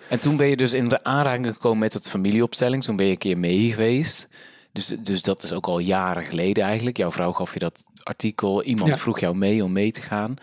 En 0.09 0.19
toen 0.19 0.37
ben 0.37 0.47
je 0.47 0.57
dus 0.57 0.73
in 0.73 0.89
de 0.89 1.03
aanraking 1.03 1.47
gekomen 1.47 1.79
met 1.79 1.93
het 1.93 2.09
familieopstelling. 2.09 2.83
Toen 2.83 2.95
ben 2.95 3.05
je 3.05 3.11
een 3.11 3.17
keer 3.17 3.37
mee 3.37 3.71
geweest. 3.71 4.27
Dus, 4.71 4.85
dus 4.85 5.21
dat 5.21 5.43
is 5.43 5.53
ook 5.53 5.65
al 5.67 5.79
jaren 5.79 6.23
geleden 6.23 6.63
eigenlijk. 6.63 6.97
Jouw 6.97 7.11
vrouw 7.11 7.31
gaf 7.31 7.53
je 7.53 7.59
dat 7.59 7.83
artikel. 8.03 8.63
Iemand 8.63 8.89
Ja. 8.89 8.95
vroeg 8.95 9.19
jou 9.19 9.35
mee 9.35 9.63
om 9.63 9.71
mee 9.71 9.91
te 9.91 10.01
gaan. 10.01 10.33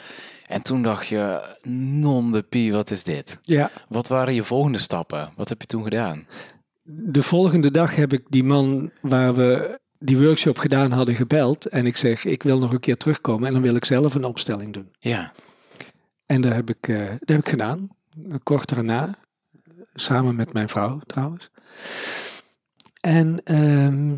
En 0.47 0.63
toen 0.63 0.83
dacht 0.83 1.07
je, 1.07 1.43
non 1.63 2.33
de 2.33 2.43
pie, 2.43 2.73
wat 2.73 2.91
is 2.91 3.03
dit? 3.05 3.39
ja. 3.43 3.71
Wat 3.89 4.09
waren 4.09 4.35
je 4.35 4.45
volgende 4.45 4.79
stappen? 4.79 5.33
Wat 5.37 5.49
heb 5.49 5.61
je 5.61 5.67
toen 5.67 5.83
gedaan? 5.83 6.27
De 6.83 7.23
volgende 7.23 7.71
dag 7.71 7.97
heb 7.97 8.13
ik 8.13 8.25
die 8.29 8.45
man 8.45 8.91
waar 9.01 9.35
we 9.35 9.79
die 9.99 10.19
workshop 10.19 10.59
gedaan 10.59 10.91
hadden 10.93 11.15
gebeld. 11.15 11.67
En 11.67 11.87
ik 11.87 11.97
zeg, 11.97 12.25
ik 12.25 12.43
wil 12.43 12.59
nog 12.59 12.73
een 12.73 12.81
keer 12.81 12.97
terugkomen 12.97 13.47
en 13.47 13.53
dan 13.53 13.63
wil 13.63 13.75
ik 13.75 13.85
zelf 13.85 14.15
een 14.15 14.25
opstelling 14.25 14.73
doen. 14.73 14.93
Ja, 14.99 15.33
En 16.27 16.41
dat 16.41 16.53
heb 16.53 16.69
ik, 16.71 16.89
eh, 16.89 16.99
dat 17.09 17.29
heb 17.29 17.39
ik 17.39 17.49
gedaan. 17.49 17.89
Kort 18.43 18.75
daarna. 18.75 19.15
Samen 19.95 20.37
met 20.37 20.53
mijn 20.53 20.69
vrouw 20.69 21.01
trouwens. 21.07 21.51
En, 23.09 23.41
ehm, 23.45 24.15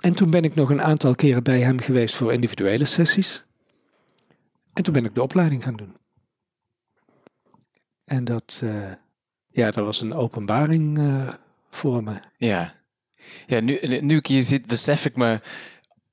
en 0.00 0.14
toen 0.14 0.30
ben 0.30 0.44
ik 0.44 0.54
nog 0.54 0.70
een 0.70 0.82
aantal 0.82 1.14
keren 1.14 1.42
bij 1.42 1.60
hem 1.60 1.80
geweest 1.80 2.14
voor 2.14 2.32
individuele 2.32 2.84
sessies. 2.84 3.44
En 4.72 4.82
toen 4.82 4.92
ben 4.92 5.04
ik 5.04 5.14
de 5.14 5.22
opleiding 5.22 5.62
gaan 5.62 5.76
doen. 5.76 5.96
En 8.04 8.24
dat, 8.24 8.60
eh, 8.62 8.92
ja, 9.48 9.70
dat 9.70 9.84
was 9.84 10.00
een 10.00 10.14
openbaring 10.14 10.98
eh, 10.98 11.34
voor 11.70 12.02
me. 12.02 12.20
ja. 12.36 12.72
Ja, 13.46 13.60
nu, 13.60 13.78
nu 14.00 14.16
ik 14.16 14.26
hier 14.26 14.42
zit, 14.42 14.66
besef 14.66 15.04
ik 15.04 15.16
me, 15.16 15.40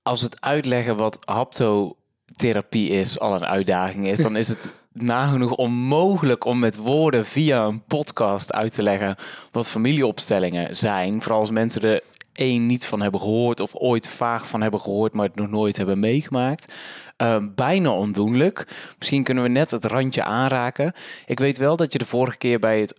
als 0.02 0.22
het 0.22 0.42
uitleggen 0.42 0.98
wat 0.98 1.18
haptotherapie 1.26 2.90
is 2.90 3.20
al 3.20 3.36
een 3.36 3.46
uitdaging 3.46 4.08
is, 4.08 4.20
dan 4.22 4.36
is 4.36 4.48
het 4.48 4.72
nagenoeg 5.02 5.56
onmogelijk 5.56 6.46
om 6.46 6.60
met 6.60 6.76
woorden 6.76 7.26
via 7.26 7.66
een 7.66 7.84
podcast 7.84 8.54
uit 8.54 8.74
te 8.74 8.84
leggen 8.84 9.16
wat 9.52 9.68
familieopstellingen 9.68 10.76
zijn. 10.76 11.22
Vooral 11.22 11.40
als 11.40 11.52
mensen 11.52 11.82
er 11.82 12.02
één 12.34 12.66
niet 12.66 12.86
van 12.86 13.02
hebben 13.02 13.22
gehoord 13.22 13.60
of 13.60 13.76
ooit 13.76 14.08
vaag 14.08 14.48
van 14.48 14.62
hebben 14.62 14.82
gehoord, 14.82 15.14
maar 15.14 15.26
het 15.26 15.36
nog 15.36 15.50
nooit 15.50 15.78
hebben 15.78 16.00
meegemaakt. 16.00 16.74
Ehm, 17.18 17.48
bijna 17.56 17.92
ondoenlijk. 17.92 18.66
Misschien 18.98 19.24
kunnen 19.24 19.44
we 19.44 19.50
net 19.50 19.72
het 19.72 19.86
randje 19.86 20.24
aanraken. 20.24 20.94
Ik 21.26 21.40
weet 21.40 21.58
wel 21.58 21.78
dat 21.78 21.94
je 21.94 22.00
de 22.00 22.06
vorige 22.06 22.38
keer 22.38 22.60
bij 22.60 22.80
het 22.80 22.94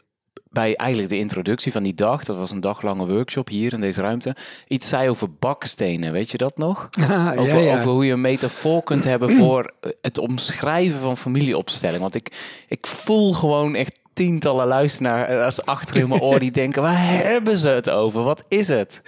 bij 0.51 0.77
eigenlijk 0.77 1.11
de 1.11 1.19
introductie 1.19 1.73
van 1.73 1.83
die 1.83 1.95
dag, 1.95 2.25
dat 2.25 2.37
was 2.37 2.51
een 2.51 2.61
daglange 2.61 3.07
workshop 3.07 3.49
hier 3.49 3.73
in 3.73 3.81
deze 3.81 4.01
ruimte, 4.01 4.37
iets 4.69 4.89
zei 4.89 5.09
over 5.09 5.35
bakstenen. 5.35 6.13
Weet 6.13 6.31
je 6.31 6.39
dat 6.39 6.57
nog? 6.57 6.89
Ah, 7.01 7.33
over, 7.41 7.59
ja, 7.59 7.65
ja. 7.65 7.79
over 7.79 7.91
hoe 7.91 8.07
je 8.07 8.13
een 8.13 8.21
metafoor 8.21 8.83
kunt 8.83 9.05
hebben 9.05 9.33
voor 9.41 9.73
het 10.01 10.19
omschrijven 10.19 11.01
van 11.01 11.17
familieopstelling. 11.17 12.01
Want 12.01 12.15
ik, 12.15 12.33
ik 12.69 12.87
voel 12.87 13.33
gewoon 13.33 13.75
echt 13.75 13.99
tientallen 14.13 14.67
luisteraars 14.67 15.67
achter 15.67 15.97
in 15.97 16.09
mijn 16.09 16.21
oor 16.21 16.39
die 16.39 16.51
denken, 16.63 16.83
waar 16.83 17.09
hebben 17.09 17.57
ze 17.57 17.69
het 17.69 17.91
over? 17.91 18.23
Wat 18.23 18.45
is 18.49 18.69
het? 18.69 19.03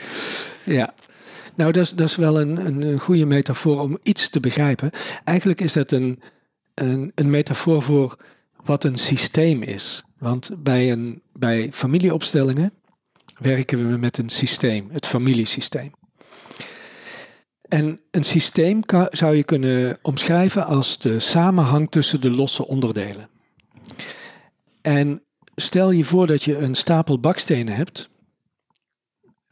Ja. 0.65 0.95
Nou, 1.55 1.73
dat 1.73 1.83
is, 1.83 1.91
dat 1.91 2.09
is 2.09 2.17
wel 2.17 2.41
een, 2.41 2.67
een, 2.67 2.83
een 2.83 2.99
goede 2.99 3.27
metafoor 3.27 3.81
om 3.81 3.99
iets 4.03 4.31
te 4.31 4.41
begrijpen. 4.41 4.91
Eigenlijk 5.25 5.61
is 5.61 5.73
dat 5.73 5.93
een, 5.93 6.23
een, 6.75 7.13
een 7.15 7.31
metafoor 7.31 7.83
voor 7.83 8.17
wat 8.65 8.85
een 8.85 8.99
systeem 8.99 9.63
is. 9.63 10.03
Want 10.23 10.51
bij, 10.59 10.93
een, 10.93 11.23
bij 11.33 11.73
familieopstellingen 11.73 12.73
werken 13.39 13.91
we 13.91 13.97
met 13.99 14.19
een 14.19 14.29
systeem, 14.29 14.89
het 14.91 15.07
familiesysteem. 15.07 15.93
En 17.69 18.01
een 18.11 18.25
systeem 18.25 18.85
ka- 18.85 19.09
zou 19.11 19.37
je 19.37 19.45
kunnen 19.45 19.99
omschrijven 20.03 20.67
als 20.67 20.99
de 20.99 21.19
samenhang 21.19 21.91
tussen 21.91 22.21
de 22.21 22.31
losse 22.31 22.67
onderdelen. 22.67 23.29
En 24.83 25.23
stel 25.55 25.91
je 25.91 26.05
voor 26.05 26.27
dat 26.27 26.43
je 26.43 26.59
een 26.59 26.75
stapel 26.75 27.21
bakstenen 27.21 27.75
hebt. 27.75 28.11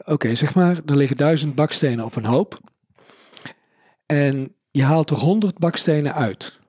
Oké, 0.05 0.35
zeg 0.35 0.55
maar, 0.55 0.81
er 0.87 0.97
liggen 0.97 1.17
duizend 1.17 1.55
bakstenen 1.55 2.05
op 2.05 2.17
een 2.17 2.25
hoop. 2.25 2.61
En 4.07 4.55
je 4.71 4.83
haalt 4.83 5.11
er 5.11 5.17
honderd 5.17 5.59
bakstenen 5.59 6.15
uit. 6.15 6.60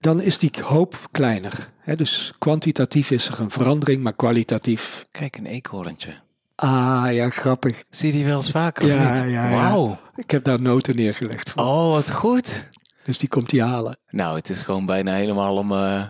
Dan 0.00 0.20
is 0.20 0.38
die 0.38 0.50
hoop 0.62 0.96
kleiner. 1.10 1.68
Dus 1.96 2.32
kwantitatief 2.38 3.10
is 3.10 3.28
er 3.28 3.40
een 3.40 3.50
verandering, 3.50 4.02
maar 4.02 4.14
kwalitatief. 4.14 5.06
Kijk, 5.10 5.36
een 5.36 5.46
eekhoorntje. 5.46 6.10
Ah 6.56 7.06
ja, 7.10 7.30
grappig. 7.30 7.84
Zie 7.90 8.06
je 8.06 8.14
die 8.16 8.24
wel 8.24 8.36
eens 8.36 8.50
vaker 8.50 8.84
of 8.84 8.90
Ja, 8.90 9.10
niet? 9.10 9.20
ja, 9.20 9.48
ja. 9.48 9.50
Wauw. 9.50 9.98
Ik 10.16 10.30
heb 10.30 10.44
daar 10.44 10.60
noten 10.60 10.96
neergelegd 10.96 11.50
voor. 11.50 11.62
Oh, 11.62 11.90
wat 11.90 12.10
goed. 12.10 12.68
Dus 13.04 13.18
die 13.18 13.28
komt 13.28 13.50
die 13.50 13.62
halen. 13.62 13.98
Nou, 14.08 14.36
het 14.36 14.50
is 14.50 14.62
gewoon 14.62 14.86
bijna 14.86 15.14
helemaal 15.14 15.56
om. 15.56 15.72
eh, 15.72 16.02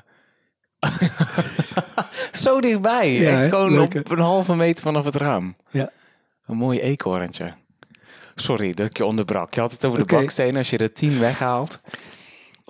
Zo 2.33 2.61
dichtbij. 2.61 3.13
Ja, 3.13 3.39
Echt 3.39 3.49
gewoon 3.49 3.79
op 3.81 4.11
een 4.11 4.19
halve 4.19 4.55
meter 4.57 4.83
vanaf 4.83 5.05
het 5.05 5.15
raam. 5.17 5.57
Ja. 5.71 5.91
Een 6.47 6.57
mooi 6.57 6.81
eekhoorntje. 6.81 7.55
Sorry 8.35 8.75
dat 8.75 8.87
ik 8.87 8.97
je 8.97 9.05
onderbrak. 9.05 9.55
Je 9.55 9.61
had 9.61 9.73
het 9.73 9.85
over 9.85 9.99
de 9.99 10.05
Oké. 10.05 10.15
bakstenen. 10.17 10.57
Als 10.57 10.71
je 10.71 10.79
er 10.79 10.93
10 10.93 11.19
weghaalt. 11.19 11.81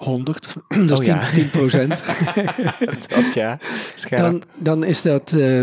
100, 0.01 0.55
dat 0.69 0.91
is 0.91 0.99
Oh 0.99 1.05
ja. 1.05 1.31
10, 1.31 1.51
10 1.51 1.51
procent. 1.51 2.03
dat 3.09 3.35
ja. 3.35 3.59
Scherp. 3.95 4.21
dan, 4.21 4.43
dan 4.59 4.85
is 4.85 5.03
dat 5.03 5.33
eh, 5.33 5.63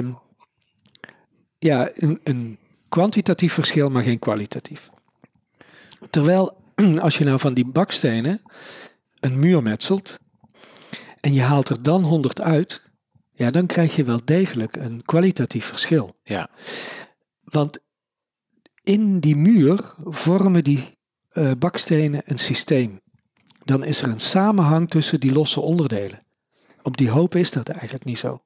ja, 1.57 1.89
een, 1.93 2.19
een 2.23 2.57
kwantitatief 2.89 3.53
verschil, 3.53 3.89
maar 3.89 4.03
geen 4.03 4.19
kwalitatief. 4.19 4.89
Terwijl 6.09 6.57
als 6.99 7.17
je 7.17 7.23
nou 7.23 7.39
van 7.39 7.53
die 7.53 7.65
bakstenen 7.65 8.41
een 9.19 9.39
muur 9.39 9.63
metselt 9.63 10.19
en 11.19 11.33
je 11.33 11.41
haalt 11.41 11.69
er 11.69 11.83
dan 11.83 12.03
100 12.03 12.41
uit, 12.41 12.81
ja, 13.33 13.51
dan 13.51 13.65
krijg 13.65 13.95
je 13.95 14.03
wel 14.03 14.19
degelijk 14.25 14.75
een 14.75 15.01
kwalitatief 15.05 15.65
verschil. 15.65 16.17
ja. 16.23 16.49
Want 17.43 17.79
in 18.83 19.19
die 19.19 19.35
muur 19.35 19.79
vormen 20.03 20.63
die 20.63 20.97
eh, 21.27 21.51
bakstenen 21.59 22.21
een 22.25 22.37
systeem. 22.37 23.01
Dan 23.67 23.83
is 23.83 24.01
er 24.01 24.09
een 24.09 24.19
samenhang 24.19 24.89
tussen 24.89 25.19
die 25.19 25.31
losse 25.31 25.61
onderdelen. 25.61 26.19
Op 26.81 26.97
die 26.97 27.09
hoop 27.09 27.35
is 27.35 27.51
dat 27.51 27.69
eigenlijk 27.69 28.05
niet 28.05 28.17
zo. 28.17 28.41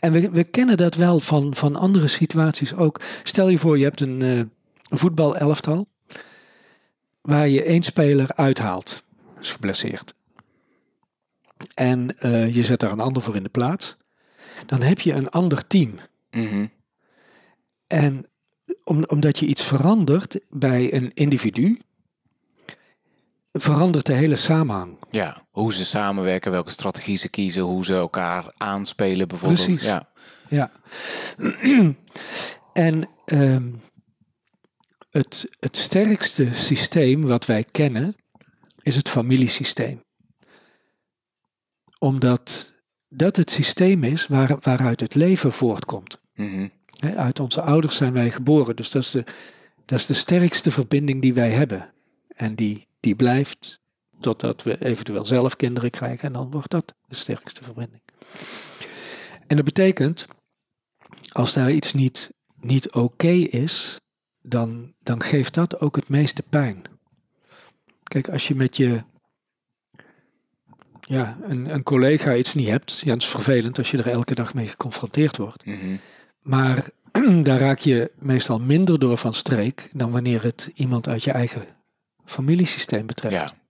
En 0.00 0.12
we, 0.12 0.30
we 0.30 0.44
kennen 0.44 0.76
dat 0.76 0.94
wel 0.94 1.20
van, 1.20 1.56
van 1.56 1.76
andere 1.76 2.08
situaties 2.08 2.74
ook. 2.74 3.00
Stel 3.22 3.48
je 3.48 3.58
voor, 3.58 3.78
je 3.78 3.84
hebt 3.84 4.00
een, 4.00 4.22
eh, 4.22 4.40
voetbalelftal 4.98 5.86
waar 7.20 7.48
je 7.48 7.62
één 7.62 7.82
speler 7.82 8.34
uithaalt. 8.34 9.02
Is 9.40 9.52
geblesseerd. 9.52 10.14
En 11.74 12.16
eh, 12.18 12.54
je 12.54 12.62
zet 12.62 12.80
daar 12.80 12.92
een 12.92 13.00
ander 13.00 13.22
voor 13.22 13.36
in 13.36 13.42
de 13.42 13.48
plaats. 13.48 13.96
Dan 14.66 14.82
heb 14.82 15.00
je 15.00 15.12
een 15.12 15.30
ander 15.30 15.66
team. 15.66 15.94
Mhm. 16.30 16.66
En 17.86 18.26
om, 18.84 19.04
omdat 19.04 19.38
je 19.38 19.46
iets 19.46 19.62
verandert 19.62 20.40
bij 20.50 20.92
een 20.92 21.10
individu, 21.14 21.80
verandert 23.52 24.06
de 24.06 24.12
hele 24.12 24.36
samenhang. 24.36 24.96
ja. 25.10 25.40
Hoe 25.50 25.74
ze 25.74 25.84
samenwerken, 25.84 26.50
welke 26.50 26.70
strategie 26.70 27.16
ze 27.16 27.28
kiezen, 27.28 27.62
hoe 27.62 27.84
ze 27.84 27.94
elkaar 27.94 28.54
aanspelen 28.56 29.28
bijvoorbeeld. 29.28 29.64
Precies. 29.64 29.84
Ja. 29.84 30.10
Ja. 30.48 30.70
en 32.88 33.08
ehm, 33.24 33.72
het, 35.10 35.48
het 35.60 35.76
sterkste 35.76 36.54
systeem 36.54 37.26
wat 37.26 37.46
wij 37.46 37.64
kennen 37.70 38.16
is 38.82 38.96
het 38.96 39.08
familiesysteem. 39.08 40.04
Omdat 41.98 42.70
dat 43.08 43.36
het 43.36 43.50
systeem 43.50 44.04
is 44.04 44.26
waar, 44.26 44.56
waaruit 44.60 45.00
het 45.00 45.14
leven 45.14 45.52
voortkomt. 45.52 46.20
Mhm. 46.34 46.68
Uit 47.16 47.40
onze 47.40 47.62
ouders 47.62 47.96
zijn 47.96 48.12
wij 48.12 48.30
geboren. 48.30 48.76
Dus 48.76 48.90
dat 48.90 49.02
is 49.02 49.10
de, 49.10 49.24
dat 49.84 49.98
is 49.98 50.06
de 50.06 50.14
sterkste 50.14 50.70
verbinding 50.70 51.22
die 51.22 51.34
wij 51.34 51.50
hebben. 51.50 51.92
En 52.28 52.54
die, 52.54 52.86
die 53.02 53.16
blijft 53.16 53.80
totdat 54.20 54.62
we 54.62 54.84
eventueel 54.84 55.26
zelf 55.26 55.56
kinderen 55.56 55.90
krijgen. 55.90 56.26
En 56.26 56.32
dan 56.32 56.50
wordt 56.50 56.70
dat 56.70 56.94
de 57.08 57.14
sterkste 57.14 57.62
verbinding. 57.62 58.02
En 59.46 59.56
dat 59.56 59.64
betekent, 59.64 60.26
als 61.32 61.54
daar 61.54 61.70
iets 61.70 61.92
niet, 61.92 62.32
niet 62.60 62.90
oké 62.92 63.32
is, 63.32 63.96
dan, 64.42 64.94
dan 65.02 65.22
geeft 65.22 65.54
dat 65.54 65.80
ook 65.80 65.96
het 65.96 66.08
meeste 66.08 66.42
pijn. 66.42 66.82
Kijk, 68.02 68.28
als 68.28 68.48
je 68.48 68.54
met 68.54 68.76
je 68.76 69.02
ja, 71.00 71.38
een, 71.42 71.74
een 71.74 71.82
collega 71.82 72.34
iets 72.34 72.54
niet 72.54 72.68
hebt, 72.68 72.98
ja, 72.98 73.12
het 73.12 73.22
is 73.22 73.28
vervelend 73.28 73.78
als 73.78 73.90
je 73.90 73.98
er 73.98 74.08
elke 74.08 74.34
dag 74.34 74.54
mee 74.54 74.66
geconfronteerd 74.66 75.36
wordt. 75.36 75.66
Mhm. 75.66 75.96
Maar 76.40 76.88
daar 77.42 77.58
raak 77.58 77.78
je 77.78 78.12
meestal 78.18 78.58
minder 78.58 78.98
door 78.98 79.16
van 79.18 79.34
streek 79.34 79.90
dan 79.92 80.10
wanneer 80.10 80.42
het 80.42 80.70
iemand 80.74 81.08
uit 81.08 81.24
je 81.24 81.30
eigen 81.30 81.81
familiesysteem 82.24 83.06
betreft. 83.06 83.34
ja. 83.34 83.60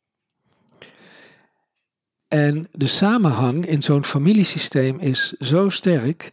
En 2.29 2.69
de 2.73 2.87
samenhang 2.87 3.67
in 3.67 3.83
zo'n 3.83 4.05
familiesysteem 4.05 4.99
is 4.99 5.33
zo 5.33 5.69
sterk 5.69 6.33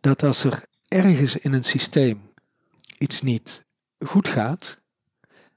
dat 0.00 0.22
als 0.22 0.44
er 0.44 0.64
ergens 0.88 1.36
in 1.36 1.52
een 1.52 1.64
systeem 1.64 2.30
iets 2.98 3.22
niet 3.22 3.66
goed 4.06 4.28
gaat, 4.28 4.78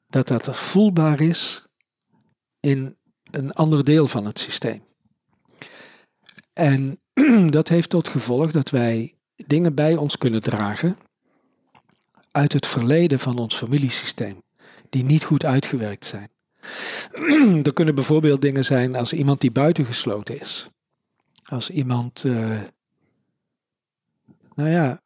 dat 0.08 0.28
dat 0.28 0.48
er 0.48 0.56
voelbaar 0.56 1.22
is 1.22 1.66
in 2.60 2.98
een 3.32 3.52
ander 3.52 3.84
deel 3.84 4.08
van 4.08 4.26
het 4.26 4.40
systeem. 4.40 4.84
En 6.54 7.02
dat 7.50 7.68
heeft 7.68 7.90
tot 7.90 8.08
gevolg 8.08 8.52
dat 8.52 8.70
wij 8.70 9.14
dingen 9.36 9.76
bij 9.76 9.96
ons 9.96 10.18
kunnen 10.18 10.42
dragen 10.42 10.98
uit 12.32 12.54
het 12.54 12.66
verleden 12.66 13.20
van 13.20 13.38
ons 13.38 13.56
familiesysteem, 13.56 14.44
die 14.94 15.04
niet 15.04 15.24
goed 15.24 15.46
uitgewerkt 15.46 16.06
zijn. 16.06 16.30
Er 17.66 17.74
kunnen 17.74 17.96
bijvoorbeeld 17.96 18.42
dingen 18.42 18.66
zijn 18.66 18.96
als 18.96 19.14
iemand 19.14 19.42
die 19.42 19.52
buitengesloten 19.52 20.40
is. 20.40 20.68
Als 21.44 21.70
iemand, 21.70 22.24
eh, 22.24 22.60
nou 24.56 24.70
ja, 24.70 25.02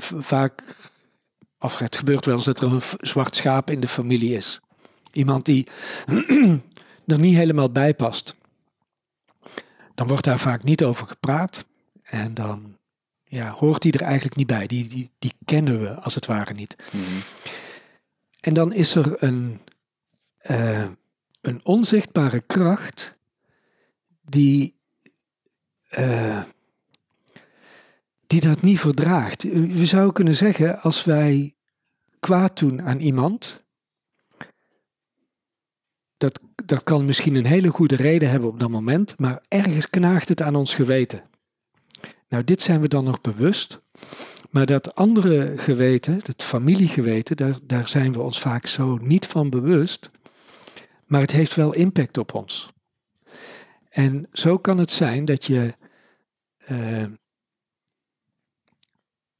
vaak, 0.00 0.76
of 1.58 1.78
het 1.78 1.96
gebeurt 1.96 2.24
wel 2.24 2.34
eens 2.34 2.44
dat 2.44 2.60
er 2.60 2.72
een 2.72 2.82
zwart 3.00 3.36
schaap 3.36 3.70
in 3.70 3.80
de 3.80 3.88
familie 3.88 4.34
is. 4.34 4.60
Iemand 5.12 5.44
die 5.44 5.66
er 7.06 7.18
niet 7.18 7.36
helemaal 7.36 7.70
bij 7.70 7.94
past. 7.94 8.34
Dan 9.94 10.06
wordt 10.06 10.24
daar 10.24 10.38
vaak 10.38 10.64
niet 10.64 10.84
over 10.84 11.06
gepraat. 11.06 11.66
En 12.02 12.34
dan 12.34 12.76
ja, 13.24 13.50
hoort 13.50 13.82
die 13.82 13.92
er 13.92 14.02
eigenlijk 14.02 14.36
niet 14.36 14.46
bij. 14.46 14.66
Die, 14.66 14.88
die, 14.88 15.10
die 15.18 15.32
kennen 15.44 15.80
we 15.80 15.94
als 15.94 16.14
het 16.14 16.26
ware 16.26 16.52
niet. 16.52 16.76
Mhm. 16.92 17.20
En 18.46 18.54
dan 18.54 18.72
is 18.72 18.94
er 18.94 19.22
een, 19.22 19.60
eh, 20.38 20.88
een 21.40 21.60
onzichtbare 21.62 22.40
kracht 22.40 23.18
die, 24.22 24.74
eh, 25.88 26.42
die 28.26 28.40
dat 28.40 28.60
niet 28.62 28.80
verdraagt. 28.80 29.42
We 29.52 29.86
zouden 29.86 30.12
kunnen 30.12 30.34
zeggen, 30.34 30.78
als 30.78 31.04
wij 31.04 31.54
kwaad 32.20 32.58
doen 32.58 32.82
aan 32.82 33.00
iemand, 33.00 33.64
dat, 36.16 36.40
dat 36.64 36.82
kan 36.82 37.04
misschien 37.04 37.34
een 37.34 37.46
hele 37.46 37.70
goede 37.70 37.96
reden 37.96 38.30
hebben 38.30 38.48
op 38.48 38.58
dat 38.58 38.70
moment, 38.70 39.18
maar 39.18 39.42
ergens 39.48 39.90
knaagt 39.90 40.28
het 40.28 40.42
aan 40.42 40.56
ons 40.56 40.74
geweten. 40.74 41.24
Nou, 42.28 42.44
dit 42.44 42.60
zijn 42.60 42.80
we 42.80 42.88
dan 42.88 43.04
nog 43.04 43.20
bewust. 43.20 43.80
Maar 44.50 44.66
dat 44.66 44.94
andere 44.94 45.58
geweten, 45.58 46.20
het 46.22 46.42
familiegeweten, 46.42 47.36
daar, 47.36 47.58
daar 47.62 47.88
zijn 47.88 48.12
we 48.12 48.20
ons 48.20 48.40
vaak 48.40 48.66
zo 48.66 48.96
niet 48.96 49.26
van 49.26 49.50
bewust. 49.50 50.10
Maar 51.06 51.20
het 51.20 51.30
heeft 51.30 51.54
wel 51.54 51.74
impact 51.74 52.18
op 52.18 52.34
ons. 52.34 52.70
En 53.88 54.28
zo 54.32 54.58
kan 54.58 54.78
het 54.78 54.90
zijn 54.90 55.24
dat 55.24 55.44
je, 55.44 55.74
eh, 56.56 57.04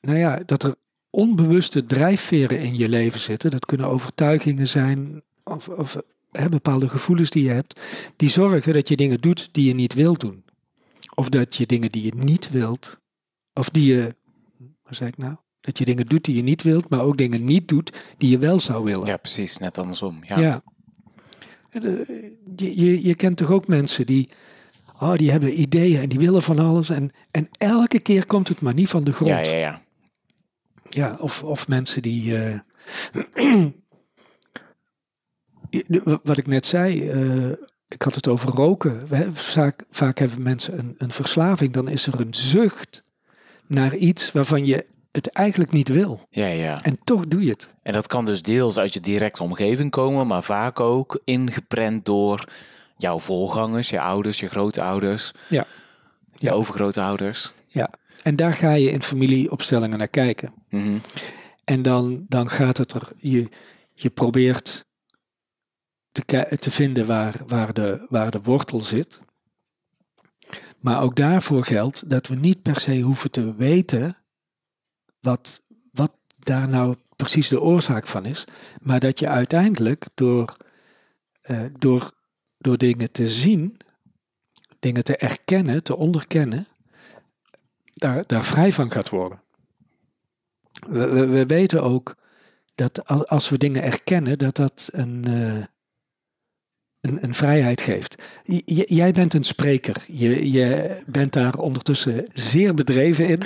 nou 0.01 0.19
ja, 0.19 0.43
dat 0.47 0.63
er 0.63 0.75
onbewuste 1.11 1.87
drijfveren 1.87 2.61
in 2.61 2.77
je 2.77 2.89
leven 2.89 3.21
zitten. 3.21 3.51
Dat 3.51 3.67
kunnen 3.67 3.87
overtuigingen 3.87 4.69
zijn 4.69 5.23
of, 5.45 5.69
of 5.69 5.97
hè, 6.33 6.49
bepaalde 6.49 6.89
gevoelens 6.89 7.31
die 7.31 7.45
je 7.45 7.51
hebt, 7.51 7.81
die 8.17 8.31
zorgen 8.31 8.73
dat 8.73 8.89
je 8.89 8.97
dingen 8.97 9.21
doet 9.21 9.49
die 9.53 9.67
je 9.67 9.75
niet 9.75 9.95
wilt 9.95 10.21
doen. 10.21 10.45
Of 11.19 11.29
dat 11.29 11.57
je 11.57 11.67
dingen 11.67 11.93
die 11.93 12.05
je 12.05 12.15
niet 12.15 12.51
wilt, 12.51 13.01
of 13.55 13.71
die 13.71 13.95
je, 13.95 14.17
wat 14.83 14.97
zei 14.97 15.09
ik 15.09 15.17
nou? 15.17 15.37
Dat 15.61 15.79
je 15.79 15.85
dingen 15.85 16.07
doet 16.07 16.25
die 16.25 16.37
je 16.37 16.43
niet 16.43 16.63
wilt, 16.63 16.89
maar 16.89 17.01
ook 17.01 17.17
dingen 17.19 17.45
niet 17.45 17.69
doet 17.69 17.93
die 18.19 18.31
je 18.31 18.39
wel 18.39 18.61
zou 18.61 18.85
willen. 18.85 19.07
ja, 19.07 19.17
precies. 19.17 19.59
Net 19.59 19.79
andersom. 19.79 20.19
Ja. 20.23 20.39
Ja. 20.39 20.63
Eh, 21.71 21.83
Je, 22.57 22.77
je, 22.81 23.03
je 23.07 23.15
kent 23.15 23.37
toch 23.37 23.51
ook 23.51 23.67
mensen 23.67 24.07
die, 24.07 24.29
oh, 25.01 25.15
die 25.15 25.31
hebben 25.31 25.61
ideeën 25.61 26.01
en 26.01 26.09
die 26.09 26.19
willen 26.19 26.43
van 26.43 26.59
alles. 26.59 26.89
En, 26.89 27.11
en 27.31 27.49
elke 27.59 27.99
keer 27.99 28.27
komt 28.27 28.49
het 28.49 28.61
maar 28.61 28.75
niet 28.75 28.89
van 28.89 29.05
de 29.05 29.13
grond. 29.13 29.31
ja, 29.31 29.39
ja, 29.41 29.57
ja. 29.57 29.83
Ja, 30.91 31.17
of, 31.21 31.43
of 31.45 31.69
mensen 31.69 32.03
die. 32.03 32.37
eh, 32.39 32.59
wat 36.23 36.39
ik 36.39 36.47
net 36.47 36.67
zei, 36.67 37.09
eh, 37.09 37.53
ik 37.89 38.03
had 38.03 38.15
het 38.15 38.29
over 38.29 38.51
roken. 38.51 39.09
We 39.09 39.31
vaak, 39.33 39.85
vaak 39.91 40.19
hebben 40.19 40.43
mensen 40.43 40.79
een, 40.79 40.95
een 40.99 41.11
verslaving. 41.13 41.73
Dan 41.73 41.89
is 41.89 42.07
er 42.07 42.21
een 42.21 42.35
zucht 42.35 43.03
naar 43.67 43.95
iets 43.97 44.33
waarvan 44.33 44.67
je 44.67 44.87
het 45.13 45.29
eigenlijk 45.31 45.73
niet 45.73 45.89
wil. 45.89 46.27
Ja, 46.31 46.47
ja. 46.47 46.83
En 46.85 46.99
toch 47.05 47.27
doe 47.29 47.45
je 47.45 47.51
het. 47.51 47.69
En 47.83 47.93
dat 47.93 48.07
kan 48.07 48.25
dus 48.25 48.43
deels 48.43 48.79
uit 48.79 48.93
je 48.95 49.01
directe 49.01 49.43
omgeving 49.43 49.91
komen, 49.91 50.27
maar 50.27 50.43
vaak 50.43 50.81
ook 50.81 51.21
ingeprent 51.25 52.05
door 52.05 52.45
jouw 52.97 53.21
voorgangers, 53.21 53.89
je 53.91 54.01
ouders, 54.01 54.41
je 54.41 54.49
grootouders, 54.49 55.33
Ja. 55.49 55.67
je 56.39 56.47
Ja. 56.47 56.53
overgrootouders. 56.53 57.53
ja. 57.67 57.91
En 58.23 58.37
daar 58.37 58.55
ga 58.55 58.73
je 58.73 58.91
in 58.91 59.03
familieopstellingen 59.03 59.99
naar 59.99 60.09
kijken. 60.09 60.53
Mhm. 60.71 60.99
En 61.65 61.83
dan, 61.83 62.25
dan 62.29 62.49
gaat 62.51 62.77
het 62.77 62.93
er. 62.93 63.09
Je, 63.17 63.49
je 63.95 64.11
probeert 64.11 64.86
te, 66.25 66.57
te 66.59 66.71
vinden 66.71 67.07
waar, 67.07 67.41
waar, 67.47 67.73
de, 67.73 68.07
waar 68.09 68.31
de 68.31 68.41
wortel 68.43 68.81
zit. 68.81 69.21
Maar 70.81 71.03
ook 71.03 71.17
daarvoor 71.17 71.65
geldt 71.65 72.11
dat 72.11 72.27
we 72.27 72.35
niet 72.35 72.63
per 72.63 72.81
se 72.81 73.01
hoeven 73.01 73.31
te 73.31 73.55
weten 73.55 74.17
wat, 75.21 75.63
wat 75.93 76.13
daar 76.37 76.69
nou 76.69 76.97
precies 77.17 77.49
de 77.49 77.61
oorzaak 77.61 78.07
van 78.07 78.25
is. 78.25 78.45
Maar 78.83 79.01
dat 79.01 79.19
je 79.19 79.29
uiteindelijk 79.29 80.05
door, 80.15 80.57
eh, 81.41 81.65
door, 81.79 82.13
door 82.59 82.79
dingen 82.79 83.11
te 83.11 83.29
zien, 83.29 83.77
dingen 84.79 85.05
te 85.05 85.17
erkennen, 85.17 85.83
te 85.83 85.97
onderkennen, 85.97 86.67
daar, 87.95 88.27
daar 88.27 88.45
vrij 88.45 88.73
van 88.73 88.91
gaat 88.91 89.09
worden. 89.09 89.43
We, 90.89 91.09
we, 91.09 91.27
we 91.27 91.47
weten 91.47 91.83
ook 91.83 92.17
dat 92.75 93.07
al- 93.07 93.27
als 93.27 93.49
we 93.49 93.59
dingen 93.59 93.83
erkennen, 93.83 94.39
dat 94.39 94.57
dat 94.57 94.89
een, 94.93 95.25
eh, 95.25 95.65
een, 97.09 97.19
een 97.21 97.35
vrijheid 97.35 97.81
geeft. 97.81 98.15
J- 98.45 98.63
jij 98.87 99.13
bent 99.13 99.35
een 99.35 99.45
spreker. 99.45 99.97
Je, 100.13 100.51
je 100.53 100.97
bent 101.07 101.33
daar 101.33 101.55
ondertussen 101.55 102.25
zeer 102.33 102.75
bedreven 102.75 103.29
in. 103.29 103.43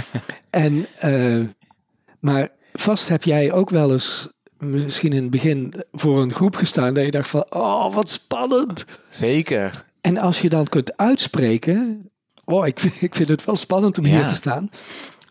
en, 0.50 0.86
eh, 0.98 1.40
maar 2.20 2.48
vast 2.72 3.08
heb 3.08 3.22
jij 3.24 3.52
ook 3.52 3.70
wel 3.70 3.92
eens, 3.92 4.28
misschien 4.58 5.12
in 5.12 5.22
het 5.22 5.30
begin, 5.30 5.74
voor 5.92 6.22
een 6.22 6.32
groep 6.34 6.56
gestaan 6.56 6.94
dat 6.94 7.04
je 7.04 7.10
dacht 7.10 7.28
van, 7.28 7.44
oh, 7.48 7.94
wat 7.94 8.08
spannend. 8.08 8.84
Zeker. 9.08 9.84
En 10.00 10.16
als 10.18 10.40
je 10.40 10.48
dan 10.48 10.66
kunt 10.66 10.96
uitspreken, 10.96 12.10
oh, 12.44 12.66
ik 12.66 12.78
vind, 12.80 13.02
ik 13.02 13.14
vind 13.14 13.28
het 13.28 13.44
wel 13.44 13.56
spannend 13.56 13.98
om 13.98 14.06
Ja. 14.06 14.10
hier 14.16 14.26
te 14.26 14.34
staan. 14.34 14.68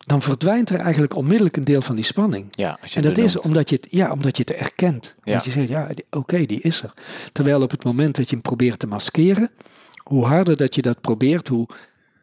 Dan 0.08 0.22
verdwijnt 0.22 0.70
er 0.70 0.80
eigenlijk 0.80 1.16
onmiddellijk 1.16 1.58
een 1.58 1.64
deel 1.64 1.82
van 1.82 1.96
die 1.96 2.06
spanning. 2.06 2.48
Ja, 2.50 2.80
En 2.94 3.02
dat 3.02 3.18
is 3.18 3.40
omdat 3.40 3.70
je 3.70 3.76
het, 3.76 3.88
ja, 3.90 4.12
omdat 4.12 4.38
je 4.38 4.44
het 4.48 4.54
erkent. 4.62 5.16
Ja. 5.24 5.34
Dat 5.34 5.46
je 5.46 5.52
zegt, 5.52 5.70
ja, 5.70 5.90
oké, 6.10 6.46
die 6.46 6.62
is 6.62 6.82
er. 6.82 6.94
Terwijl 7.32 7.62
op 7.62 7.72
het 7.72 7.84
moment 7.84 8.16
dat 8.16 8.26
je 8.30 8.36
hem 8.36 8.42
probeert 8.42 8.80
te 8.80 8.88
maskeren, 8.88 9.52
hoe 10.04 10.26
harder 10.26 10.58
dat 10.58 10.76
je 10.76 10.82
dat 10.82 11.02
probeert, 11.02 11.48
hoe, 11.48 11.68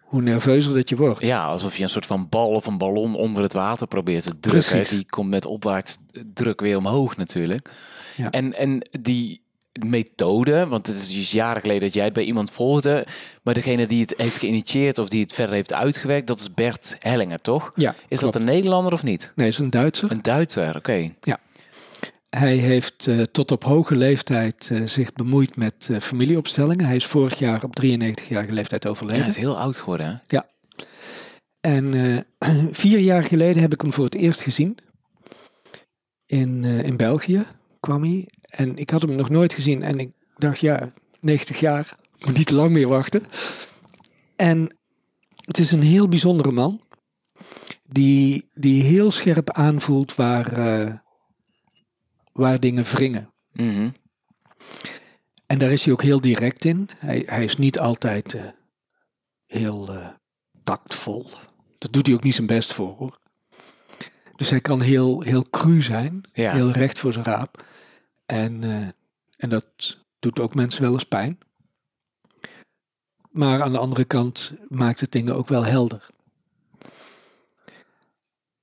hoe 0.00 0.22
nerveuzer 0.22 0.74
dat 0.74 0.88
je 0.88 0.96
wordt. 0.96 1.20
Ja, 1.20 1.46
alsof 1.46 1.76
je 1.76 1.82
een 1.82 1.88
soort 1.88 2.06
van 2.06 2.28
bal 2.28 2.48
of 2.48 2.66
een 2.66 2.78
ballon 2.78 3.14
onder 3.14 3.42
het 3.42 3.52
water 3.52 3.86
probeert 3.86 4.22
te 4.22 4.38
drukken. 4.40 4.70
Precies. 4.70 4.88
Die 4.88 5.06
komt 5.06 5.30
met 5.30 5.46
opwaarts 5.46 5.96
druk 6.34 6.60
weer 6.60 6.76
omhoog 6.76 7.16
natuurlijk. 7.16 7.70
Ja. 8.16 8.30
En, 8.30 8.54
en 8.54 8.88
die 9.00 9.43
methode, 9.86 10.66
want 10.66 10.86
het 10.86 10.96
is 10.96 11.08
dus 11.08 11.30
jaren 11.30 11.60
geleden 11.60 11.82
dat 11.82 11.94
jij 11.94 12.04
het 12.04 12.12
bij 12.12 12.24
iemand 12.24 12.50
volgde, 12.50 13.06
maar 13.42 13.54
degene 13.54 13.86
die 13.86 14.00
het 14.00 14.14
heeft 14.16 14.36
geïnitieerd 14.36 14.98
of 14.98 15.08
die 15.08 15.22
het 15.22 15.32
verder 15.32 15.54
heeft 15.54 15.72
uitgewerkt, 15.72 16.26
dat 16.26 16.38
is 16.38 16.54
Bert 16.54 16.96
Hellinger, 16.98 17.40
toch? 17.40 17.70
Ja, 17.74 17.94
Is 18.08 18.18
klopt. 18.18 18.32
dat 18.32 18.34
een 18.42 18.48
Nederlander 18.48 18.92
of 18.92 19.02
niet? 19.02 19.32
Nee, 19.34 19.48
is 19.48 19.58
een 19.58 19.70
Duitser. 19.70 20.10
Een 20.10 20.22
Duitser, 20.22 20.76
oké. 20.76 21.12
Ja. 21.20 21.38
Hij 22.30 22.56
heeft 22.56 23.06
eh, 23.06 23.22
tot 23.22 23.50
op 23.50 23.64
hoge 23.64 23.96
leeftijd 23.96 24.68
eh, 24.72 24.82
zich 24.84 25.12
bemoeid 25.12 25.56
met 25.56 25.88
eh, 25.90 26.00
familieopstellingen. 26.00 26.86
Hij 26.86 26.96
is 26.96 27.06
vorig 27.06 27.38
jaar 27.38 27.64
op 27.64 27.80
93-jarige 27.84 28.52
leeftijd 28.52 28.82
Ja, 28.84 28.90
overleden. 28.90 29.20
hij 29.20 29.30
is 29.30 29.36
heel 29.36 29.58
oud 29.58 29.76
geworden, 29.76 30.06
hè? 30.06 30.16
Ja. 30.26 30.46
En 31.60 32.26
vier 32.72 32.98
jaar 32.98 33.22
geleden 33.22 33.62
heb 33.62 33.72
ik 33.72 33.80
hem 33.80 33.92
voor 33.92 34.04
het 34.04 34.14
eerst 34.14 34.42
gezien. 34.42 34.78
In, 36.26 36.64
in 36.64 36.96
België 36.96 37.44
kwam 37.80 38.02
hij. 38.02 38.28
En 38.56 38.76
ik 38.76 38.90
had 38.90 39.02
hem 39.02 39.14
nog 39.14 39.30
nooit 39.30 39.52
gezien. 39.52 39.82
En 39.82 39.98
ik 39.98 40.12
dacht, 40.36 40.60
ja, 40.60 40.92
90 41.20 41.60
jaar, 41.60 41.96
moet 42.18 42.36
niet 42.36 42.46
te 42.46 42.54
lang 42.54 42.70
meer 42.70 42.88
wachten. 42.88 43.22
En 44.36 44.76
het 45.44 45.58
is 45.58 45.72
een 45.72 45.82
heel 45.82 46.08
bijzondere 46.08 46.52
man. 46.52 46.82
Die, 47.88 48.50
die 48.54 48.82
heel 48.82 49.10
scherp 49.10 49.50
aanvoelt 49.50 50.14
waar, 50.14 50.52
eh, 50.52 50.94
waar 52.32 52.60
dingen 52.60 52.84
wringen. 52.84 53.32
Mhm. 53.52 53.90
En 55.46 55.58
daar 55.58 55.72
is 55.72 55.84
hij 55.84 55.92
ook 55.92 56.02
heel 56.02 56.20
direct 56.20 56.64
in. 56.64 56.88
Hij, 56.98 57.22
hij 57.26 57.44
is 57.44 57.56
niet 57.56 57.78
altijd 57.78 58.34
eh, 58.34 58.44
heel 59.46 59.94
eh, 59.94 60.08
tactvol. 60.64 61.26
Dat 61.78 61.92
doet 61.92 62.06
hij 62.06 62.14
ook 62.14 62.22
niet 62.22 62.34
zijn 62.34 62.46
best 62.46 62.72
voor 62.72 62.96
hoor. 62.96 63.18
Dus 64.36 64.50
hij 64.50 64.60
kan 64.60 64.80
heel, 64.80 65.20
heel 65.20 65.42
cru 65.50 65.82
zijn. 65.82 66.24
Ja. 66.32 66.52
Heel 66.52 66.70
recht 66.70 66.98
voor 66.98 67.12
zijn 67.12 67.24
raap. 67.24 67.64
En, 68.26 68.64
eh, 68.64 68.88
en 69.36 69.48
dat 69.48 69.64
doet 70.18 70.40
ook 70.40 70.54
mensen 70.54 70.82
wel 70.82 70.92
eens 70.92 71.04
pijn. 71.04 71.38
Maar 73.30 73.62
aan 73.62 73.72
de 73.72 73.78
andere 73.78 74.04
kant 74.04 74.52
maakt 74.68 75.00
het 75.00 75.12
dingen 75.12 75.34
ook 75.34 75.48
wel 75.48 75.64
helder. 75.64 76.06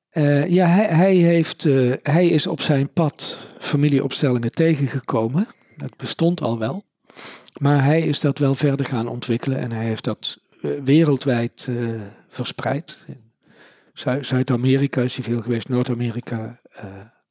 Eh, 0.10 0.50
ja, 0.50 0.67
hij, 0.67 1.15
heeft, 1.15 1.65
eh, 1.65 1.93
hij 2.02 2.28
is 2.28 2.47
op 2.47 2.62
zijn 2.62 2.93
pad 2.93 3.38
familieopstellingen 3.60 4.52
tegengekomen. 4.52 5.47
Dat 5.78 5.97
bestond 5.97 6.41
al 6.41 6.60
wel. 6.60 6.84
Maar 7.60 7.84
hij 7.84 8.02
is 8.02 8.19
dat 8.19 8.38
wel 8.38 8.56
verder 8.56 8.86
gaan 8.86 9.08
ontwikkelen 9.08 9.60
en 9.60 9.71
hij 9.71 9.86
heeft 9.86 10.04
dat 10.04 10.38
wereldwijd 10.84 11.69
verspreid. 12.28 13.02
Zuid-Amerika 14.21 15.02
is 15.02 15.15
hij 15.15 15.24
veel 15.24 15.41
geweest, 15.41 15.69
Noord-Amerika, 15.69 16.62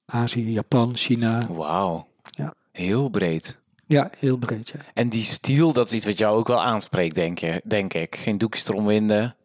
Azië, 0.05 0.53
Japan, 0.53 0.97
China. 0.97 1.47
Wauw. 1.49 2.10
Ja. 2.31 2.55
Heel 2.73 3.09
breed. 3.09 3.57
Ja, 3.87 4.11
heel 4.19 4.37
breed. 4.37 4.69
Ja. 4.69 4.79
En 4.95 5.09
die 5.09 5.25
stiel, 5.25 5.73
dat 5.73 5.87
is 5.87 5.93
iets 5.93 6.07
wat 6.07 6.19
jou 6.19 6.39
ook 6.39 6.49
wel 6.49 6.63
aanspreekt, 6.63 7.15
denk, 7.15 7.39
je, 7.39 7.61
denk 7.65 7.95
ik. 7.95 8.17
Geen 8.17 8.39
doekjes 8.39 8.69
erom 8.69 8.87
winden, 8.87 9.37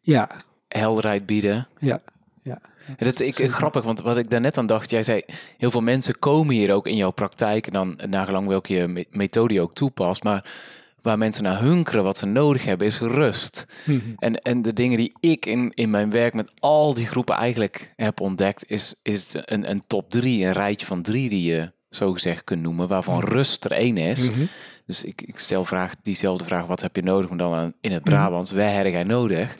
Ja, 0.00 0.30
helderheid 0.68 1.26
bieden. 1.26 1.68
ja, 1.78 2.00
ja. 2.42 2.60
En 2.86 3.06
dat 3.06 3.20
ik 3.20 3.34
grappig, 3.50 3.82
want 3.84 4.00
wat 4.00 4.16
ik 4.18 4.30
daarnet 4.30 4.58
aan 4.58 4.66
dacht, 4.66 4.90
jij 4.90 5.02
zei, 5.02 5.22
heel 5.58 5.70
veel 5.70 5.80
mensen 5.80 6.18
komen 6.18 6.54
hier 6.54 6.72
ook 6.74 6.86
in 6.86 6.96
jouw 6.96 7.10
praktijk, 7.10 7.66
en 7.66 7.72
dan 7.72 7.98
nagelang 8.08 8.46
welke 8.46 9.06
methode 9.10 9.54
je 9.54 9.60
ook 9.60 9.74
toepast, 9.74 10.22
maar 10.22 10.50
waar 11.02 11.18
mensen 11.18 11.42
naar 11.42 11.60
hunkeren, 11.60 12.04
wat 12.04 12.18
ze 12.18 12.26
nodig 12.26 12.64
hebben, 12.64 12.86
is 12.86 12.98
rust. 13.00 13.66
En, 14.18 14.36
en 14.36 14.62
de 14.62 14.72
dingen 14.72 14.96
die 14.96 15.12
ik 15.20 15.46
in, 15.46 15.72
in 15.74 15.90
mijn 15.90 16.10
werk 16.10 16.34
met 16.34 16.50
al 16.58 16.94
die 16.94 17.06
groepen 17.06 17.34
eigenlijk 17.34 17.92
heb 17.96 18.20
ontdekt, 18.20 18.70
is, 18.70 18.94
is 19.02 19.26
een, 19.32 19.70
een 19.70 19.82
top 19.86 20.10
drie, 20.10 20.44
een 20.44 20.52
rijtje 20.52 20.86
van 20.86 21.02
drie 21.02 21.28
die 21.28 21.52
je 21.52 21.72
zo 21.92 22.12
gezegd 22.12 22.44
kunt 22.44 22.62
noemen, 22.62 22.88
waarvan 22.88 23.20
rust 23.20 23.64
er 23.64 23.72
één 23.72 23.96
is. 23.96 24.28
Dus 24.86 25.04
ik, 25.04 25.22
ik 25.22 25.38
stel 25.38 25.64
vraag, 25.64 25.92
diezelfde 26.02 26.44
vraag, 26.44 26.66
wat 26.66 26.80
heb 26.80 26.96
je 26.96 27.02
nodig, 27.02 27.28
maar 27.28 27.38
dan 27.38 27.54
aan- 27.54 27.72
in 27.80 27.92
het 27.92 28.02
Brabants, 28.02 28.50
wij 28.50 28.72
hebben 28.72 28.92
jij 28.92 29.02
nodig. 29.02 29.56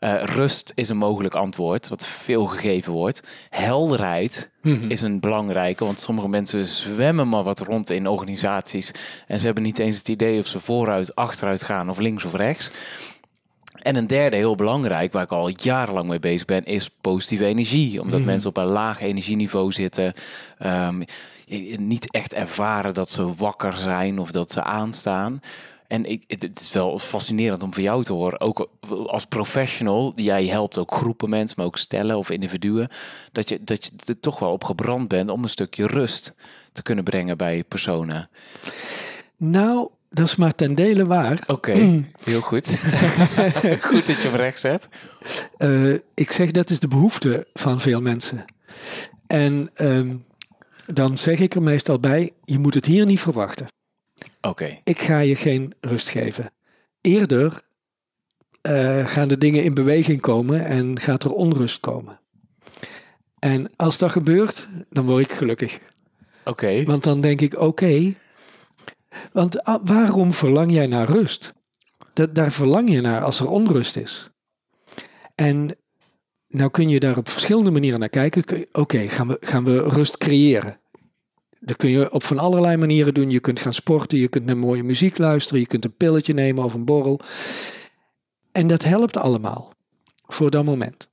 Eh, 0.00 0.14
rust 0.22 0.72
is 0.74 0.88
een 0.88 0.96
mogelijk 0.96 1.34
antwoord, 1.34 1.88
wat 1.88 2.06
veel 2.06 2.46
gegeven 2.46 2.92
wordt. 2.92 3.22
Helderheid 3.50 4.50
is 4.88 5.00
een 5.00 5.20
belangrijke, 5.20 5.84
want 5.84 5.98
sommige 6.00 6.28
mensen 6.28 6.66
zwemmen 6.66 7.28
maar 7.28 7.42
wat 7.42 7.60
rond 7.60 7.90
in 7.90 8.06
organisaties 8.08 8.92
en 9.26 9.38
ze 9.38 9.44
hebben 9.44 9.62
niet 9.62 9.78
eens 9.78 9.98
het 9.98 10.08
idee 10.08 10.38
of 10.38 10.46
ze 10.46 10.58
vooruit, 10.58 11.14
achteruit 11.14 11.62
gaan 11.64 11.90
of 11.90 11.98
links 11.98 12.24
of 12.24 12.34
rechts. 12.34 12.70
En 13.74 13.96
een 13.96 14.06
derde, 14.06 14.36
heel 14.36 14.54
belangrijk, 14.54 15.12
waar 15.12 15.22
ik 15.22 15.32
al 15.32 15.50
jarenlang 15.62 16.08
mee 16.08 16.18
bezig 16.20 16.44
ben, 16.46 16.64
is 16.64 16.90
positieve 17.00 17.44
energie. 17.44 18.00
Omdat 18.00 18.20
mensen 18.26 18.48
op 18.48 18.56
een 18.56 18.64
laag 18.64 19.00
energieniveau 19.00 19.72
zitten. 19.72 20.12
ehm, 20.58 21.02
niet 21.78 22.10
echt 22.10 22.34
ervaren 22.34 22.94
dat 22.94 23.10
ze 23.10 23.34
wakker 23.34 23.76
zijn 23.76 24.18
of 24.18 24.30
dat 24.30 24.52
ze 24.52 24.62
aanstaan. 24.62 25.40
En 25.90 26.04
ik, 26.04 26.24
het 26.26 26.60
is 26.60 26.72
wel 26.72 26.98
fascinerend 26.98 27.62
om 27.62 27.74
voor 27.74 27.82
jou 27.82 28.04
te 28.04 28.12
horen. 28.12 28.40
Ook 28.40 28.70
als 29.06 29.24
professional, 29.24 30.12
jij 30.16 30.46
helpt 30.46 30.78
ook 30.78 30.94
groepen 30.94 31.28
mensen, 31.28 31.54
maar 31.56 31.66
ook 31.66 31.78
stellen 31.78 32.16
of 32.16 32.30
individuen. 32.30 32.88
Dat 33.32 33.48
je, 33.48 33.64
dat 33.64 33.84
je 33.84 33.90
er 34.06 34.20
toch 34.20 34.38
wel 34.38 34.52
op 34.52 34.64
gebrand 34.64 35.08
bent 35.08 35.30
om 35.30 35.42
een 35.42 35.48
stukje 35.48 35.86
rust 35.86 36.34
te 36.72 36.82
kunnen 36.82 37.04
brengen 37.04 37.36
bij 37.36 37.64
personen. 37.64 38.28
Nou, 39.36 39.88
dat 40.10 40.26
is 40.26 40.36
maar 40.36 40.54
ten 40.54 40.74
dele 40.74 41.06
waar. 41.06 41.42
Oké, 41.46 41.72
heel 42.24 42.40
goed. 42.40 42.66
goed 43.88 44.06
dat 44.06 44.16
je 44.22 44.28
hem 44.28 44.34
recht 44.34 44.60
zet. 44.60 44.88
Eh, 45.56 45.92
ik 46.14 46.32
zeg 46.32 46.50
dat 46.50 46.70
is 46.70 46.80
de 46.80 46.88
behoefte 46.88 47.46
van 47.54 47.80
veel 47.80 48.00
mensen. 48.00 48.44
En 49.26 49.70
ehm, 49.74 50.16
dan 50.86 51.18
zeg 51.18 51.38
ik 51.38 51.54
er 51.54 51.62
meestal 51.62 52.00
bij, 52.00 52.32
je 52.44 52.58
moet 52.58 52.74
het 52.74 52.86
hier 52.86 53.06
niet 53.06 53.20
verwachten. 53.20 53.66
Oké. 54.40 54.78
Ik 54.84 54.98
ga 54.98 55.18
je 55.18 55.36
geen 55.36 55.74
rust 55.80 56.08
geven. 56.08 56.50
Eerder 57.00 57.62
eh, 58.62 59.06
gaan 59.06 59.28
de 59.28 59.38
dingen 59.38 59.64
in 59.64 59.74
beweging 59.74 60.20
komen 60.20 60.64
en 60.64 61.00
gaat 61.00 61.24
er 61.24 61.32
onrust 61.32 61.80
komen. 61.80 62.20
En 63.38 63.70
als 63.76 63.98
dat 63.98 64.10
gebeurt, 64.10 64.68
dan 64.88 65.06
word 65.06 65.24
ik 65.24 65.32
gelukkig. 65.32 65.78
Oké. 66.44 66.84
Want 66.84 67.04
dan 67.04 67.20
denk 67.20 67.40
ik, 67.40 67.58
oké, 67.58 68.14
want 69.32 69.62
ah, 69.64 69.80
waarom 69.84 70.32
verlang 70.32 70.72
jij 70.72 70.86
naar 70.86 71.08
rust? 71.08 71.52
Dat, 72.12 72.34
daar 72.34 72.52
verlang 72.52 72.90
je 72.90 73.00
naar 73.00 73.22
als 73.22 73.40
er 73.40 73.48
onrust 73.48 73.96
is. 73.96 74.30
En 75.34 75.76
nou 76.50 76.70
kun 76.70 76.88
je 76.88 77.00
daar 77.00 77.16
op 77.16 77.28
verschillende 77.28 77.70
manieren 77.70 78.00
naar 78.00 78.08
kijken. 78.08 78.66
Oké, 78.72 79.08
gaan, 79.08 79.28
we, 79.28 79.36
gaan 79.40 79.64
we 79.64 79.82
rust 79.82 80.18
creëren? 80.18 80.78
Dat 81.60 81.76
kun 81.76 81.90
je 81.90 82.12
op 82.12 82.22
van 82.22 82.38
allerlei 82.38 82.76
manieren 82.76 83.14
doen. 83.14 83.30
Je 83.30 83.40
kunt 83.40 83.60
gaan 83.60 83.74
sporten, 83.74 84.18
je 84.18 84.28
kunt 84.28 84.44
naar 84.44 84.56
mooie 84.56 84.82
muziek 84.82 85.18
luisteren, 85.18 85.60
je 85.60 85.66
kunt 85.66 85.84
een 85.84 85.96
pilletje 85.96 86.34
nemen 86.34 86.64
of 86.64 86.74
een 86.74 86.84
borrel. 86.84 87.20
En 88.52 88.66
dat 88.66 88.82
helpt 88.82 89.16
allemaal 89.16 89.72
voor 90.26 90.50
dat 90.50 90.64
moment. 90.64 91.08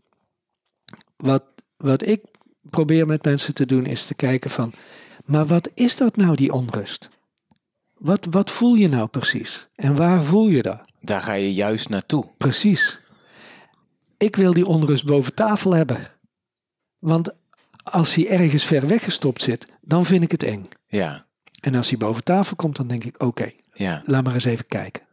Wat, 1.17 1.43
wat 1.77 2.07
ik 2.07 2.21
probeer 2.69 3.05
met 3.05 3.23
mensen 3.23 3.53
te 3.53 3.65
doen 3.65 3.85
is 3.85 4.05
te 4.05 4.15
kijken 4.15 4.49
van, 4.49 4.73
maar 5.25 5.45
wat 5.45 5.69
is 5.73 5.97
dat 5.97 6.15
nou 6.15 6.35
die 6.35 6.53
onrust? 6.53 7.09
Wat, 7.97 8.27
wat 8.29 8.51
voel 8.51 8.75
je 8.75 8.87
nou 8.87 9.07
precies? 9.07 9.67
En 9.75 9.95
waar 9.95 10.23
voel 10.23 10.47
je 10.47 10.61
dat? 10.61 10.85
Daar 11.01 11.21
ga 11.21 11.33
je 11.33 11.53
juist 11.53 11.89
naartoe. 11.89 12.25
Precies. 12.37 12.99
Ik 14.17 14.35
wil 14.35 14.53
die 14.53 14.65
onrust 14.65 15.05
boven 15.05 15.33
tafel 15.33 15.73
hebben. 15.75 16.11
Want 16.99 17.33
als 17.83 18.15
hij 18.15 18.27
ergens 18.29 18.63
ver 18.63 18.87
weggestopt 18.87 19.41
zit, 19.41 19.67
dan 19.81 20.05
vind 20.05 20.23
ik 20.23 20.31
het 20.31 20.43
eng. 20.43 20.67
Ja, 20.87 21.25
En 21.61 21.75
als 21.75 21.89
hij 21.89 21.97
boven 21.97 22.23
tafel 22.23 22.55
komt, 22.55 22.75
dan 22.75 22.87
denk 22.87 23.03
ik, 23.03 23.23
oké, 23.23 23.51
ja. 23.73 24.01
laat 24.05 24.23
maar 24.23 24.33
eens 24.33 24.43
even 24.45 24.67
kijken. 24.67 25.05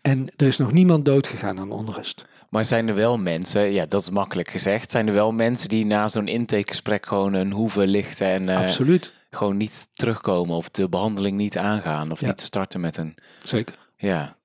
En 0.00 0.28
er 0.36 0.46
is 0.46 0.56
nog 0.56 0.72
niemand 0.72 1.04
dood 1.04 1.26
gegaan 1.26 1.58
aan 1.58 1.70
onrust. 1.70 2.26
Maar 2.50 2.64
zijn 2.64 2.88
er 2.88 2.94
wel 2.94 3.18
mensen, 3.18 3.72
ja, 3.72 3.86
dat 3.86 4.00
is 4.00 4.10
makkelijk 4.10 4.50
gezegd, 4.50 4.90
zijn 4.90 5.06
er 5.06 5.12
wel 5.14 5.32
mensen 5.32 5.68
die 5.68 5.86
na 5.86 6.08
zo'n 6.08 6.28
intakegesprek 6.28 7.06
gewoon 7.06 7.32
een 7.34 7.52
hoeven 7.52 7.86
lichten 7.86 8.26
en 8.26 8.48
eh, 8.48 8.56
Absoluut. 8.58 9.12
gewoon 9.30 9.56
niet 9.56 9.88
terugkomen 9.94 10.56
of 10.56 10.68
de 10.70 10.88
behandeling 10.88 11.36
niet 11.36 11.58
aangaan 11.58 12.10
of 12.10 12.20
Ja. 12.20 12.26
niet 12.26 12.40
starten 12.40 12.80
met 12.80 12.96
een, 12.96 13.14
Zeker. 13.44 13.74
ja. 13.96 14.36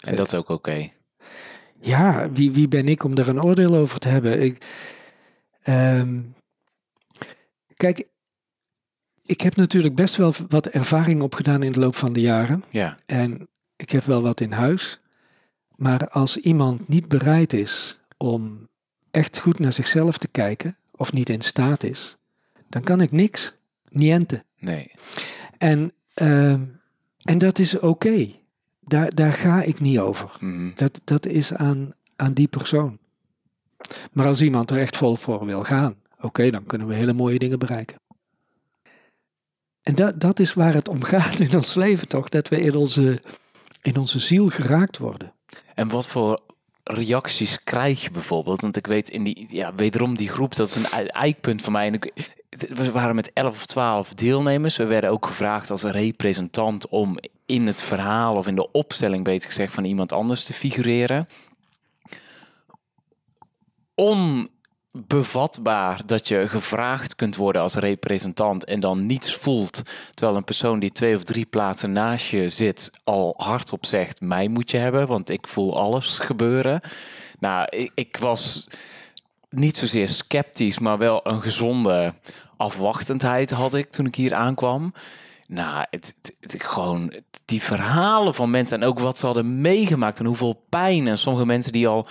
En 0.00 0.16
dat 0.16 0.26
is 0.26 0.34
ook 0.34 0.48
oké. 0.48 0.90
Ja, 1.80 2.30
wie, 2.30 2.50
wie 2.50 2.68
ben 2.68 2.88
ik 2.88 3.04
om 3.04 3.14
daar 3.14 3.28
een 3.28 3.42
oordeel 3.42 3.74
over 3.74 3.98
te 3.98 4.08
hebben? 4.08 4.42
Ik, 4.42 4.64
ehm, 5.62 6.20
kijk, 7.76 8.06
ik 9.24 9.40
heb 9.40 9.56
natuurlijk 9.56 9.94
best 9.94 10.16
wel 10.16 10.34
wat 10.48 10.66
ervaring 10.66 11.22
opgedaan 11.22 11.62
in 11.62 11.72
de 11.72 11.78
loop 11.78 11.96
van 11.96 12.12
de 12.12 12.20
jaren. 12.20 12.64
Ja, 12.70 12.98
En 13.06 13.48
ik 13.76 13.90
heb 13.90 14.04
wel 14.04 14.22
wat 14.22 14.40
in 14.40 14.52
huis. 14.52 15.00
Maar 15.76 16.08
als 16.08 16.36
iemand 16.36 16.88
niet 16.88 17.08
bereid 17.08 17.52
is 17.52 18.00
om 18.16 18.68
echt 19.10 19.38
goed 19.38 19.58
naar 19.58 19.72
zichzelf 19.72 20.18
te 20.18 20.28
kijken, 20.28 20.76
of 20.90 21.12
niet 21.12 21.28
in 21.28 21.40
staat 21.40 21.82
is, 21.82 22.16
dan 22.68 22.82
kan 22.82 23.00
ik 23.00 23.10
niks. 23.10 23.54
Niente. 23.88 24.44
nee. 24.58 24.92
En, 25.58 25.92
ehm, 26.14 26.62
en 27.22 27.38
dat 27.38 27.58
is 27.58 27.78
oké. 27.78 28.30
Daar, 28.88 29.14
daar 29.14 29.32
ga 29.32 29.62
ik 29.62 29.80
niet 29.80 29.98
over. 29.98 30.36
Mhm. 30.40 30.70
Dat, 30.74 31.00
dat 31.04 31.26
is 31.26 31.52
aan, 31.52 31.90
aan 32.16 32.32
die 32.32 32.48
persoon. 32.48 32.98
Maar 34.12 34.26
als 34.26 34.42
iemand 34.42 34.70
er 34.70 34.78
echt 34.78 34.96
vol 34.96 35.16
voor 35.16 35.46
wil 35.46 35.62
gaan, 35.62 35.94
oké, 36.20 36.50
dan 36.50 36.64
kunnen 36.64 36.86
we 36.86 36.94
hele 36.94 37.12
mooie 37.12 37.38
dingen 37.38 37.58
bereiken. 37.58 38.00
En 39.82 39.94
dat, 39.94 40.20
dat 40.20 40.38
is 40.38 40.54
waar 40.54 40.74
het 40.74 40.88
om 40.88 41.02
gaat 41.02 41.38
in 41.38 41.54
ons 41.54 41.74
leven 41.74 42.08
toch? 42.08 42.28
Dat 42.28 42.48
we 42.48 42.60
in 42.60 42.74
onze, 42.74 43.22
in 43.82 43.96
onze 43.96 44.18
ziel 44.18 44.48
geraakt 44.48 44.98
worden. 44.98 45.32
En 45.74 45.88
wat 45.88 46.08
voor 46.08 46.40
reacties 46.90 47.64
krijg 47.64 48.02
je 48.02 48.10
bijvoorbeeld? 48.10 48.60
Want 48.60 48.76
ik 48.76 48.86
weet 48.86 49.10
in 49.10 49.24
die, 49.24 49.46
ja, 49.50 49.74
wederom 49.74 50.16
die 50.16 50.28
groep, 50.28 50.54
dat 50.54 50.68
is 50.68 50.74
een 50.74 50.90
ei- 50.90 51.06
eikpunt 51.06 51.62
van 51.62 51.72
mij. 51.72 51.86
En 51.86 52.00
we 52.74 52.92
waren 52.92 53.14
met 53.14 53.32
11 53.32 53.50
of 53.54 53.66
12 53.66 54.14
deelnemers. 54.14 54.76
We 54.76 54.84
werden 54.84 55.10
ook 55.10 55.26
gevraagd 55.26 55.70
als 55.70 55.82
representant 55.82 56.88
om 56.88 57.18
in 57.46 57.66
het 57.66 57.82
verhaal 57.82 58.36
of 58.36 58.46
in 58.46 58.54
de 58.54 58.70
opstelling, 58.70 59.24
beter 59.24 59.48
gezegd, 59.48 59.72
van 59.72 59.84
iemand 59.84 60.12
anders 60.12 60.44
te 60.44 60.52
figureren. 60.52 61.28
Onbevatbaar 64.92 66.00
dat 66.06 66.28
je 66.28 66.48
gevraagd 66.48 67.14
kunt 67.16 67.36
worden 67.36 67.62
als 67.62 67.74
representant 67.74 68.64
en 68.64 68.80
dan 68.80 69.06
niets 69.06 69.34
voelt. 69.34 69.82
Terwijl 70.14 70.36
een 70.38 70.44
persoon 70.44 70.78
die 70.78 70.92
twee 70.92 71.16
of 71.16 71.22
drie 71.22 71.46
plaatsen 71.46 71.92
naast 71.92 72.26
je 72.28 72.48
zit 72.48 72.90
al 73.04 73.34
hardop 73.36 73.86
zegt: 73.86 74.20
Mij 74.20 74.48
moet 74.48 74.70
je 74.70 74.76
hebben, 74.76 75.06
want 75.06 75.28
ik 75.30 75.46
voel 75.46 75.78
alles 75.78 76.18
gebeuren. 76.18 76.80
Nou, 77.38 77.66
ik, 77.70 77.92
ik 77.94 78.16
was 78.16 78.66
niet 79.50 79.76
zozeer 79.76 80.08
sceptisch, 80.08 80.78
maar 80.78 80.98
wel 80.98 81.20
een 81.22 81.40
gezonde 81.40 82.14
afwachtendheid 82.56 83.50
had 83.50 83.74
ik 83.74 83.90
toen 83.90 84.06
ik 84.06 84.14
hier 84.14 84.34
aankwam. 84.34 84.92
Nou, 85.48 85.86
het, 85.90 86.14
het- 86.22 86.36
het- 86.40 86.62
gewoon 86.62 87.12
die 87.44 87.62
verhalen 87.62 88.34
van 88.34 88.50
mensen 88.50 88.80
en 88.82 88.88
ook 88.88 88.98
wat 88.98 89.18
ze 89.18 89.26
hadden 89.26 89.60
meegemaakt 89.60 90.18
en 90.18 90.26
hoeveel 90.26 90.62
pijn. 90.68 91.06
En 91.06 91.18
sommige 91.18 91.46
mensen 91.46 91.72
die 91.72 91.88
al 91.88 92.06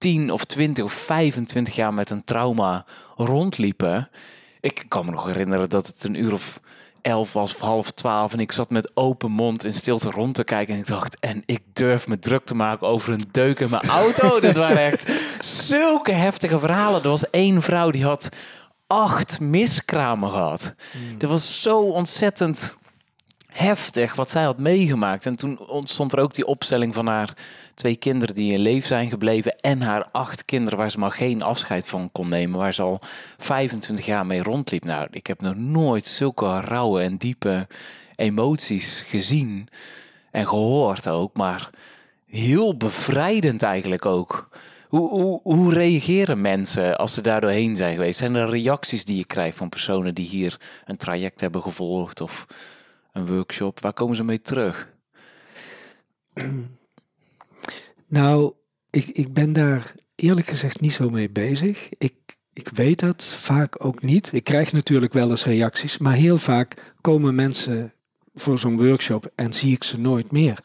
10 0.00 0.30
of 0.30 0.44
20 0.44 0.84
of 0.84 0.92
25 0.92 1.74
jaar 1.74 1.94
met 1.94 2.10
een 2.10 2.24
trauma 2.24 2.84
rondliepen. 3.16 4.08
Ik 4.60 4.84
kan 4.88 5.04
me 5.04 5.10
nog 5.10 5.26
herinneren 5.26 5.68
dat 5.68 5.86
het 5.86 6.04
een 6.04 6.22
uur 6.22 6.32
of 6.32 6.60
elf 7.02 7.32
was 7.32 7.54
of 7.54 7.60
half 7.60 7.90
twaalf. 7.90 8.32
En 8.32 8.40
ik 8.40 8.52
zat 8.52 8.70
met 8.70 8.96
open 8.96 9.30
mond 9.30 9.64
in 9.64 9.74
stilte 9.74 10.10
rond 10.10 10.34
te 10.34 10.44
kijken. 10.44 10.74
En 10.74 10.80
ik 10.80 10.86
dacht, 10.86 11.16
en 11.18 11.42
ik 11.46 11.60
durf 11.72 12.06
me 12.06 12.18
druk 12.18 12.44
te 12.44 12.54
maken 12.54 12.86
over 12.86 13.12
een 13.12 13.28
deuk 13.30 13.60
in 13.60 13.70
mijn 13.70 13.88
auto. 13.88 14.40
Dat 14.40 14.56
waren 14.56 14.84
echt 14.84 15.12
zulke 15.40 16.12
heftige 16.12 16.58
verhalen. 16.58 17.02
Er 17.02 17.08
was 17.08 17.30
één 17.30 17.62
vrouw 17.62 17.90
die 17.90 18.04
had 18.04 18.28
acht 18.86 19.40
miskramen 19.40 20.30
gehad. 20.30 20.74
Dat 21.18 21.30
was 21.30 21.62
zo 21.62 21.80
ontzettend 21.80 22.78
heftig 23.46 24.14
wat 24.14 24.30
zij 24.30 24.42
had 24.42 24.58
meegemaakt. 24.58 25.26
En 25.26 25.36
toen 25.36 25.58
ontstond 25.68 26.12
er 26.12 26.20
ook 26.20 26.34
die 26.34 26.46
opstelling 26.46 26.94
van 26.94 27.06
haar 27.06 27.34
twee 27.80 27.96
kinderen 27.96 28.34
die 28.34 28.52
in 28.52 28.60
leven 28.60 28.88
zijn 28.88 29.08
gebleven. 29.08 29.60
En 29.60 29.80
haar 29.80 30.08
acht 30.12 30.44
kinderen 30.44 30.78
waar 30.78 30.90
ze 30.90 30.98
maar 30.98 31.10
geen 31.10 31.42
afscheid 31.42 31.86
van 31.86 32.12
kon 32.12 32.28
nemen. 32.28 32.58
Waar 32.58 32.74
ze 32.74 32.82
al 32.82 33.00
25 33.38 34.06
jaar 34.06 34.26
mee 34.26 34.42
rondliep. 34.42 34.84
Nou, 34.84 35.08
ik 35.10 35.26
heb 35.26 35.40
nog 35.40 35.56
nooit 35.56 36.06
zulke 36.06 36.60
rauwe 36.60 37.00
en 37.02 37.16
diepe 37.16 37.66
emoties 38.16 39.00
gezien. 39.00 39.68
En 40.30 40.48
gehoord 40.48 41.08
ook. 41.08 41.36
Maar 41.36 41.70
heel 42.26 42.76
bevrijdend 42.76 43.62
eigenlijk 43.62 44.06
ook. 44.06 44.48
Hoe, 44.88 45.08
hoe, 45.08 45.40
hoe 45.42 45.72
reageren 45.72 46.40
mensen 46.40 46.98
als 46.98 47.14
ze 47.14 47.20
daar 47.20 47.40
doorheen 47.40 47.76
zijn 47.76 47.94
geweest? 47.94 48.18
Zijn 48.18 48.34
er 48.34 48.50
reacties 48.50 49.04
die 49.04 49.16
je 49.16 49.26
krijgt 49.26 49.56
van 49.56 49.68
personen 49.68 50.14
die 50.14 50.28
hier 50.28 50.60
een 50.84 50.96
traject 50.96 51.40
hebben 51.40 51.62
gevolgd 51.62 52.20
of 52.20 52.46
een 53.12 53.26
workshop? 53.26 53.80
Waar 53.80 53.92
komen 53.92 54.16
ze 54.16 54.24
mee 54.24 54.40
terug? 54.40 54.88
Nou, 58.10 58.52
ik, 58.90 59.06
ik 59.06 59.32
ben 59.32 59.52
daar 59.52 59.94
eerlijk 60.14 60.46
gezegd 60.46 60.80
niet 60.80 60.92
zo 60.92 61.10
mee 61.10 61.30
bezig. 61.30 61.88
Ik, 61.98 62.14
ik 62.52 62.68
weet 62.68 63.00
dat 63.00 63.24
vaak 63.24 63.84
ook 63.84 64.02
niet. 64.02 64.32
Ik 64.32 64.44
krijg 64.44 64.72
natuurlijk 64.72 65.12
wel 65.12 65.30
eens 65.30 65.44
reacties, 65.44 65.98
maar 65.98 66.14
heel 66.14 66.36
vaak 66.38 66.94
komen 67.00 67.34
mensen 67.34 67.92
voor 68.34 68.58
zo'n 68.58 68.76
workshop 68.76 69.32
en 69.34 69.52
zie 69.52 69.72
ik 69.74 69.84
ze 69.84 70.00
nooit 70.00 70.30
meer. 70.30 70.58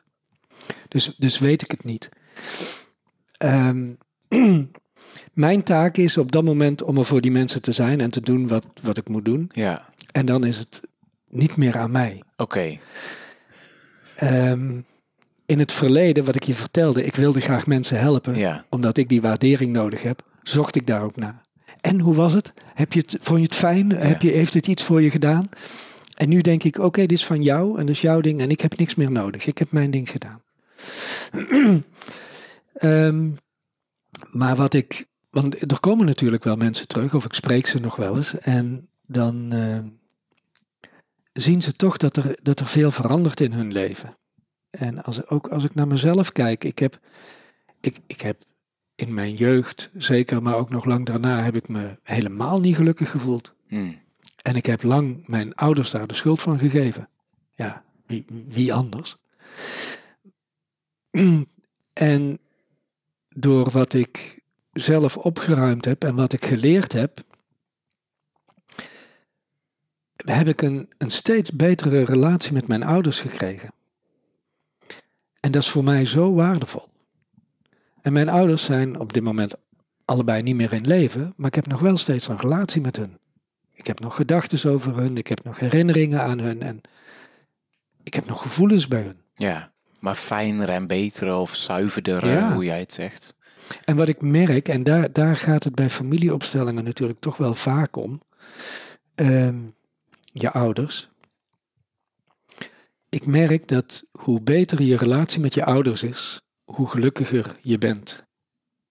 Dus, 0.88 1.16
dus 1.18 1.40
weet 1.40 1.62
ik 1.62 1.72
het 1.72 1.84
niet. 1.84 2.10
Ehm, 3.38 3.94
mijn 5.34 5.64
taak 5.64 5.98
is 5.98 6.18
op 6.18 6.32
dat 6.32 6.44
moment 6.44 6.82
om 6.82 6.98
er 6.98 7.06
voor 7.06 7.22
die 7.22 7.32
mensen 7.32 7.62
te 7.62 7.72
zijn 7.72 8.02
en 8.02 8.12
te 8.12 8.22
doen 8.22 8.48
wat, 8.48 8.66
wat 8.82 8.98
ik 8.98 9.10
moet 9.10 9.26
doen. 9.26 9.50
Ja, 9.54 9.90
En 10.12 10.26
dan 10.26 10.44
is 10.44 10.58
het 10.58 10.82
niet 11.30 11.56
meer 11.58 11.78
aan 11.78 11.92
mij. 11.92 12.24
oké. 12.38 12.78
Ehm, 14.16 14.80
in 15.46 15.60
het 15.60 15.72
verleden, 15.72 16.26
wat 16.26 16.36
ik 16.36 16.44
je 16.44 16.54
vertelde, 16.54 17.06
ik 17.06 17.16
wilde 17.16 17.42
graag 17.42 17.68
mensen 17.68 18.00
helpen. 18.00 18.36
Ja. 18.36 18.66
Omdat 18.70 18.98
ik 18.98 19.10
die 19.10 19.22
waardering 19.22 19.74
nodig 19.74 20.02
heb, 20.02 20.22
zocht 20.44 20.76
ik 20.76 20.88
daar 20.88 21.04
ook 21.04 21.16
naar. 21.16 21.44
En 21.82 22.00
hoe 22.00 22.16
was 22.16 22.34
het? 22.34 22.54
Heb 22.74 22.94
je 22.94 23.00
het 23.00 23.18
vond 23.22 23.40
je 23.40 23.46
het 23.46 23.56
fijn? 23.56 23.92
Heb 23.92 24.22
je, 24.22 24.32
heeft 24.32 24.54
het 24.54 24.68
iets 24.68 24.84
voor 24.84 25.02
je 25.02 25.10
gedaan? 25.10 25.50
En 26.16 26.30
nu 26.30 26.42
denk 26.42 26.64
ik, 26.64 26.78
oké, 26.78 27.02
dit 27.02 27.12
is 27.18 27.26
van 27.26 27.44
jou 27.44 27.80
en 27.80 27.86
dat 27.86 27.96
is 27.96 28.02
jouw 28.02 28.22
ding 28.22 28.42
en 28.42 28.50
ik 28.50 28.62
heb 28.62 28.78
niks 28.78 28.96
meer 28.96 29.12
nodig. 29.12 29.46
Ik 29.46 29.58
heb 29.58 29.72
mijn 29.72 29.92
ding 29.92 30.10
gedaan. 30.10 30.42
Ehm, 32.76 33.32
maar 34.30 34.56
wat 34.56 34.74
ik, 34.74 35.06
want 35.30 35.72
er 35.72 35.80
komen 35.80 36.06
natuurlijk 36.06 36.44
wel 36.44 36.56
mensen 36.56 36.88
terug, 36.88 37.14
of 37.14 37.26
ik 37.26 37.34
spreek 37.34 37.68
ze 37.68 37.80
nog 37.80 37.96
wel 37.96 38.18
eens. 38.18 38.40
En 38.40 38.90
dan 39.08 39.54
eh, 39.54 39.80
zien 41.34 41.62
ze 41.62 41.74
toch 41.74 41.98
dat 41.98 42.18
er, 42.18 42.40
dat 42.42 42.60
er 42.60 42.68
veel 42.68 42.92
verandert 42.92 43.40
in 43.40 43.54
hun 43.54 43.72
leven. 43.72 44.18
En 44.78 45.04
als, 45.04 45.28
ook 45.28 45.48
als 45.48 45.64
ik 45.64 45.76
naar 45.76 45.88
mezelf 45.88 46.32
kijk, 46.32 46.64
ik 46.64 46.80
heb, 46.80 47.00
ik, 47.80 47.98
ik 48.08 48.22
heb 48.22 48.38
in 48.96 49.14
mijn 49.14 49.34
jeugd, 49.34 49.90
zeker, 49.98 50.42
maar 50.42 50.56
ook 50.56 50.70
nog 50.70 50.86
lang 50.86 51.06
daarna, 51.06 51.44
heb 51.44 51.56
ik 51.56 51.68
me 51.68 52.00
helemaal 52.04 52.60
niet 52.60 52.76
gelukkig 52.76 53.12
gevoeld. 53.12 53.54
Hm. 53.68 53.94
En 54.42 54.56
ik 54.56 54.66
heb 54.66 54.84
lang 54.84 55.28
mijn 55.28 55.56
ouders 55.56 55.92
daar 55.92 56.08
de 56.08 56.14
schuld 56.14 56.42
van 56.42 56.60
gegeven. 56.60 57.10
Ja, 57.54 57.84
wie, 58.06 58.26
wie 58.48 58.74
anders? 58.74 59.18
En 61.94 62.40
door 63.30 63.72
wat 63.72 63.94
ik 63.94 64.42
zelf 64.72 65.18
opgeruimd 65.18 65.86
heb 65.86 66.04
en 66.04 66.16
wat 66.16 66.34
ik 66.34 66.46
geleerd 66.46 66.92
heb, 66.92 67.24
heb 70.16 70.48
ik 70.48 70.62
een, 70.62 70.90
een 70.98 71.10
steeds 71.10 71.52
betere 71.52 72.06
relatie 72.06 72.54
met 72.54 72.68
mijn 72.68 72.84
ouders 72.84 73.20
gekregen. 73.20 73.74
En 75.46 75.52
dat 75.52 75.62
is 75.62 75.70
voor 75.70 75.84
mij 75.84 76.06
zo 76.06 76.34
waardevol. 76.34 76.88
En 78.02 78.14
mijn 78.14 78.30
ouders 78.30 78.64
zijn 78.64 79.00
op 79.00 79.14
dit 79.14 79.24
moment 79.24 79.56
allebei 80.06 80.42
niet 80.42 80.56
meer 80.56 80.74
in 80.74 80.88
leven, 80.88 81.34
maar 81.38 81.48
ik 81.48 81.56
heb 81.56 81.68
nog 81.68 81.80
wel 81.80 81.98
steeds 81.98 82.28
een 82.28 82.38
relatie 82.40 82.82
met 82.82 82.96
hun. 82.96 83.18
Ik 83.74 83.88
heb 83.88 84.00
nog 84.00 84.16
gedachten 84.16 84.72
over 84.72 84.96
hun, 84.98 85.18
ik 85.18 85.28
heb 85.28 85.44
nog 85.44 85.60
herinneringen 85.60 86.22
aan 86.22 86.40
hun 86.40 86.62
en 86.62 86.82
ik 88.04 88.14
heb 88.14 88.26
nog 88.26 88.42
gevoelens 88.42 88.88
bij 88.88 89.02
hun. 89.02 89.18
Ja, 89.34 89.72
maar 90.00 90.16
fijner 90.16 90.70
en 90.70 90.88
beter 90.88 91.36
of 91.36 91.56
zuiverder, 91.56 92.28
Ja. 92.28 92.54
hoe 92.54 92.64
jij 92.64 92.80
het 92.80 92.94
zegt. 92.94 93.36
En 93.84 93.96
wat 93.96 94.08
ik 94.08 94.22
merk, 94.22 94.68
en 94.68 94.84
daar, 94.84 95.12
daar 95.12 95.36
gaat 95.36 95.64
het 95.64 95.76
bij 95.76 95.90
familieopstellingen 95.90 96.84
natuurlijk 96.84 97.20
toch 97.20 97.38
wel 97.38 97.54
vaak 97.54 97.96
om, 97.96 98.22
ehm, 99.16 99.58
je 100.22 100.52
ouders. 100.52 101.10
Ik 103.10 103.26
merk 103.26 103.68
dat 103.68 104.04
hoe 104.12 104.42
beter 104.42 104.82
je 104.82 104.98
relatie 104.98 105.40
met 105.40 105.54
je 105.54 105.66
ouders 105.66 106.04
is, 106.04 106.42
hoe 106.64 106.88
gelukkiger 106.88 107.56
je 107.62 107.78
bent. 107.78 108.24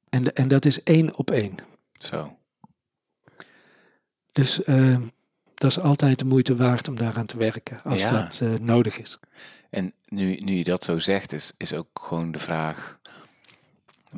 En, 0.08 0.32
en 0.34 0.48
dat 0.48 0.64
is 0.64 0.82
één 0.82 1.16
op 1.16 1.30
één. 1.30 1.54
Zo. 1.98 2.36
Dus 4.32 4.60
uh, 4.66 4.96
dat 5.54 5.70
is 5.70 5.80
altijd 5.80 6.18
de 6.18 6.24
moeite 6.24 6.56
waard 6.56 6.88
om 6.88 6.96
daaraan 6.96 7.26
te 7.26 7.36
werken 7.36 7.82
als 7.82 8.00
Ja. 8.00 8.10
dat 8.10 8.40
eh, 8.42 8.52
nodig 8.60 8.98
is. 8.98 9.18
En 9.70 9.92
nu, 10.08 10.36
nu 10.36 10.54
je 10.54 10.64
dat 10.64 10.84
zo 10.84 10.98
zegt, 10.98 11.32
is, 11.32 11.52
is 11.56 11.72
ook 11.72 12.00
gewoon 12.02 12.32
de 12.32 12.38
vraag: 12.38 12.98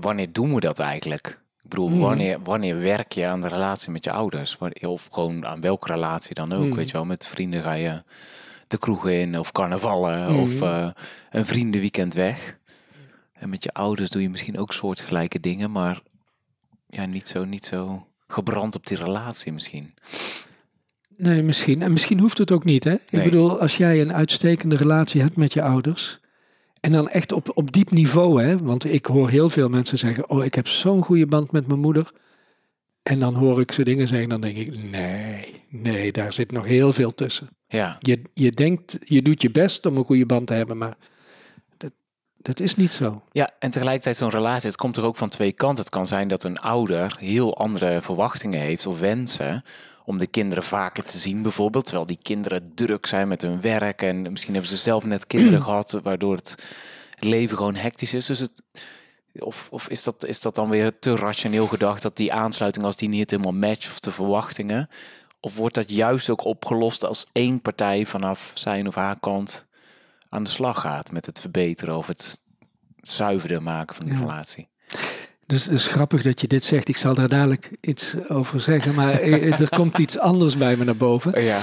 wanneer 0.01 0.33
doen 0.33 0.55
we 0.55 0.61
dat 0.61 0.79
eigenlijk? 0.79 1.41
Ik 1.63 1.69
bedoel, 1.69 1.89
Hmm. 1.89 2.01
wanneer, 2.01 2.41
wanneer 2.43 2.81
werk 2.81 3.13
je 3.13 3.27
aan 3.27 3.41
de 3.41 3.49
relatie 3.49 3.91
met 3.91 4.05
je 4.05 4.13
ouders? 4.13 4.59
Of 4.81 5.09
gewoon 5.13 5.47
aan 5.47 5.61
welke 5.61 5.93
relatie 5.93 6.35
dan 6.35 6.53
ook. 6.53 6.61
Hmm. 6.63 6.75
Weet 6.75 6.87
je 6.87 6.93
wel, 6.93 7.05
met 7.05 7.27
vrienden 7.27 7.63
ga 7.63 7.73
je 7.73 8.03
de 8.67 8.79
kroeg 8.79 9.09
in, 9.09 9.39
of 9.39 9.53
carnavallen, 9.53 10.27
Hmm. 10.27 10.39
of 10.43 10.61
eh, 10.63 10.89
een 11.31 11.47
vriendenweekend 11.47 12.15
weg. 12.15 12.57
En 13.33 13.49
met 13.49 13.63
je 13.63 13.73
ouders 13.73 14.11
doe 14.11 14.23
je 14.23 14.31
misschien 14.31 14.59
ook 14.59 14.73
soortgelijke 14.73 15.41
dingen, 15.41 15.71
maar 15.71 16.03
ja, 16.87 17.07
niet 17.07 17.29
zo, 17.29 17.45
niet 17.45 17.67
zo 17.67 18.07
gebrand 18.27 18.75
op 18.75 18.87
die 18.87 18.97
relatie 18.99 19.53
misschien. 19.53 19.95
Nee, 21.17 21.43
misschien. 21.43 21.83
En 21.83 21.93
misschien 21.93 22.19
hoeft 22.21 22.39
het 22.39 22.53
ook 22.53 22.65
niet. 22.65 22.85
Hè? 22.85 22.93
Ik 22.93 23.11
Nee. 23.11 23.25
bedoel, 23.25 23.61
als 23.61 23.77
jij 23.77 24.01
een 24.01 24.13
uitstekende 24.13 24.77
relatie 24.77 25.21
hebt 25.23 25.37
met 25.37 25.53
je 25.53 25.63
ouders. 25.63 26.21
En 26.81 26.93
dan 26.93 27.09
echt 27.09 27.33
op, 27.33 27.51
op 27.55 27.73
diep 27.73 27.91
niveau, 27.91 28.43
hè? 28.43 28.59
Want 28.59 28.93
ik 28.93 29.07
hoor 29.07 29.31
heel 29.31 29.51
veel 29.51 29.69
mensen 29.69 29.99
zeggen: 29.99 30.31
Oh, 30.31 30.45
ik 30.45 30.55
heb 30.55 30.69
zo'n 30.69 31.03
goede 31.03 31.27
band 31.27 31.53
met 31.53 31.67
mijn 31.67 31.81
moeder. 31.81 32.13
En 33.03 33.19
dan 33.21 33.35
hoor 33.35 33.61
ik 33.61 33.73
ze 33.73 33.85
dingen 33.85 34.09
zeggen, 34.09 34.29
dan 34.29 34.41
denk 34.41 34.57
ik: 34.57 34.83
Nee, 34.91 35.63
nee, 35.69 36.13
daar 36.13 36.33
zit 36.33 36.53
nog 36.53 36.65
heel 36.65 36.93
veel 36.93 37.15
tussen. 37.15 37.49
Ja, 37.69 37.97
Je, 38.01 38.23
je 38.35 38.53
denkt, 38.53 38.99
je 39.05 39.23
doet 39.23 39.43
je 39.43 39.51
best 39.51 39.87
om 39.87 39.97
een 39.97 40.05
goede 40.05 40.27
band 40.27 40.47
te 40.47 40.55
hebben, 40.55 40.79
maar 40.79 40.97
dat, 41.77 41.93
dat 42.37 42.61
is 42.61 42.75
niet 42.75 42.93
zo. 42.93 43.23
Ja, 43.31 43.51
en 43.59 43.71
tegelijkertijd 43.71 44.17
zo'n 44.17 44.31
relatie, 44.31 44.69
het 44.69 44.79
komt 44.79 44.97
er 44.97 45.05
ook 45.05 45.17
van 45.17 45.29
twee 45.29 45.53
kanten. 45.53 45.85
Het 45.85 45.93
kan 45.93 46.07
zijn 46.07 46.29
dat 46.29 46.45
een 46.45 46.59
ouder 46.59 47.17
heel 47.19 47.57
andere 47.57 48.03
verwachtingen 48.03 48.61
heeft 48.61 48.87
of 48.87 49.01
wensen 49.01 49.63
om 50.05 50.19
de 50.19 50.27
kinderen 50.27 50.65
vaker 50.65 51.05
te 51.05 51.19
zien 51.19 51.43
bijvoorbeeld. 51.43 51.85
Terwijl 51.85 52.07
die 52.07 52.19
kinderen 52.23 52.75
druk 52.75 53.07
zijn 53.07 53.29
met 53.29 53.43
hun 53.43 53.61
werk 53.61 54.03
en 54.03 54.33
misschien 54.33 54.53
hebben 54.53 54.71
ze 54.71 54.77
zelf 54.77 55.05
net 55.05 55.27
kinderen 55.27 55.63
gehad, 55.69 55.99
waardoor 56.03 56.37
het 56.37 56.55
leven 57.19 57.57
gewoon 57.57 57.75
hectisch 57.75 58.15
is. 58.15 58.27
Dus 58.27 58.39
het, 58.39 58.63
of, 59.39 59.69
of 59.71 59.89
is, 59.89 60.03
dat, 60.03 60.25
is 60.25 60.41
dat 60.41 60.55
dan 60.55 60.69
weer 60.69 60.99
te 60.99 61.17
rationeel 61.17 61.67
gedacht 61.67 62.03
dat 62.03 62.17
die 62.17 62.33
aansluiting 62.33 62.85
als 62.85 62.97
die 62.97 63.09
niet 63.09 63.31
helemaal 63.31 63.53
matcht 63.53 63.91
of 63.91 64.01
de 64.01 64.11
verwachtingen? 64.11 64.89
Of 65.47 65.57
wordt 65.57 65.75
dat 65.75 65.91
juist 65.91 66.31
ook 66.31 66.45
opgelost 66.45 67.05
als 67.05 67.27
één 67.33 67.61
partij 67.61 68.07
vanaf 68.07 68.51
zijn 68.55 68.87
of 68.89 68.95
haar 68.95 69.19
kant 69.21 69.67
aan 70.29 70.45
de 70.45 70.51
slag 70.51 70.81
gaat 70.81 71.13
met 71.13 71.27
het 71.27 71.41
verbeteren 71.41 71.97
of 71.97 72.07
het 72.07 72.41
zuiverder 73.01 73.63
maken 73.63 73.97
van 73.97 74.05
die 74.07 74.15
Ja. 74.15 74.21
relatie? 74.21 74.69
Dus 75.47 75.65
het 75.65 75.75
is 75.75 75.87
grappig 75.87 76.23
dat 76.23 76.41
je 76.41 76.47
dit 76.47 76.65
zegt. 76.65 76.89
Ik 76.89 76.97
zal 76.97 77.15
daar 77.15 77.29
dadelijk 77.29 77.71
iets 77.81 78.15
over 78.29 78.61
zeggen, 78.61 78.95
maar 78.95 79.13
eh, 79.21 79.61
er 79.61 79.69
komt 79.69 79.99
iets 79.99 80.19
anders 80.19 80.57
bij 80.57 80.77
me 80.77 80.85
naar 80.85 80.97
boven. 80.97 81.43
Ja. 81.43 81.61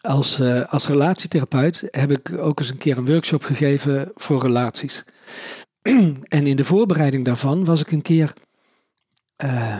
Als, 0.00 0.40
eh, 0.40 0.64
als 0.72 0.86
relatietherapeut 0.86 1.88
heb 1.90 2.10
ik 2.10 2.32
ook 2.38 2.58
eens 2.60 2.70
een 2.70 2.78
keer 2.78 2.98
een 2.98 3.06
workshop 3.06 3.44
gegeven 3.44 4.12
voor 4.14 4.42
relaties. 4.42 5.04
en 6.28 6.46
in 6.46 6.56
de 6.56 6.64
voorbereiding 6.64 7.24
daarvan 7.24 7.64
was 7.64 7.80
ik 7.80 7.90
een 7.92 8.02
keer. 8.02 8.32
eh 9.36 9.78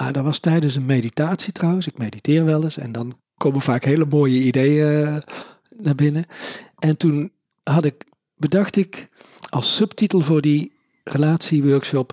ah, 0.00 0.12
dat 0.12 0.24
was 0.24 0.38
tijdens 0.38 0.76
een 0.76 0.86
meditatie 0.86 1.52
trouwens. 1.52 1.86
Ik 1.86 1.98
mediteer 1.98 2.44
wel 2.44 2.64
eens 2.64 2.78
en 2.78 2.92
dan 2.92 3.18
komen 3.36 3.60
vaak 3.60 3.84
hele 3.84 4.06
mooie 4.06 4.42
ideeën 4.42 5.06
eh, 5.06 5.16
naar 5.76 5.94
binnen. 5.94 6.24
En 6.78 6.96
toen 6.96 7.32
had 7.64 7.84
ik, 7.84 8.04
bedacht 8.36 8.76
ik 8.76 9.08
als 9.48 9.74
subtitel 9.74 10.20
voor 10.20 10.40
die 10.40 10.72
relatieworkshop: 11.04 12.12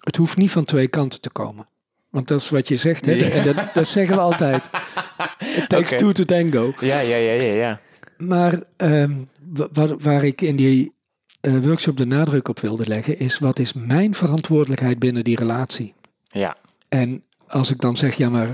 Het 0.00 0.16
hoeft 0.16 0.36
niet 0.36 0.50
van 0.50 0.64
twee 0.64 0.88
kanten 0.88 1.20
te 1.20 1.30
komen. 1.30 1.68
Want 2.10 2.28
dat 2.28 2.40
is 2.40 2.48
wat 2.48 2.68
je 2.68 2.76
zegt, 2.76 3.06
hè? 3.06 3.12
Ja. 3.12 3.42
Dat, 3.52 3.74
dat 3.74 3.88
zeggen 3.88 4.14
we 4.16 4.20
altijd. 4.22 4.70
It 5.56 5.68
takes 5.68 5.98
two 5.98 6.12
to 6.12 6.24
tango. 6.24 6.72
Ja, 6.80 7.00
ja, 7.00 7.16
ja, 7.16 7.32
ja, 7.32 7.52
ja. 7.52 7.80
Maar 8.16 8.62
ehm, 8.76 9.12
wa- 9.52 9.68
waar, 9.72 9.98
waar 9.98 10.24
ik 10.24 10.40
in 10.40 10.56
die 10.56 10.92
eh, 11.40 11.58
workshop 11.58 11.96
de 11.96 12.06
nadruk 12.06 12.48
op 12.48 12.60
wilde 12.60 12.86
leggen, 12.86 13.18
is 13.18 13.38
wat 13.38 13.58
is 13.58 13.72
mijn 13.72 14.14
verantwoordelijkheid 14.14 14.98
binnen 14.98 15.24
die 15.24 15.36
relatie? 15.36 15.94
Ja, 16.28 16.56
En 16.88 17.24
als 17.46 17.70
ik 17.70 17.80
dan 17.80 17.96
zeg, 17.96 18.16
ja, 18.16 18.30
maar 18.30 18.48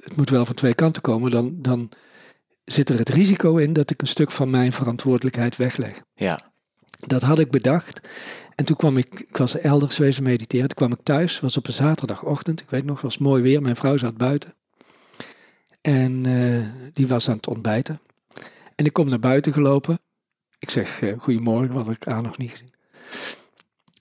het 0.00 0.16
moet 0.16 0.30
wel 0.30 0.46
van 0.46 0.54
twee 0.54 0.74
kanten 0.74 1.02
komen, 1.02 1.30
dan, 1.30 1.54
dan 1.56 1.88
zit 2.64 2.88
er 2.88 2.98
het 2.98 3.08
risico 3.08 3.56
in 3.56 3.72
dat 3.72 3.90
ik 3.90 4.00
een 4.00 4.08
stuk 4.08 4.30
van 4.30 4.50
mijn 4.50 4.72
verantwoordelijkheid 4.72 5.56
wegleg. 5.56 6.02
ja. 6.14 6.48
Dat 7.06 7.22
had 7.22 7.38
ik 7.38 7.50
bedacht. 7.50 8.00
En 8.54 8.64
toen 8.64 8.76
kwam 8.76 8.96
ik, 8.96 9.20
ik 9.20 9.36
was 9.36 9.58
elders 9.58 9.98
wezen 9.98 10.22
mediteren. 10.22 10.66
Toen 10.66 10.76
kwam 10.76 10.92
ik 10.92 10.98
thuis, 11.02 11.40
was 11.40 11.56
op 11.56 11.66
een 11.66 11.72
zaterdagochtend. 11.72 12.60
Ik 12.60 12.70
weet 12.70 12.84
nog, 12.84 13.00
was 13.00 13.18
mooi 13.18 13.42
weer. 13.42 13.62
Mijn 13.62 13.76
vrouw 13.76 13.96
zat 13.96 14.16
buiten. 14.16 14.54
En 15.80 16.26
eh, 16.26 16.66
die 16.92 17.06
was 17.08 17.28
aan 17.28 17.36
het 17.36 17.46
ontbijten. 17.46 18.00
En 18.74 18.84
ik 18.84 18.92
kom 18.92 19.08
naar 19.08 19.18
buiten 19.18 19.52
gelopen. 19.52 19.98
Ik 20.58 20.70
zeg, 20.70 21.00
eh, 21.00 21.18
goedemorgen, 21.18 21.74
wat 21.74 21.84
had 21.86 21.94
ik 21.94 22.06
aan 22.06 22.22
nog 22.22 22.38
niet 22.38 22.50
gezien. 22.50 22.72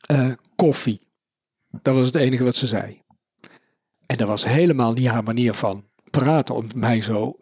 Eh, 0.01 0.31
koffie. 0.55 1.01
Dat 1.81 1.95
was 1.95 2.05
het 2.05 2.15
enige 2.15 2.43
wat 2.43 2.55
ze 2.55 2.67
zei. 2.67 3.01
En 4.09 4.17
dat 4.17 4.27
was 4.27 4.45
helemaal 4.45 4.93
niet 4.93 5.07
haar 5.07 5.23
manier 5.23 5.53
van 5.53 5.85
praten 6.09 6.55
om 6.55 6.67
mij 6.75 7.01
zo 7.01 7.37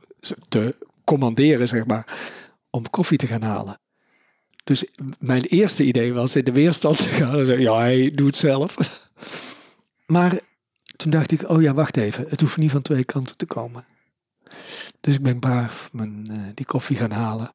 te 0.50 0.76
commanderen, 1.04 1.68
zeg 1.68 1.86
maar, 1.86 2.18
om 2.70 2.90
koffie 2.90 3.18
te 3.18 3.28
gaan 3.28 3.42
halen. 3.42 3.80
Dus 4.64 4.90
mijn 5.20 5.42
eerste 5.42 5.84
idee 5.84 6.14
was 6.14 6.36
in 6.36 6.44
de 6.44 6.52
weerstand 6.52 6.98
te 6.98 7.08
gaan. 7.08 7.60
Ja, 7.60 7.78
hij 7.78 8.12
doet 8.12 8.28
het 8.28 8.36
zelf. 8.36 8.76
Maar 10.06 10.40
toen 10.96 11.12
dacht 11.12 11.32
ik, 11.32 11.50
oh 11.50 11.62
ja, 11.62 11.74
wacht 11.74 11.98
even. 11.98 12.26
Het 12.30 12.42
hoeft 12.42 12.58
niet 12.58 12.72
van 12.72 12.82
twee 12.82 13.04
kanten 13.04 13.38
te 13.38 13.46
komen. 13.46 13.86
Dus 15.02 15.16
ik 15.16 15.22
ben 15.22 15.40
braaf 15.40 15.90
mijn, 15.94 16.28
eh, 16.30 16.38
die 16.54 16.66
koffie 16.66 16.98
gaan 16.98 17.12
halen. 17.12 17.54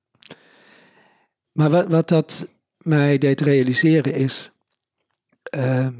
Maar 1.52 1.70
wat, 1.70 1.86
wat 1.88 2.08
dat 2.08 2.48
mij 2.78 3.18
deed 3.18 3.40
realiseren 3.40 4.14
is... 4.14 4.50
ehm, 5.42 5.94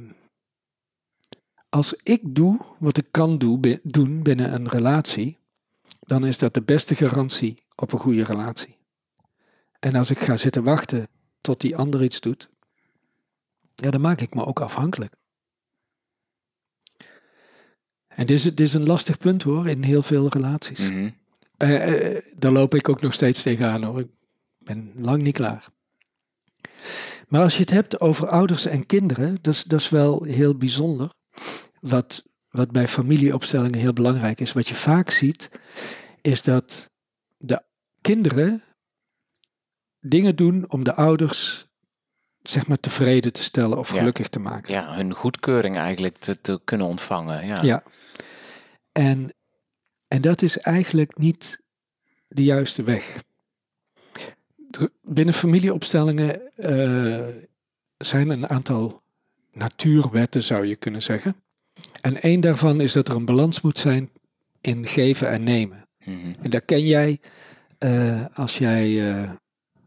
als 1.75 1.95
ik 2.03 2.21
doe 2.35 2.61
wat 2.79 2.97
ik 2.97 3.07
kan 3.11 3.39
doen, 3.39 3.61
bi- 3.61 3.79
doen 3.83 4.23
binnen 4.23 4.53
een 4.55 4.69
relatie... 4.69 5.39
dan 6.01 6.27
is 6.27 6.39
dat 6.39 6.55
de 6.55 6.63
beste 6.63 6.95
garantie 6.95 7.63
op 7.77 7.93
een 7.93 7.99
goede 7.99 8.25
relatie. 8.25 8.77
En 9.79 9.95
als 9.95 10.11
ik 10.11 10.19
ga 10.19 10.37
zitten 10.37 10.63
wachten 10.63 11.09
tot 11.41 11.61
die 11.61 11.77
ander 11.77 12.03
iets 12.03 12.21
doet, 12.21 12.49
ja, 13.71 13.91
dan 13.91 14.01
maak 14.01 14.21
ik 14.21 14.35
me 14.35 14.45
ook 14.45 14.61
afhankelijk. 14.61 15.15
En 18.09 18.27
dit 18.27 18.37
is, 18.37 18.43
dit 18.43 18.61
is 18.61 18.75
een 18.75 18.87
lastig 18.87 19.19
punt 19.19 19.43
hoor, 19.43 19.69
in 19.69 19.83
heel 19.83 20.03
veel 20.03 20.29
relaties. 20.29 20.91
Mhm. 20.91 21.11
Eh, 21.57 22.15
eh, 22.17 22.23
daar 22.37 22.53
loop 22.53 22.75
ik 22.75 22.89
ook 22.89 23.01
nog 23.01 23.15
steeds 23.15 23.43
tegenaan 23.43 23.83
hoor. 23.83 24.01
Ik 24.01 24.11
ben 24.59 24.93
lang 24.97 25.23
niet 25.23 25.35
klaar. 25.35 25.69
Maar 27.29 27.43
als 27.43 27.55
je 27.55 27.61
het 27.61 27.71
hebt 27.71 28.01
over 28.01 28.29
ouders 28.29 28.67
en 28.67 28.87
kinderen, 28.87 29.39
dat 29.41 29.55
is, 29.55 29.65
dat 29.65 29.81
is 29.81 29.89
wel 29.89 30.23
heel 30.25 30.57
bijzonder. 30.57 31.11
Wat, 31.81 32.25
wat 32.51 32.71
bij 32.71 32.89
familieopstellingen 32.89 33.79
heel 33.79 33.93
belangrijk 33.93 34.41
is. 34.41 34.53
Wat 34.53 34.69
je 34.69 34.75
vaak 34.75 35.11
ziet, 35.11 35.51
is 36.21 36.43
dat 36.43 36.91
de 37.37 37.63
kinderen 38.01 38.63
dingen 40.01 40.37
doen 40.37 40.65
om 40.71 40.85
de 40.85 40.95
ouders 40.95 41.67
zeg 42.43 42.67
maar 42.67 42.81
tevreden 42.81 43.33
te 43.33 43.43
stellen 43.43 43.79
of 43.79 43.93
Ja. 43.93 43.99
gelukkig 43.99 44.29
te 44.29 44.39
maken. 44.39 44.73
ja, 44.73 44.95
hun 44.95 45.13
goedkeuring 45.13 45.77
eigenlijk 45.77 46.17
te, 46.17 46.41
te 46.41 46.61
kunnen 46.65 46.87
ontvangen. 46.87 47.47
Ja. 47.47 47.63
Ja. 47.63 47.83
En, 48.93 49.35
en 50.09 50.21
dat 50.21 50.43
is 50.43 50.59
eigenlijk 50.59 51.19
niet 51.19 51.63
de 52.29 52.45
juiste 52.45 52.83
weg. 52.83 53.23
Binnen 55.03 55.35
familieopstellingen 55.35 56.55
eh, 56.57 57.27
zijn 57.99 58.31
een 58.31 58.49
aantal 58.49 59.02
natuurwetten, 59.53 60.43
zou 60.43 60.67
je 60.67 60.77
kunnen 60.77 61.03
zeggen. 61.03 61.37
En 62.01 62.23
één 62.23 62.41
daarvan 62.41 62.81
is 62.81 62.93
dat 62.93 63.09
er 63.09 63.15
een 63.17 63.25
balans 63.25 63.61
moet 63.61 63.79
zijn 63.79 64.11
in 64.61 64.87
geven 64.87 65.31
en 65.31 65.43
nemen. 65.43 65.89
Mhm. 66.05 66.33
En 66.43 66.51
dat 66.51 66.65
ken 66.65 66.87
jij 66.87 67.21
eh, 67.79 68.25
als 68.35 68.59
jij 68.59 69.11
eh, 69.13 69.31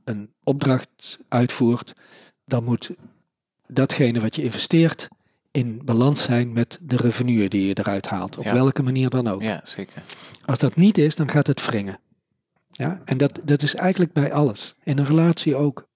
een 0.04 0.34
opdracht 0.44 1.18
uitvoert, 1.30 1.94
dan 2.46 2.64
moet 2.64 2.92
datgene 3.68 4.20
wat 4.20 4.36
je 4.36 4.44
investeert 4.44 5.08
in 5.52 5.82
balans 5.86 6.24
zijn 6.24 6.54
met 6.54 6.80
de 6.82 6.98
revenue 6.98 7.48
die 7.50 7.68
je 7.68 7.78
eruit 7.80 8.08
haalt. 8.08 8.38
Op 8.38 8.44
Ja. 8.44 8.54
welke 8.54 8.84
manier 8.84 9.10
dan 9.10 9.28
ook. 9.28 9.42
ja, 9.42 9.62
zeker. 9.64 10.04
Als 10.46 10.60
dat 10.60 10.76
niet 10.76 10.98
is, 10.98 11.16
dan 11.16 11.30
gaat 11.30 11.48
het 11.48 11.66
wringen. 11.66 12.00
Ja? 12.72 13.02
En 13.06 13.18
dat, 13.18 13.40
dat 13.46 13.62
is 13.62 13.76
eigenlijk 13.76 14.14
bij 14.14 14.34
alles. 14.34 14.76
In 14.84 14.98
een 14.98 15.06
relatie 15.06 15.56
ook. 15.56 15.88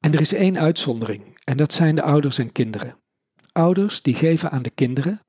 En 0.00 0.12
er 0.12 0.20
is 0.20 0.32
één 0.34 0.58
uitzondering. 0.58 1.33
En 1.44 1.56
dat 1.56 1.72
zijn 1.72 1.94
de 1.94 2.02
ouders 2.02 2.38
en 2.38 2.52
kinderen. 2.52 2.98
Ouders 3.52 4.02
die 4.02 4.14
geven 4.14 4.50
aan 4.50 4.62
de 4.62 4.70
kinderen. 4.70 5.20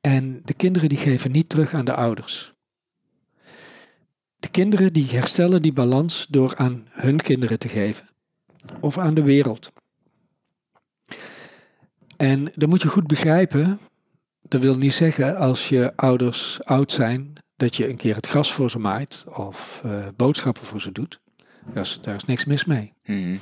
En 0.00 0.40
de 0.44 0.54
kinderen 0.54 0.88
die 0.88 0.98
geven 0.98 1.30
niet 1.30 1.48
terug 1.48 1.74
aan 1.74 1.84
de 1.84 1.94
ouders. 1.94 2.54
De 4.36 4.48
kinderen 4.48 4.92
die 4.92 5.08
herstellen 5.08 5.62
die 5.62 5.72
balans 5.72 6.26
door 6.30 6.56
aan 6.56 6.86
hun 6.90 7.20
kinderen 7.20 7.58
te 7.58 7.68
geven. 7.68 8.08
Of 8.80 8.98
aan 8.98 9.14
de 9.14 9.22
wereld. 9.22 9.72
En 12.16 12.52
dan 12.54 12.68
moet 12.68 12.82
je 12.82 12.88
goed 12.88 13.06
begrijpen 13.06 13.80
dat 14.48 14.60
wil 14.60 14.76
niet 14.76 14.94
zeggen 14.94 15.36
als 15.36 15.68
je 15.68 15.92
ouders 15.96 16.64
oud 16.64 16.92
zijn 16.92 17.32
dat 17.56 17.76
je 17.76 17.88
een 17.88 17.96
keer 17.96 18.14
het 18.14 18.26
gras 18.26 18.52
voor 18.52 18.70
ze 18.70 18.78
maait 18.78 19.24
of 19.28 19.82
uh, 19.86 20.06
boodschappen 20.16 20.64
voor 20.64 20.80
ze 20.80 20.92
doet. 20.92 21.20
Daar 21.72 21.82
is, 21.82 21.98
daar 22.02 22.14
is 22.14 22.24
niks 22.24 22.44
mis 22.44 22.64
mee. 22.64 22.92
Mhm. 23.04 23.38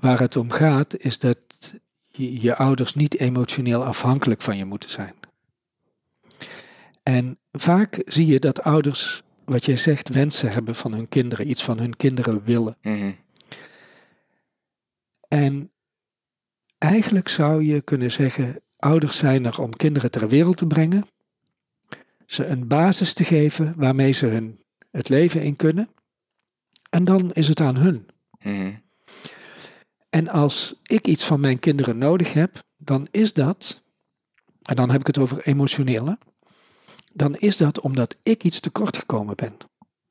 Waar 0.00 0.20
het 0.20 0.36
om 0.36 0.50
gaat 0.50 0.96
is 0.96 1.18
dat 1.18 1.38
je, 2.08 2.40
je 2.40 2.56
ouders 2.56 2.94
niet 2.94 3.18
emotioneel 3.18 3.84
afhankelijk 3.84 4.42
van 4.42 4.56
je 4.56 4.64
moeten 4.64 4.90
zijn. 4.90 5.14
En 7.02 7.38
vaak 7.52 8.02
zie 8.04 8.26
je 8.26 8.38
dat 8.38 8.62
ouders, 8.62 9.22
wat 9.44 9.64
jij 9.64 9.76
zegt, 9.76 10.08
wensen 10.08 10.52
hebben 10.52 10.74
van 10.74 10.92
hun 10.92 11.08
kinderen, 11.08 11.50
iets 11.50 11.62
van 11.62 11.78
hun 11.78 11.96
kinderen 11.96 12.44
willen. 12.44 12.76
Mhm. 12.82 13.12
En 15.28 15.70
eigenlijk 16.78 17.28
zou 17.28 17.64
je 17.64 17.82
kunnen 17.82 18.12
zeggen, 18.12 18.60
ouders 18.76 19.18
zijn 19.18 19.46
er 19.46 19.60
om 19.60 19.76
kinderen 19.76 20.10
ter 20.10 20.28
wereld 20.28 20.56
te 20.56 20.66
brengen, 20.66 21.08
ze 22.26 22.46
een 22.46 22.68
basis 22.68 23.12
te 23.12 23.24
geven 23.24 23.74
waarmee 23.76 24.12
ze 24.12 24.26
hun 24.26 24.60
het 24.90 25.08
leven 25.08 25.42
in 25.42 25.56
kunnen. 25.56 25.88
En 26.90 27.04
dan 27.04 27.32
is 27.32 27.48
het 27.48 27.60
aan 27.60 27.76
hun. 27.76 28.06
Mhm. 28.38 28.74
En 30.10 30.28
als 30.28 30.74
ik 30.82 31.06
iets 31.06 31.24
van 31.24 31.40
mijn 31.40 31.58
kinderen 31.58 31.98
nodig 31.98 32.32
heb, 32.32 32.62
dan 32.76 33.08
is 33.10 33.32
dat, 33.32 33.82
en 34.62 34.76
dan 34.76 34.90
heb 34.90 35.00
ik 35.00 35.06
het 35.06 35.18
over 35.18 35.46
emotionele, 35.46 36.18
dan 37.12 37.34
is 37.34 37.56
dat 37.56 37.80
omdat 37.80 38.16
ik 38.22 38.44
iets 38.44 38.60
tekort 38.60 38.96
gekomen 38.96 39.36
ben 39.36 39.56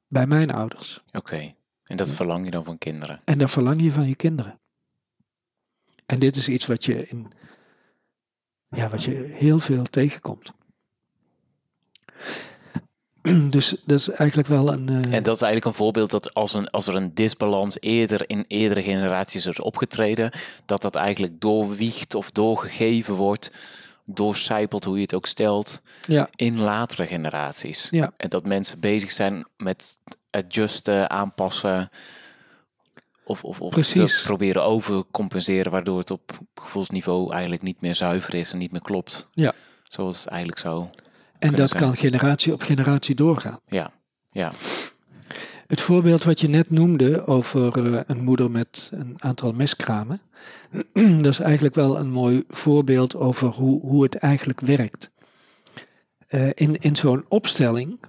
bij 0.08 0.28
mijn 0.28 0.52
ouders. 0.52 1.04
Oké. 1.12 1.54
En 1.84 1.98
dat 1.98 2.12
verlang 2.12 2.46
je 2.46 2.52
dan 2.52 2.64
van 2.64 2.78
kinderen? 2.78 3.20
En 3.26 3.38
dat 3.38 3.50
verlang 3.50 3.82
je 3.82 3.92
van 3.92 4.08
je 4.08 4.16
kinderen. 4.16 4.60
En 6.06 6.20
dit 6.20 6.36
is 6.36 6.48
iets 6.48 6.66
wat 6.66 6.86
je, 6.86 7.08
in, 7.08 7.32
ja, 8.70 8.90
wat 8.90 9.04
je 9.04 9.12
heel 9.12 9.60
veel 9.60 9.84
tegenkomt. 9.84 10.54
Dus 13.50 13.76
dat 13.86 14.00
is 14.00 14.10
eigenlijk 14.10 14.48
wel 14.50 14.74
een. 14.74 14.90
eh, 14.90 14.96
En 14.96 15.24
dat 15.24 15.36
is 15.36 15.42
eigenlijk 15.42 15.66
een 15.66 15.74
voorbeeld 15.84 16.10
dat 16.12 16.34
als, 16.34 16.54
een, 16.54 16.70
als 16.70 16.88
er 16.88 16.96
een 16.96 17.14
disbalans 17.14 17.78
eerder 17.80 18.30
in 18.30 18.46
eerdere 18.48 18.82
generaties 18.84 19.46
is 19.46 19.60
opgetreden, 19.62 20.32
dat 20.66 20.82
dat 20.82 20.96
eigenlijk 20.96 21.42
doorwiegt 21.42 22.16
of 22.16 22.32
doorgegeven 22.32 23.14
wordt, 23.14 23.52
doorcijpelt, 24.06 24.84
hoe 24.84 24.96
je 24.96 25.02
het 25.02 25.14
ook 25.14 25.26
stelt, 25.26 25.82
ja, 26.08 26.30
in 26.36 26.60
latere 26.62 27.06
generaties. 27.06 27.88
Ja. 27.92 28.12
En 28.18 28.30
dat 28.30 28.46
mensen 28.46 28.80
bezig 28.80 29.12
zijn 29.12 29.46
met 29.58 30.00
adjusten, 30.32 31.10
aanpassen. 31.10 31.90
Of, 33.24 33.44
of, 33.44 33.62
of 33.62 33.70
Precies. 33.70 34.18
te 34.18 34.24
proberen 34.24 34.64
overcompenseren, 34.64 35.72
waardoor 35.72 36.00
het 36.00 36.12
op 36.12 36.40
gevoelsniveau 36.56 37.32
eigenlijk 37.32 37.62
niet 37.62 37.82
meer 37.82 37.96
zuiver 37.96 38.34
is 38.34 38.52
en 38.52 38.58
niet 38.58 38.72
meer 38.72 38.82
klopt. 38.82 39.28
ja. 39.34 39.54
Zoals 39.84 40.20
het 40.20 40.28
eigenlijk 40.28 40.60
zou. 40.62 40.86
En 41.40 41.56
dat 41.56 41.70
zijn. 41.70 41.84
kan 41.84 41.96
generatie 41.98 42.54
op 42.54 42.62
generatie 42.62 43.16
doorgaan. 43.16 43.60
Ja, 43.66 43.92
ja. 44.30 44.52
Het 45.68 45.82
voorbeeld 45.82 46.24
wat 46.24 46.40
je 46.40 46.50
net 46.50 46.70
noemde 46.70 47.26
over 47.26 47.94
eh, 47.94 48.02
een 48.06 48.24
moeder 48.24 48.52
met 48.52 48.90
een 48.94 49.14
aantal 49.18 49.54
miskramen, 49.54 50.22
dat 51.22 51.26
is 51.26 51.40
eigenlijk 51.40 51.76
wel 51.76 52.00
een 52.00 52.10
mooi 52.12 52.44
voorbeeld 52.48 53.16
over 53.16 53.48
hoe, 53.48 53.82
hoe 53.82 54.04
het 54.04 54.16
eigenlijk 54.16 54.60
werkt. 54.60 55.12
Eh, 56.28 56.50
in 56.54 56.78
in 56.78 56.96
zo'n 56.96 57.26
opstelling, 57.28 58.00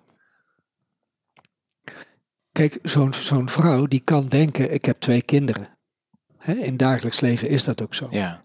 kijk, 2.52 2.78
zo'n 2.82 3.14
zo'n 3.14 3.48
vrouw 3.48 3.86
die 3.86 4.00
kan 4.00 4.26
denken, 4.26 4.72
ik 4.72 4.84
heb 4.84 4.98
twee 4.98 5.22
kinderen. 5.22 5.78
Hè, 6.38 6.52
in 6.52 6.76
dagelijks 6.76 7.20
leven 7.20 7.48
is 7.48 7.64
dat 7.64 7.82
ook 7.82 7.94
zo. 7.94 8.06
ja. 8.10 8.44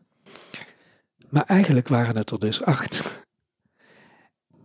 Maar 1.30 1.46
eigenlijk 1.46 1.88
waren 1.88 2.18
het 2.18 2.30
er 2.30 2.40
dus 2.40 2.64
acht. 2.64 3.25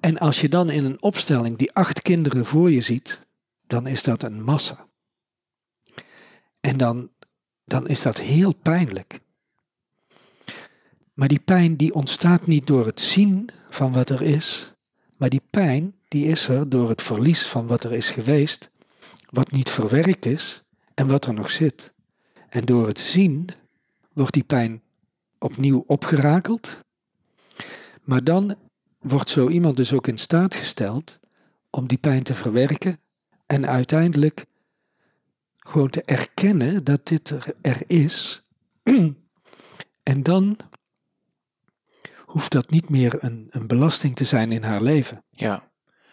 En 0.01 0.18
als 0.18 0.40
je 0.40 0.48
dan 0.48 0.70
in 0.70 0.84
een 0.84 1.03
opstelling 1.03 1.59
die 1.59 1.72
acht 1.72 2.03
kinderen 2.03 2.46
voor 2.46 2.70
je 2.70 2.80
ziet, 2.80 3.26
dan 3.66 3.86
is 3.86 4.03
dat 4.03 4.22
een 4.22 4.42
massa. 4.42 4.88
En 6.61 6.76
dan, 6.76 7.11
dan 7.64 7.86
is 7.86 8.03
dat 8.03 8.18
heel 8.18 8.53
pijnlijk. 8.53 9.20
Maar 11.14 11.28
die 11.28 11.40
pijn 11.40 11.76
die 11.76 11.94
ontstaat 11.94 12.46
niet 12.46 12.66
door 12.66 12.86
het 12.86 13.01
zien 13.01 13.51
van 13.70 13.92
wat 13.92 14.11
er 14.11 14.22
is, 14.22 14.72
maar 15.18 15.28
die 15.28 15.42
pijn 15.51 15.94
die 16.09 16.26
is 16.26 16.48
er 16.48 16.68
door 16.68 16.88
het 16.88 17.03
verlies 17.03 17.46
van 17.46 17.66
wat 17.66 17.84
er 17.84 17.92
is 17.92 18.11
geweest, 18.11 18.70
wat 19.30 19.51
niet 19.51 19.70
verwerkt 19.70 20.26
is 20.26 20.62
en 20.94 21.09
wat 21.09 21.26
er 21.26 21.34
nog 21.34 21.51
zit. 21.51 21.92
En 22.48 22.64
door 22.64 22.86
het 22.86 22.98
zien 22.98 23.48
wordt 24.12 24.32
die 24.32 24.44
pijn 24.44 24.82
opnieuw 25.38 25.84
opgerakeld. 25.86 26.78
Maar 28.03 28.24
dan 28.24 28.57
wordt 29.01 29.28
zo 29.28 29.48
iemand 29.48 29.76
dus 29.76 29.92
ook 29.92 30.07
in 30.07 30.18
staat 30.18 30.55
gesteld 30.55 31.18
om 31.70 31.86
die 31.86 31.98
pijn 31.98 32.22
te 32.22 32.34
verwerken 32.34 32.98
en 33.46 33.66
uiteindelijk 33.66 34.44
gewoon 35.57 35.90
te 35.90 36.03
erkennen 36.03 36.84
dat 36.84 37.07
dit 37.07 37.55
er, 37.62 37.82
is. 37.86 38.42
en 40.03 40.22
dan 40.22 40.57
hoeft 42.24 42.53
dat 42.53 42.70
niet 42.70 42.88
meer 42.88 43.24
een, 43.24 43.46
een 43.51 43.66
belasting 43.66 44.16
te 44.16 44.24
zijn 44.24 44.53
in 44.53 44.62
haar 44.62 44.82
leven. 44.82 45.24
Ja, 45.30 45.70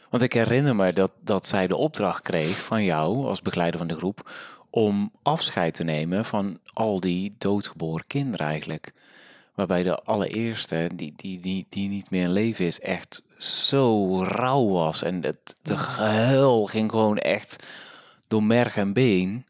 want 0.09 0.23
ik 0.23 0.33
herinner 0.33 0.75
me 0.75 0.93
dat, 0.93 1.11
dat 1.21 1.47
zij 1.47 1.67
de 1.67 1.75
opdracht 1.75 2.21
kreeg 2.21 2.57
van 2.57 2.83
jou 2.83 3.25
als 3.25 3.41
begeleider 3.41 3.79
van 3.79 3.87
de 3.87 3.95
groep 3.95 4.31
om 4.69 5.11
afscheid 5.21 5.73
te 5.73 5.83
nemen 5.83 6.25
van 6.25 6.59
al 6.73 6.99
die 6.99 7.35
doodgeboren 7.37 8.07
kinderen 8.07 8.47
eigenlijk. 8.47 8.93
Waarbij 9.57 9.83
de 9.83 10.03
allereerste, 10.03 10.89
die, 10.93 11.13
die, 11.15 11.39
die, 11.39 11.65
die 11.69 11.89
niet 11.89 12.09
meer 12.09 12.23
in 12.23 12.31
leven 12.31 12.65
is, 12.65 12.79
echt 12.79 13.21
zo 13.37 14.23
rauw 14.23 14.67
was. 14.67 15.03
En 15.03 15.23
het 15.23 15.55
de 15.61 15.77
gehuil 15.77 16.65
ging 16.65 16.91
gewoon 16.91 17.17
echt 17.17 17.67
door 18.27 18.43
merg 18.43 18.77
en 18.77 18.93
been. 18.93 19.45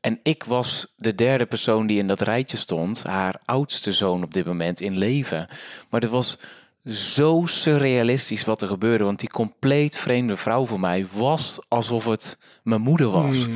En 0.00 0.20
ik 0.22 0.44
was 0.44 0.86
de 0.96 1.14
derde 1.14 1.46
persoon 1.46 1.86
die 1.86 1.98
in 1.98 2.06
dat 2.06 2.20
rijtje 2.20 2.56
stond, 2.56 3.02
haar 3.02 3.40
oudste 3.44 3.92
zoon 3.92 4.22
op 4.22 4.34
dit 4.34 4.46
moment 4.46 4.80
in 4.80 4.98
leven. 4.98 5.46
Maar 5.90 6.00
het 6.00 6.10
was 6.10 6.38
zo 6.86 7.42
surrealistisch 7.46 8.44
wat 8.44 8.62
er 8.62 8.68
gebeurde, 8.68 9.04
want 9.04 9.20
die 9.20 9.30
compleet 9.30 9.96
vreemde 9.96 10.36
vrouw 10.36 10.64
voor 10.66 10.80
mij 10.80 11.06
was 11.06 11.60
alsof 11.68 12.04
het 12.04 12.38
mijn 12.62 12.80
moeder 12.80 13.10
was. 13.10 13.46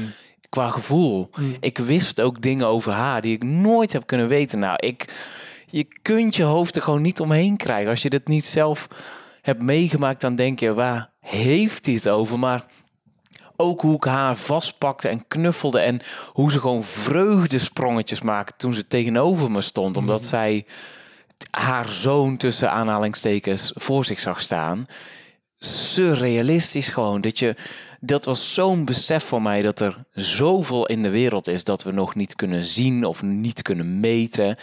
Qua 0.48 0.70
gevoel. 0.70 1.30
Ik 1.60 1.78
wist 1.78 2.20
ook 2.20 2.42
dingen 2.42 2.66
over 2.66 2.92
haar 2.92 3.20
die 3.20 3.34
ik 3.34 3.42
nooit 3.44 3.92
heb 3.92 4.06
kunnen 4.06 4.28
weten. 4.28 4.58
Nou, 4.58 4.76
ik, 4.76 5.04
je 5.76 5.86
kunt 6.02 6.36
je 6.36 6.42
hoofd 6.42 6.76
er 6.76 6.82
gewoon 6.82 7.02
niet 7.02 7.20
omheen 7.20 7.56
krijgen. 7.56 7.90
Als 7.90 8.02
je 8.02 8.10
dit 8.10 8.28
niet 8.28 8.46
zelf 8.46 8.88
hebt 9.42 9.62
meegemaakt, 9.62 10.20
dan 10.20 10.36
denk 10.36 10.60
je, 10.60 10.74
waar 10.74 11.10
heeft 11.20 11.86
hij 11.86 11.94
het 11.94 12.08
over? 12.08 12.38
Maar 12.38 12.66
ook 13.56 13.80
hoe 13.80 13.96
ik 13.96 14.04
haar 14.04 14.36
vastpakte 14.36 15.08
en 15.08 15.28
knuffelde 15.28 15.78
en 15.78 16.00
hoe 16.32 16.50
ze 16.50 16.60
gewoon 16.60 16.84
vreugdesprongetjes 16.84 18.22
maakte 18.22 18.54
toen 18.56 18.74
ze 18.74 18.86
tegenover 18.86 19.50
me 19.50 19.60
stond, 19.60 19.96
omdat 19.96 20.24
zij 20.24 20.66
haar 21.50 21.88
zoon 21.88 22.36
tussen 22.36 22.70
aanhalingstekens 22.70 23.72
voor 23.74 24.04
zich 24.04 24.20
zag 24.20 24.42
staan. 24.42 24.86
Surrealistisch 25.58 26.88
gewoon. 26.88 27.20
Dat, 27.20 27.38
je, 27.38 27.54
dat 28.00 28.24
was 28.24 28.54
zo'n 28.54 28.84
besef 28.84 29.24
voor 29.24 29.42
mij 29.42 29.62
dat 29.62 29.80
er 29.80 30.04
zoveel 30.12 30.86
in 30.86 31.02
de 31.02 31.10
wereld 31.10 31.48
is 31.48 31.64
dat 31.64 31.82
we 31.82 31.92
nog 31.92 32.14
niet 32.14 32.34
kunnen 32.34 32.64
zien 32.64 33.04
of 33.04 33.22
niet 33.22 33.62
kunnen 33.62 34.00
meten. 34.00 34.56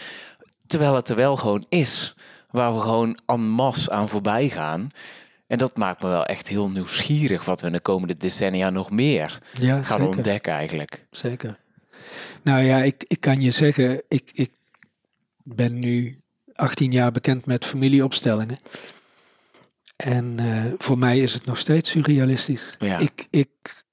Terwijl 0.74 0.94
het 0.94 1.08
er 1.08 1.16
wel 1.16 1.36
gewoon 1.36 1.64
is. 1.68 2.14
Waar 2.50 2.74
we 2.74 2.80
gewoon 2.80 3.18
en 3.26 3.40
masse 3.40 3.90
aan 3.90 4.08
voorbij 4.08 4.48
gaan. 4.48 4.88
En 5.46 5.58
dat 5.58 5.76
maakt 5.76 6.02
me 6.02 6.08
wel 6.08 6.24
echt 6.24 6.48
heel 6.48 6.70
nieuwsgierig 6.70 7.44
wat 7.44 7.60
we 7.60 7.66
in 7.66 7.72
de 7.72 7.80
komende 7.80 8.16
decennia 8.16 8.70
nog 8.70 8.90
meer 8.90 9.42
Ja, 9.52 9.74
gaan 9.82 9.98
zeker. 10.00 10.16
ontdekken 10.16 10.52
eigenlijk. 10.52 11.06
Zeker. 11.10 11.58
Nou 12.42 12.62
ja, 12.62 12.82
ik, 12.82 13.04
ik 13.06 13.20
kan 13.20 13.40
je 13.40 13.50
zeggen, 13.50 14.02
ik, 14.08 14.30
ik 14.32 14.52
ben 15.42 15.78
nu 15.78 16.20
18 16.54 16.92
jaar 16.92 17.12
bekend 17.12 17.46
met 17.46 17.64
familieopstellingen. 17.64 18.58
En 19.96 20.38
eh, 20.38 20.72
voor 20.78 20.98
mij 20.98 21.18
is 21.18 21.32
het 21.32 21.44
nog 21.44 21.58
steeds 21.58 21.90
surrealistisch. 21.90 22.74
Ja. 22.78 22.98
Ik, 22.98 23.26
ik, 23.30 23.84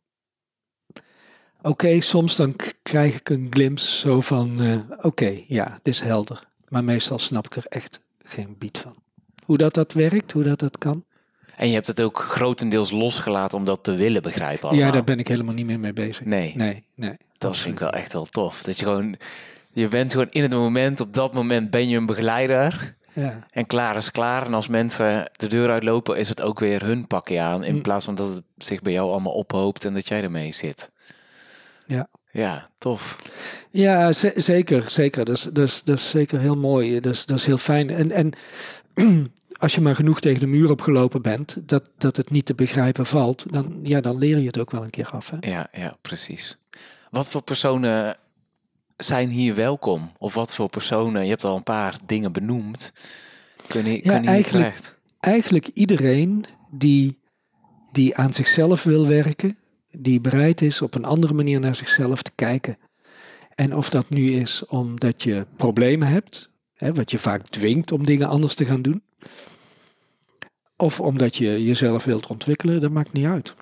Oké, 1.62 2.02
soms 2.02 2.36
dan 2.36 2.56
krijg 2.82 3.16
ik 3.16 3.30
een 3.30 3.48
glimpse 3.50 3.98
zo 4.00 4.22
van, 4.22 4.62
eh, 4.62 5.06
oké, 5.06 5.42
ja, 5.48 5.80
dit 5.84 5.94
is 5.94 6.00
helder. 6.00 6.50
Maar 6.72 6.84
meestal 6.84 7.20
snap 7.20 7.46
ik 7.46 7.56
er 7.56 7.66
echt 7.68 8.00
geen 8.24 8.56
bied 8.58 8.78
van. 8.78 8.96
Hoe 9.46 9.58
dat 9.58 9.74
dat 9.74 9.94
werkt, 9.94 10.32
hoe 10.32 10.44
dat 10.44 10.60
dat 10.60 10.78
kan. 10.78 11.04
En 11.56 11.68
je 11.68 11.74
hebt 11.74 11.88
het 11.88 12.02
ook 12.02 12.20
grotendeels 12.20 12.92
losgelaten 12.92 13.58
om 13.58 13.66
dat 13.66 13.84
te 13.84 13.96
willen 13.96 14.22
begrijpen 14.22 14.70
allemaal. 14.70 14.86
Ja, 14.86 14.92
daar 14.92 15.04
ben 15.04 15.20
ik 15.20 15.28
helemaal 15.28 15.54
niet 15.54 15.66
meer 15.66 15.80
mee 15.80 15.94
bezig. 15.94 16.26
Nee. 16.26 16.54
Nee, 16.56 16.84
nee. 16.96 17.18
Dat 17.38 17.58
vind 17.58 17.74
ik 17.74 17.80
wel 17.80 17.90
echt 17.90 18.14
wel 18.14 18.26
tof. 18.26 18.64
Dat 18.64 18.80
je 18.80 18.86
gewoon, 18.86 19.16
je 19.72 19.88
bent 19.88 20.12
gewoon 20.12 20.30
in 20.30 20.42
het 20.42 20.52
moment, 20.52 21.00
op 21.00 21.14
dat 21.14 21.34
moment 21.34 21.70
ben 21.70 21.90
je 21.90 21.98
een 21.98 22.06
begeleider. 22.06 22.96
Ja, 23.14 23.48
En 23.52 23.66
klaar 23.66 23.96
is 23.96 24.12
klaar. 24.12 24.46
En 24.46 24.54
als 24.54 24.68
mensen 24.68 25.32
de 25.32 25.48
deur 25.48 25.70
uitlopen, 25.70 26.18
is 26.18 26.30
het 26.30 26.42
ook 26.42 26.60
weer 26.60 26.86
hun 26.86 27.08
pakje 27.08 27.40
aan. 27.42 27.64
In 27.64 27.76
Hm. 27.76 27.82
plaats 27.82 28.06
van 28.06 28.16
dat 28.16 28.30
het 28.30 28.42
zich 28.58 28.82
bij 28.82 28.94
jou 28.94 29.10
allemaal 29.12 29.34
ophoopt 29.34 29.86
en 29.86 29.94
dat 29.94 30.08
jij 30.08 30.22
ermee 30.24 30.54
zit. 30.54 30.92
ja. 31.86 32.08
Ja, 32.32 32.70
tof. 32.78 33.16
Ja, 33.70 34.14
ze- 34.14 34.34
zeker, 34.36 34.92
zeker. 34.92 35.26
Dat 35.26 35.36
is, 35.38 35.44
dat, 35.44 35.68
is, 35.68 35.84
dat 35.84 35.98
is 35.98 36.10
zeker 36.10 36.40
heel 36.40 36.56
mooi. 36.58 37.00
Dat 37.00 37.14
is, 37.14 37.26
dat 37.26 37.38
is 37.38 37.46
heel 37.46 37.58
fijn. 37.58 37.90
En, 37.90 38.12
en 38.12 38.34
als 39.58 39.76
je 39.76 39.82
maar 39.82 39.96
genoeg 39.96 40.20
tegen 40.20 40.40
de 40.40 40.48
muur 40.48 40.70
opgelopen 40.72 41.22
bent, 41.22 41.58
dat, 41.70 41.84
dat 41.98 42.18
het 42.18 42.30
niet 42.30 42.46
te 42.46 42.56
begrijpen 42.56 43.06
valt, 43.06 43.46
dan, 43.52 43.80
ja, 43.84 44.02
dan 44.02 44.18
leer 44.18 44.38
je 44.38 44.48
het 44.48 44.60
ook 44.60 44.72
wel 44.72 44.84
een 44.84 44.90
keer 44.90 45.08
af. 45.10 45.30
Hè? 45.30 45.38
Ja, 45.52 45.68
ja, 45.72 45.98
precies. 46.02 46.58
Wat 47.12 47.30
voor 47.30 47.42
personen 47.42 48.18
zijn 48.98 49.30
hier 49.30 49.56
welkom? 49.56 50.12
Of 50.18 50.34
wat 50.34 50.56
voor 50.56 50.70
personen? 50.70 51.24
Je 51.24 51.30
hebt 51.30 51.44
al 51.44 51.56
een 51.56 51.64
paar 51.64 51.96
dingen 52.06 52.32
benoemd. 52.32 52.92
Kunnen, 53.68 53.92
Ja, 53.94 54.00
kunnen 54.00 54.20
hier 54.22 54.30
eigenlijk- 54.30 54.66
terecht? 54.66 54.96
Eigenlijk 55.20 55.68
iedereen 55.74 56.46
die, 56.72 57.20
die 57.92 58.16
aan 58.18 58.34
zichzelf 58.34 58.84
wil 58.84 59.08
werken, 59.08 59.58
die 59.98 60.22
bereid 60.22 60.62
is 60.62 60.82
op 60.82 60.96
een 60.96 61.06
andere 61.06 61.34
manier 61.34 61.60
naar 61.60 61.76
zichzelf 61.76 62.22
te 62.22 62.32
kijken. 62.36 62.78
En 63.56 63.76
of 63.76 63.90
dat 63.90 64.10
nu 64.10 64.32
is 64.32 64.66
omdat 64.66 65.24
je 65.24 65.46
problemen 65.56 66.08
hebt, 66.08 66.50
hè, 66.74 66.94
wat 66.94 67.12
je 67.12 67.20
vaak 67.20 67.48
dwingt 67.48 67.92
om 67.92 68.06
dingen 68.06 68.28
anders 68.28 68.56
te 68.56 68.66
gaan 68.66 68.82
doen. 68.82 69.04
Of 70.76 71.00
omdat 71.00 71.36
je 71.36 71.64
jezelf 71.64 72.04
wilt 72.04 72.28
ontwikkelen, 72.28 72.82
dat 72.82 72.92
maakt 72.92 73.14
niet 73.14 73.26
uit. 73.26 73.56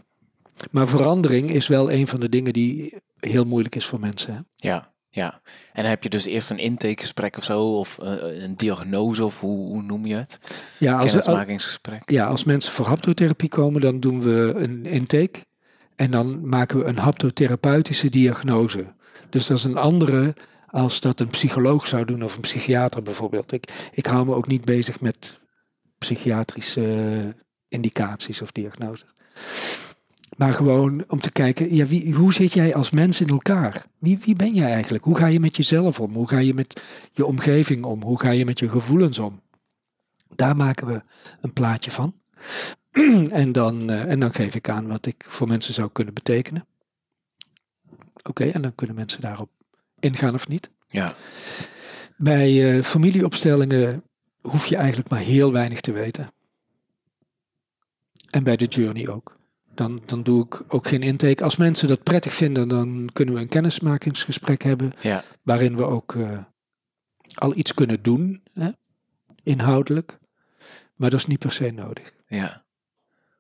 Maar 0.72 0.88
verandering 0.88 1.50
is 1.50 1.68
wel 1.68 1.92
een 1.92 2.08
van 2.08 2.20
de 2.20 2.30
dingen 2.30 2.54
die 2.54 2.94
heel 3.20 3.46
moeilijk 3.46 3.76
is 3.76 3.86
voor 3.86 4.00
mensen. 4.00 4.34
Hè? 4.34 4.40
Ja, 4.56 4.94
ja. 5.10 5.42
En 5.74 5.82
dan 5.82 5.86
heb 5.86 6.04
je 6.04 6.10
dus 6.10 6.26
eerst 6.26 6.50
een 6.50 6.60
intakegesprek 6.60 7.38
of 7.38 7.44
zo, 7.44 7.62
of 7.62 8.00
eh, 8.00 8.44
een 8.44 8.58
diagnose, 8.58 9.26
of 9.26 9.40
hoe, 9.40 9.68
hoe 9.68 9.82
noem 9.82 10.06
je 10.06 10.16
het? 10.16 10.40
Ja, 10.78 10.98
als, 10.98 11.12
Kennismakingsgesprek. 11.12 12.10
Ja, 12.10 12.26
als 12.26 12.44
mensen 12.44 12.74
voor 12.74 12.86
haptotherapie 12.86 13.50
komen, 13.50 13.82
dan 13.82 14.00
doen 14.00 14.22
we 14.22 14.54
een 14.56 14.86
intake. 14.86 15.48
En 16.00 16.12
dan 16.12 16.48
maken 16.48 16.78
we 16.78 16.86
een 16.86 16.98
haptotherapeutische 16.98 18.10
diagnose. 18.10 18.94
Dus 19.30 19.48
dat 19.48 19.58
is 19.58 19.64
een 19.64 19.78
andere 19.78 20.36
als 20.68 21.00
dat 21.00 21.20
een 21.20 21.28
psycholoog 21.28 21.88
zou 21.88 22.06
doen 22.06 22.24
of 22.24 22.36
een 22.36 22.42
psychiater 22.42 23.04
bijvoorbeeld. 23.04 23.52
Ik, 23.52 23.90
ik 23.94 24.06
hou 24.06 24.26
me 24.26 24.34
ook 24.34 24.48
niet 24.48 24.66
bezig 24.66 25.02
met 25.02 25.40
psychiatrische 25.98 27.36
indicaties 27.68 28.42
of 28.42 28.52
diagnoses. 28.52 29.10
Maar 30.38 30.54
gewoon 30.54 31.04
om 31.08 31.22
te 31.22 31.32
kijken, 31.32 31.76
ja, 31.76 31.86
wie, 31.86 32.14
hoe 32.14 32.34
zit 32.34 32.54
jij 32.54 32.76
als 32.76 32.90
mens 32.90 33.22
in 33.22 33.30
elkaar? 33.30 33.86
Wie, 33.98 34.18
wie 34.22 34.36
ben 34.36 34.54
jij 34.54 34.72
eigenlijk? 34.72 35.04
Hoe 35.04 35.18
ga 35.18 35.26
je 35.26 35.40
met 35.40 35.56
jezelf 35.56 36.00
om? 36.00 36.14
Hoe 36.14 36.28
ga 36.28 36.38
je 36.38 36.54
met 36.54 36.82
je 37.12 37.26
omgeving 37.26 37.86
om? 37.86 38.04
Hoe 38.04 38.20
ga 38.20 38.30
je 38.30 38.46
met 38.46 38.60
je 38.60 38.70
gevoelens 38.70 39.20
om? 39.20 39.42
Daar 40.36 40.56
maken 40.56 40.88
we 40.88 41.02
een 41.42 41.54
plaatje 41.54 41.92
van. 41.92 42.14
en, 43.42 43.52
dan, 43.52 43.90
eh, 43.90 44.12
en 44.12 44.20
dan 44.20 44.34
geef 44.34 44.56
ik 44.56 44.70
aan 44.70 44.88
wat 44.88 45.06
ik 45.06 45.26
voor 45.28 45.48
mensen 45.48 45.74
zou 45.74 45.90
kunnen 45.92 46.14
betekenen. 46.14 46.68
Oké, 48.24 48.46
en 48.46 48.62
dan 48.62 48.76
kunnen 48.76 48.96
mensen 48.96 49.22
daarop 49.22 49.50
ingaan 50.00 50.34
of 50.34 50.48
niet. 50.48 50.70
Ja, 50.88 51.14
Bij 52.18 52.78
eh, 52.78 52.84
familieopstellingen 52.84 54.04
hoef 54.42 54.66
je 54.66 54.76
eigenlijk 54.76 55.10
maar 55.10 55.20
heel 55.20 55.52
weinig 55.52 55.82
te 55.82 55.92
weten. 55.92 56.32
En 58.30 58.44
bij 58.44 58.56
de 58.56 58.66
journey 58.66 59.08
ook. 59.08 59.38
Dan, 59.74 60.02
dan 60.06 60.24
doe 60.24 60.46
ik 60.46 60.62
ook 60.68 60.88
geen 60.88 61.02
intake. 61.04 61.44
Als 61.44 61.56
mensen 61.58 61.88
dat 61.88 62.04
prettig 62.04 62.34
vinden, 62.34 62.68
dan 62.68 63.10
kunnen 63.14 63.34
we 63.36 63.42
een 63.42 63.48
kennismakingsgesprek 63.50 64.62
hebben. 64.64 64.92
ja, 65.02 65.24
Waarin 65.44 65.76
we 65.76 65.84
ook 65.84 66.16
eh, 66.16 66.44
al 67.34 67.56
iets 67.56 67.74
kunnen 67.74 68.02
doen, 68.04 68.44
hè? 68.54 68.70
inhoudelijk. 69.44 70.18
Maar 70.96 71.10
dat 71.10 71.20
is 71.20 71.26
niet 71.26 71.40
per 71.40 71.52
se 71.52 71.72
nodig. 71.72 72.14
ja. 72.28 72.68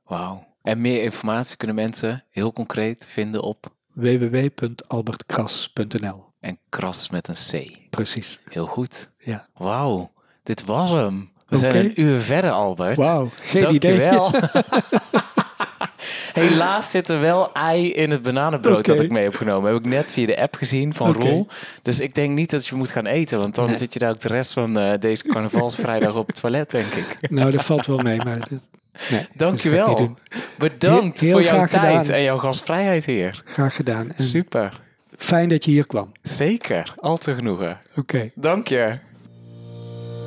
Wauw. 0.09 0.47
En 0.61 0.81
meer 0.81 1.01
informatie 1.01 1.57
kunnen 1.57 1.75
mensen 1.75 2.23
heel 2.31 2.53
concreet 2.53 3.05
vinden 3.07 3.41
op... 3.41 3.73
www.albertkras.nl 3.93 6.25
En 6.39 6.57
kras 6.69 6.99
is 6.99 7.09
met 7.09 7.27
een 7.27 7.35
C. 7.51 7.77
Precies. 7.89 8.39
Heel 8.49 8.65
goed. 8.65 9.09
Ja. 9.17 9.47
Wauw, 9.53 10.11
dit 10.43 10.65
was 10.65 10.91
hem. 10.91 11.31
We 11.47 11.57
zijn 11.57 11.75
een 11.75 12.01
uur 12.01 12.19
verder, 12.19 12.51
Albert. 12.51 12.97
Wauw, 12.97 13.29
geen 13.41 13.61
Dankjewel. 13.61 14.31
Helaas 16.33 16.89
zit 16.89 17.09
er 17.09 17.19
wel 17.19 17.53
ei 17.53 17.91
in 17.91 18.11
het 18.11 18.21
bananenbrood 18.21 18.85
dat 18.85 18.99
ik 18.99 19.11
mee 19.11 19.23
heb 19.23 19.35
genomen. 19.35 19.71
Heb 19.73 19.79
ik 19.79 19.85
net 19.89 20.11
via 20.11 20.25
de 20.25 20.41
app 20.41 20.55
gezien 20.55 20.93
van 20.93 21.09
Oké. 21.09 21.19
Rol. 21.27 21.47
Dus 21.81 21.99
ik 21.99 22.13
denk 22.15 22.35
niet 22.35 22.49
dat 22.49 22.67
je 22.67 22.75
moet 22.75 22.91
gaan 22.91 23.05
eten. 23.05 23.39
Want 23.39 23.55
dan 23.55 23.67
Nee. 23.67 23.77
zit 23.77 23.93
je 23.93 23.99
daar 23.99 24.09
ook 24.09 24.19
de 24.21 24.27
rest 24.27 24.53
van 24.53 24.79
eh, 24.79 24.93
deze 24.99 25.23
carnavalsvrijdag 25.23 26.15
op 26.15 26.27
het 26.27 26.35
toilet, 26.41 26.69
denk 26.69 26.93
ik. 26.93 27.29
Nou, 27.29 27.51
dat 27.51 27.63
valt 27.63 27.85
wel 27.85 27.97
mee, 27.97 28.17
maar 28.17 28.39
dat, 28.49 28.59
nee, 29.11 29.27
Dankjewel. 29.35 29.95
Bedankt 30.57 31.19
Heel- 31.19 31.29
heel 31.29 31.37
voor 31.43 31.55
jouw 31.55 31.65
tijd 31.65 31.97
gedaan. 32.05 32.15
en 32.15 32.21
jouw 32.23 32.37
gastvrijheid 32.37 33.05
hier. 33.05 33.41
Graag 33.45 33.75
gedaan. 33.75 34.11
En 34.15 34.23
Super. 34.23 34.81
fijn 35.17 35.49
dat 35.49 35.65
je 35.65 35.71
hier 35.71 35.87
kwam. 35.87 36.11
Zeker. 36.21 36.93
Al 36.97 37.17
te 37.17 37.35
genoegen. 37.35 37.79
Oké. 37.95 38.29
Dank 38.35 38.67
je. 38.67 38.97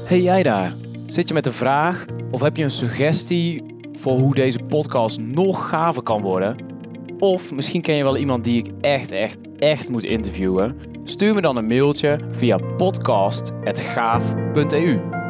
Hey 0.05 0.21
jij 0.21 0.43
daar. 0.43 0.75
Zit 1.07 1.29
je 1.29 1.35
met 1.35 1.47
een 1.47 1.53
vraag 1.53 2.05
of 2.31 2.41
heb 2.41 2.57
je 2.57 2.65
een 2.65 2.71
suggestie 2.71 3.63
voor 3.93 4.19
hoe 4.19 4.35
deze 4.35 4.59
podcast 4.59 5.19
nog 5.19 5.69
gaver 5.69 6.03
kan 6.03 6.23
worden? 6.23 6.57
Of 7.19 7.53
misschien 7.53 7.83
ken 7.83 7.95
je 7.95 8.03
wel 8.03 8.17
iemand 8.17 8.45
die 8.45 8.65
ik 8.65 8.71
echt, 8.81 9.13
echt, 9.13 9.37
echt 9.59 9.89
moet 9.89 10.05
interviewen? 10.05 10.77
Stuur 11.05 11.35
me 11.35 11.41
dan 11.41 11.57
een 11.57 11.67
mailtje 11.67 12.19
via 12.31 12.57
podcast.gaaf.eu. 12.77 15.22